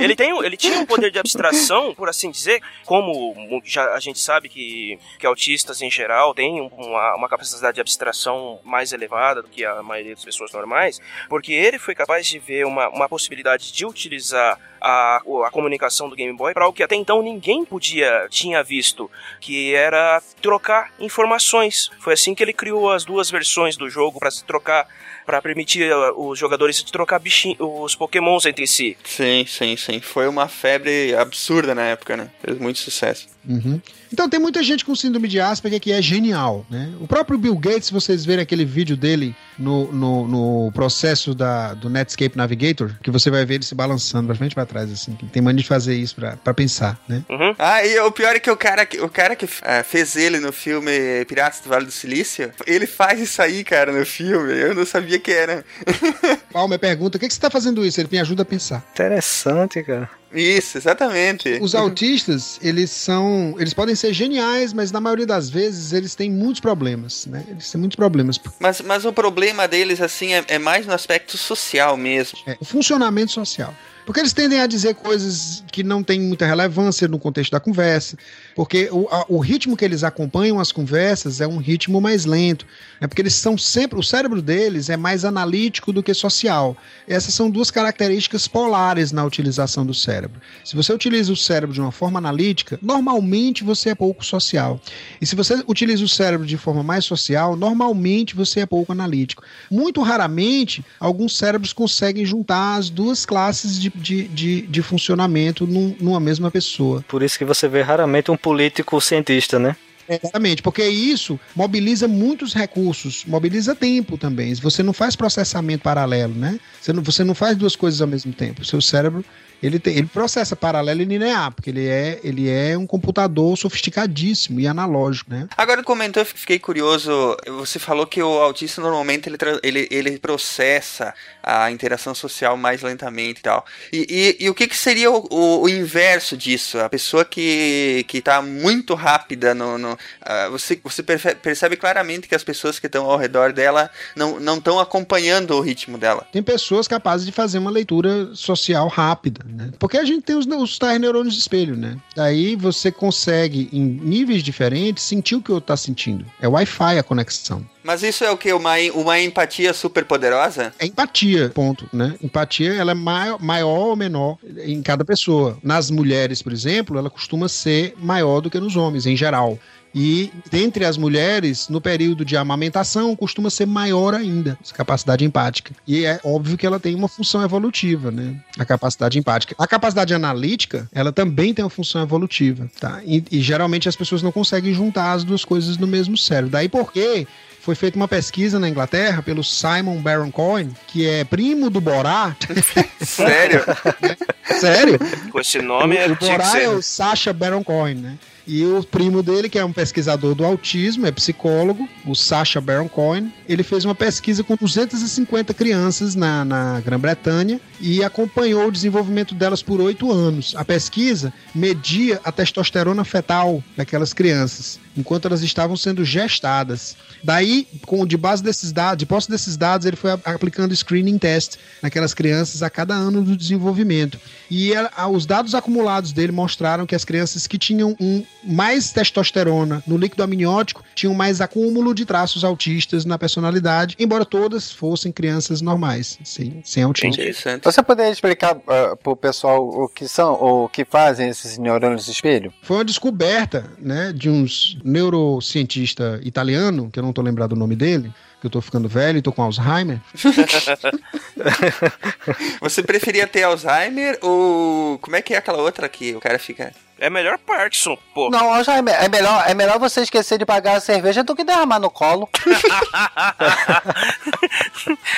[0.00, 4.18] ele, tem, ele tinha um poder de abstração, por assim dizer, como já a gente
[4.18, 9.48] sabe que, que autistas em geral têm uma, uma capacidade de abstração mais elevada do
[9.48, 13.72] que a maioria das pessoas normais, porque ele foi capaz de ver uma, uma possibilidade
[13.72, 18.26] de utilizar a, a comunicação do Game Boy para o que até então ninguém podia
[18.28, 21.90] tinha visto, que era trocar informações.
[22.00, 24.86] Foi assim que ele criou as duas versões do jogo para se trocar
[25.24, 28.94] para permitir uh, os jogadores trocar bichinhos, os pokémons entre si.
[29.04, 30.00] Sim, sim, sim.
[30.00, 32.30] Foi uma febre absurda na época, né?
[32.42, 33.26] Fez muito sucesso.
[33.48, 33.80] Uhum.
[34.12, 36.92] Então tem muita gente com síndrome de Asperger que é genial, né?
[37.00, 41.74] O próprio Bill Gates, se vocês verem aquele vídeo dele no, no, no, processo da,
[41.74, 44.90] do Netscape Navigator, que você vai ver ele se balançando pra frente e pra trás,
[44.90, 45.16] assim.
[45.32, 47.22] Tem mania de fazer isso pra, pra pensar, né?
[47.30, 47.54] Uhum.
[47.58, 49.48] Ah, e o pior é que o cara, o cara que uh,
[49.84, 54.04] fez ele no filme Piratas do Vale do Silício, ele faz isso aí, cara, no
[54.04, 54.52] filme.
[54.52, 55.64] Eu não sabia que era.
[56.52, 58.00] Palmer pergunta, o que, que você tá fazendo isso?
[58.00, 58.84] Ele me ajuda a pensar.
[58.92, 60.10] Interessante, cara.
[60.34, 61.58] Isso, exatamente.
[61.60, 63.54] Os autistas, eles são.
[63.58, 67.44] Eles podem ser geniais, mas na maioria das vezes eles têm muitos problemas, né?
[67.48, 68.40] Eles têm muitos problemas.
[68.58, 72.38] Mas, mas o problema deles, assim, é, é mais no aspecto social mesmo.
[72.46, 73.74] É, o funcionamento social.
[74.04, 78.18] Porque eles tendem a dizer coisas que não têm muita relevância no contexto da conversa.
[78.54, 82.66] Porque o, a, o ritmo que eles acompanham as conversas é um ritmo mais lento.
[83.00, 83.98] É porque eles são sempre.
[83.98, 86.76] O cérebro deles é mais analítico do que social.
[87.08, 90.23] Essas são duas características polares na utilização do cérebro.
[90.64, 94.80] Se você utiliza o cérebro de uma forma analítica, normalmente você é pouco social.
[95.20, 99.42] E se você utiliza o cérebro de forma mais social, normalmente você é pouco analítico.
[99.70, 105.94] Muito raramente, alguns cérebros conseguem juntar as duas classes de, de, de, de funcionamento num,
[106.00, 107.04] numa mesma pessoa.
[107.08, 109.76] Por isso que você vê raramente um político cientista, né?
[110.08, 114.52] Exatamente, porque isso mobiliza muitos recursos, mobiliza tempo também.
[114.54, 116.58] Você não faz processamento paralelo, né?
[116.80, 118.62] Você não, você não faz duas coisas ao mesmo tempo.
[118.62, 119.24] O seu cérebro
[119.64, 124.60] ele, tem, ele processa paralelo e linear, porque ele é, ele é um computador sofisticadíssimo
[124.60, 125.48] e analógico, né?
[125.56, 127.10] Agora comentou, eu fiquei curioso.
[127.58, 131.14] Você falou que o autista normalmente ele, ele, ele processa
[131.44, 133.64] a interação social mais lentamente e tal.
[133.92, 136.78] E, e, e o que, que seria o, o, o, inverso disso?
[136.78, 139.76] A pessoa que, que tá muito rápida no.
[139.76, 144.56] no uh, você, você percebe claramente que as pessoas que estão ao redor dela não
[144.56, 146.26] estão acompanhando o ritmo dela.
[146.32, 149.70] Tem pessoas capazes de fazer uma leitura social rápida, né?
[149.78, 151.96] Porque a gente tem os, os tais neurônios de espelho, né?
[152.16, 156.24] Daí você consegue, em níveis diferentes, sentir o que eu tá sentindo.
[156.40, 157.64] É Wi-Fi a conexão.
[157.84, 158.50] Mas isso é o que?
[158.50, 160.72] Uma, uma empatia super poderosa?
[160.78, 162.14] É empatia, ponto, né?
[162.22, 165.58] Empatia, ela é maior, maior ou menor em cada pessoa.
[165.62, 169.58] Nas mulheres, por exemplo, ela costuma ser maior do que nos homens, em geral.
[169.94, 175.72] E dentre as mulheres, no período de amamentação, costuma ser maior ainda essa capacidade empática.
[175.86, 178.34] E é óbvio que ela tem uma função evolutiva, né?
[178.58, 179.54] A capacidade empática.
[179.56, 183.02] A capacidade analítica, ela também tem uma função evolutiva, tá?
[183.04, 186.50] E, e geralmente as pessoas não conseguem juntar as duas coisas no mesmo cérebro.
[186.50, 187.24] Daí porque
[187.64, 192.36] foi feita uma pesquisa na Inglaterra pelo Simon Baron Cohen, que é primo do Borá.
[193.00, 193.64] Sério?
[194.60, 194.98] Sério?
[195.30, 198.18] Com esse nome é o Borá é o Sacha Baron Cohen, né?
[198.46, 202.86] E o primo dele, que é um pesquisador do autismo, é psicólogo, o Sacha Baron
[202.86, 209.34] Cohen, ele fez uma pesquisa com 250 crianças na, na Grã-Bretanha e acompanhou o desenvolvimento
[209.34, 210.54] delas por oito anos.
[210.58, 216.96] A pesquisa media a testosterona fetal daquelas crianças enquanto elas estavam sendo gestadas.
[217.22, 221.56] Daí, com de base desses dados, de posse desses dados, ele foi aplicando screening test
[221.82, 224.18] naquelas crianças a cada ano do desenvolvimento.
[224.50, 229.82] E a, os dados acumulados dele mostraram que as crianças que tinham um, mais testosterona
[229.86, 235.60] no líquido amniótico tinham mais acúmulo de traços autistas na personalidade, embora todas fossem crianças
[235.60, 237.22] normais, sem, sem autismo.
[237.62, 242.04] Você poderia explicar uh, para o pessoal o que são, o que fazem esses neurônios
[242.04, 242.52] de espelho?
[242.62, 247.74] Foi uma descoberta, né, de uns neurocientista italiano, que eu não tô lembrado o nome
[247.74, 249.98] dele, que eu tô ficando velho e tô com Alzheimer.
[252.60, 256.72] Você preferia ter Alzheimer ou como é que é aquela outra que o cara fica
[256.98, 258.30] é melhor Parkinson, pô.
[258.30, 258.62] Não, é,
[259.04, 262.28] é, melhor, é melhor você esquecer de pagar a cerveja do que derramar no colo.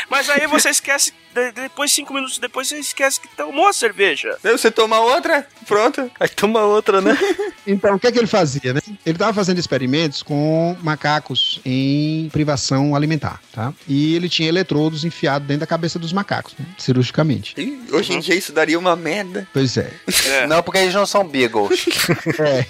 [0.09, 1.13] Mas aí você esquece,
[1.55, 4.37] depois, cinco minutos depois, você esquece que tomou a cerveja.
[4.43, 6.11] Você toma outra, pronto.
[6.19, 7.17] Aí toma outra, né?
[7.67, 8.81] então, o que é que ele fazia, né?
[9.05, 13.73] Ele tava fazendo experimentos com macacos em privação alimentar, tá?
[13.87, 16.67] E ele tinha eletrodos enfiados dentro da cabeça dos macacos, né?
[16.79, 17.55] cirurgicamente.
[17.59, 19.47] E hoje em dia isso daria uma merda.
[19.53, 19.93] Pois é.
[20.27, 20.47] é.
[20.47, 21.87] Não, porque eles não são beagles.
[22.41, 22.67] é.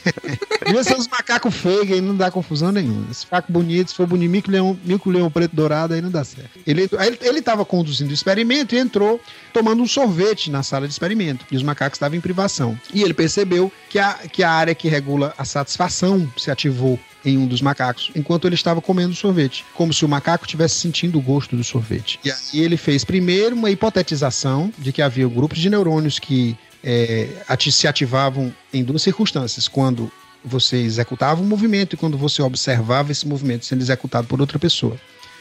[0.65, 3.13] Devia ser uns macacos feios, aí não dá confusão nenhuma.
[3.13, 6.25] Se macaco bonito, se for bonito, mico leão, mico leão preto dourado, aí não dá
[6.25, 6.51] certo.
[6.67, 9.21] Ele, ele, ele tava conduzindo o experimento e entrou
[9.53, 11.45] tomando um sorvete na sala de experimento.
[11.51, 12.79] E os macacos estavam em privação.
[12.93, 17.37] E ele percebeu que a, que a área que regula a satisfação se ativou em
[17.37, 21.23] um dos macacos, enquanto ele estava comendo sorvete, como se o macaco estivesse sentindo o
[21.23, 22.21] gosto do sorvete.
[22.25, 27.29] E aí ele fez primeiro uma hipotetização de que havia grupos de neurônios que é,
[27.59, 30.11] se ativavam em duas circunstâncias: quando
[30.45, 34.97] você executava um movimento e quando você observava esse movimento sendo executado por outra pessoa.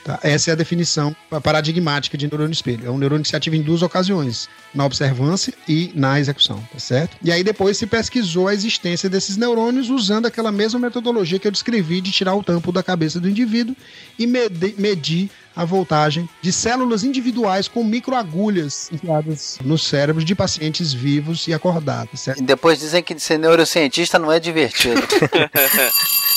[0.06, 0.20] Tá?
[0.22, 2.86] Essa é a definição paradigmática de neurônio espelho.
[2.86, 6.78] É um neurônio que se ativa em duas ocasiões, na observância e na execução, tá
[6.78, 7.18] certo?
[7.24, 11.52] E aí depois se pesquisou a existência desses neurônios usando aquela mesma metodologia que eu
[11.52, 13.76] descrevi de tirar o tampo da cabeça do indivíduo
[14.20, 21.48] e medir a voltagem de células individuais com microagulhas enfiadas nos cérebros de pacientes vivos
[21.48, 22.20] e acordados.
[22.20, 22.40] Certo?
[22.40, 25.02] E depois dizem que ser neurocientista não é divertido.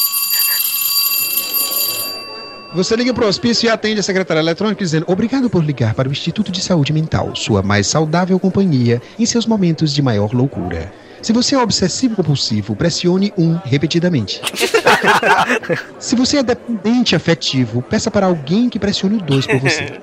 [2.75, 6.09] Você liga para o hospício e atende a secretária eletrônica dizendo: Obrigado por ligar para
[6.09, 10.93] o Instituto de Saúde Mental, sua mais saudável companhia em seus momentos de maior loucura.
[11.23, 14.41] Se você é obsessivo compulsivo, pressione um repetidamente.
[15.99, 20.01] Se você é dependente afetivo, peça para alguém que pressione o dois por você.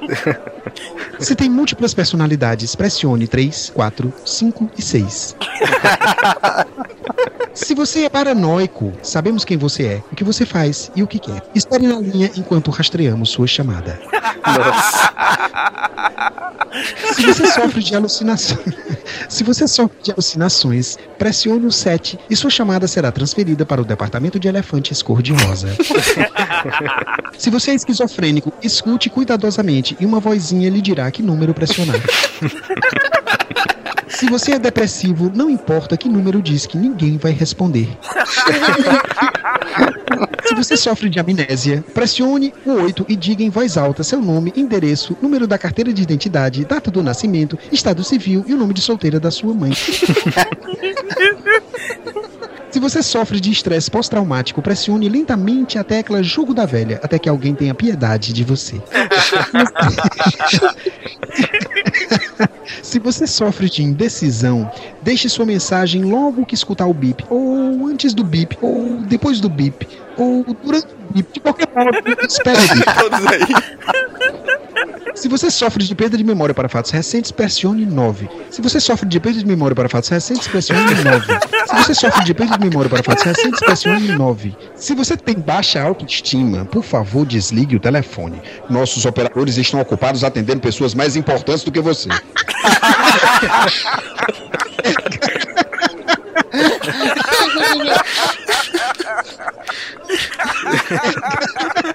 [1.20, 5.36] Se tem múltiplas personalidades, pressione 3, 4, 5 e 6.
[7.56, 11.18] Se você é paranoico, sabemos quem você é, o que você faz e o que
[11.18, 11.42] quer.
[11.56, 13.98] Espere na linha enquanto rastreamos sua chamada.
[14.46, 15.14] Nossa.
[17.14, 18.76] Se você sofre de alucinações,
[19.30, 23.86] se você sofre de alucinações, pressione o 7 e sua chamada será transferida para o
[23.86, 25.70] departamento de elefantes cor-de-rosa.
[27.40, 32.02] se você é esquizofrênico, escute cuidadosamente e uma vozinha lhe dirá que número pressionar.
[34.16, 37.90] Se você é depressivo, não importa que número diz que ninguém vai responder.
[40.46, 44.54] Se você sofre de amnésia, pressione o 8 e diga em voz alta seu nome,
[44.56, 48.82] endereço, número da carteira de identidade, data do nascimento, estado civil e o nome de
[48.82, 49.74] solteira da sua mãe.
[52.72, 57.30] Se você sofre de estresse pós-traumático, pressione lentamente a tecla Jogo da Velha até que
[57.30, 58.82] alguém tenha piedade de você.
[62.82, 64.70] Se você sofre de indecisão,
[65.02, 69.50] deixe sua mensagem logo que escutar o bip, ou antes do bip, ou depois do
[69.50, 69.88] bip,
[70.18, 72.28] ou durante o bip, de qualquer o bip.
[73.00, 74.65] Todos aí.
[75.16, 78.30] Se você sofre de perda de memória para fatos recentes, pressione 9.
[78.52, 81.40] Se você sofre de perda de memória para fatos recentes, pressione 9.
[81.66, 84.58] Se você sofre de perda de memória para fatos recentes, pressione 9.
[84.76, 88.42] Se você tem baixa autoestima, por favor, desligue o telefone.
[88.70, 92.10] Nossos operadores estão ocupados atendendo pessoas mais importantes do que você.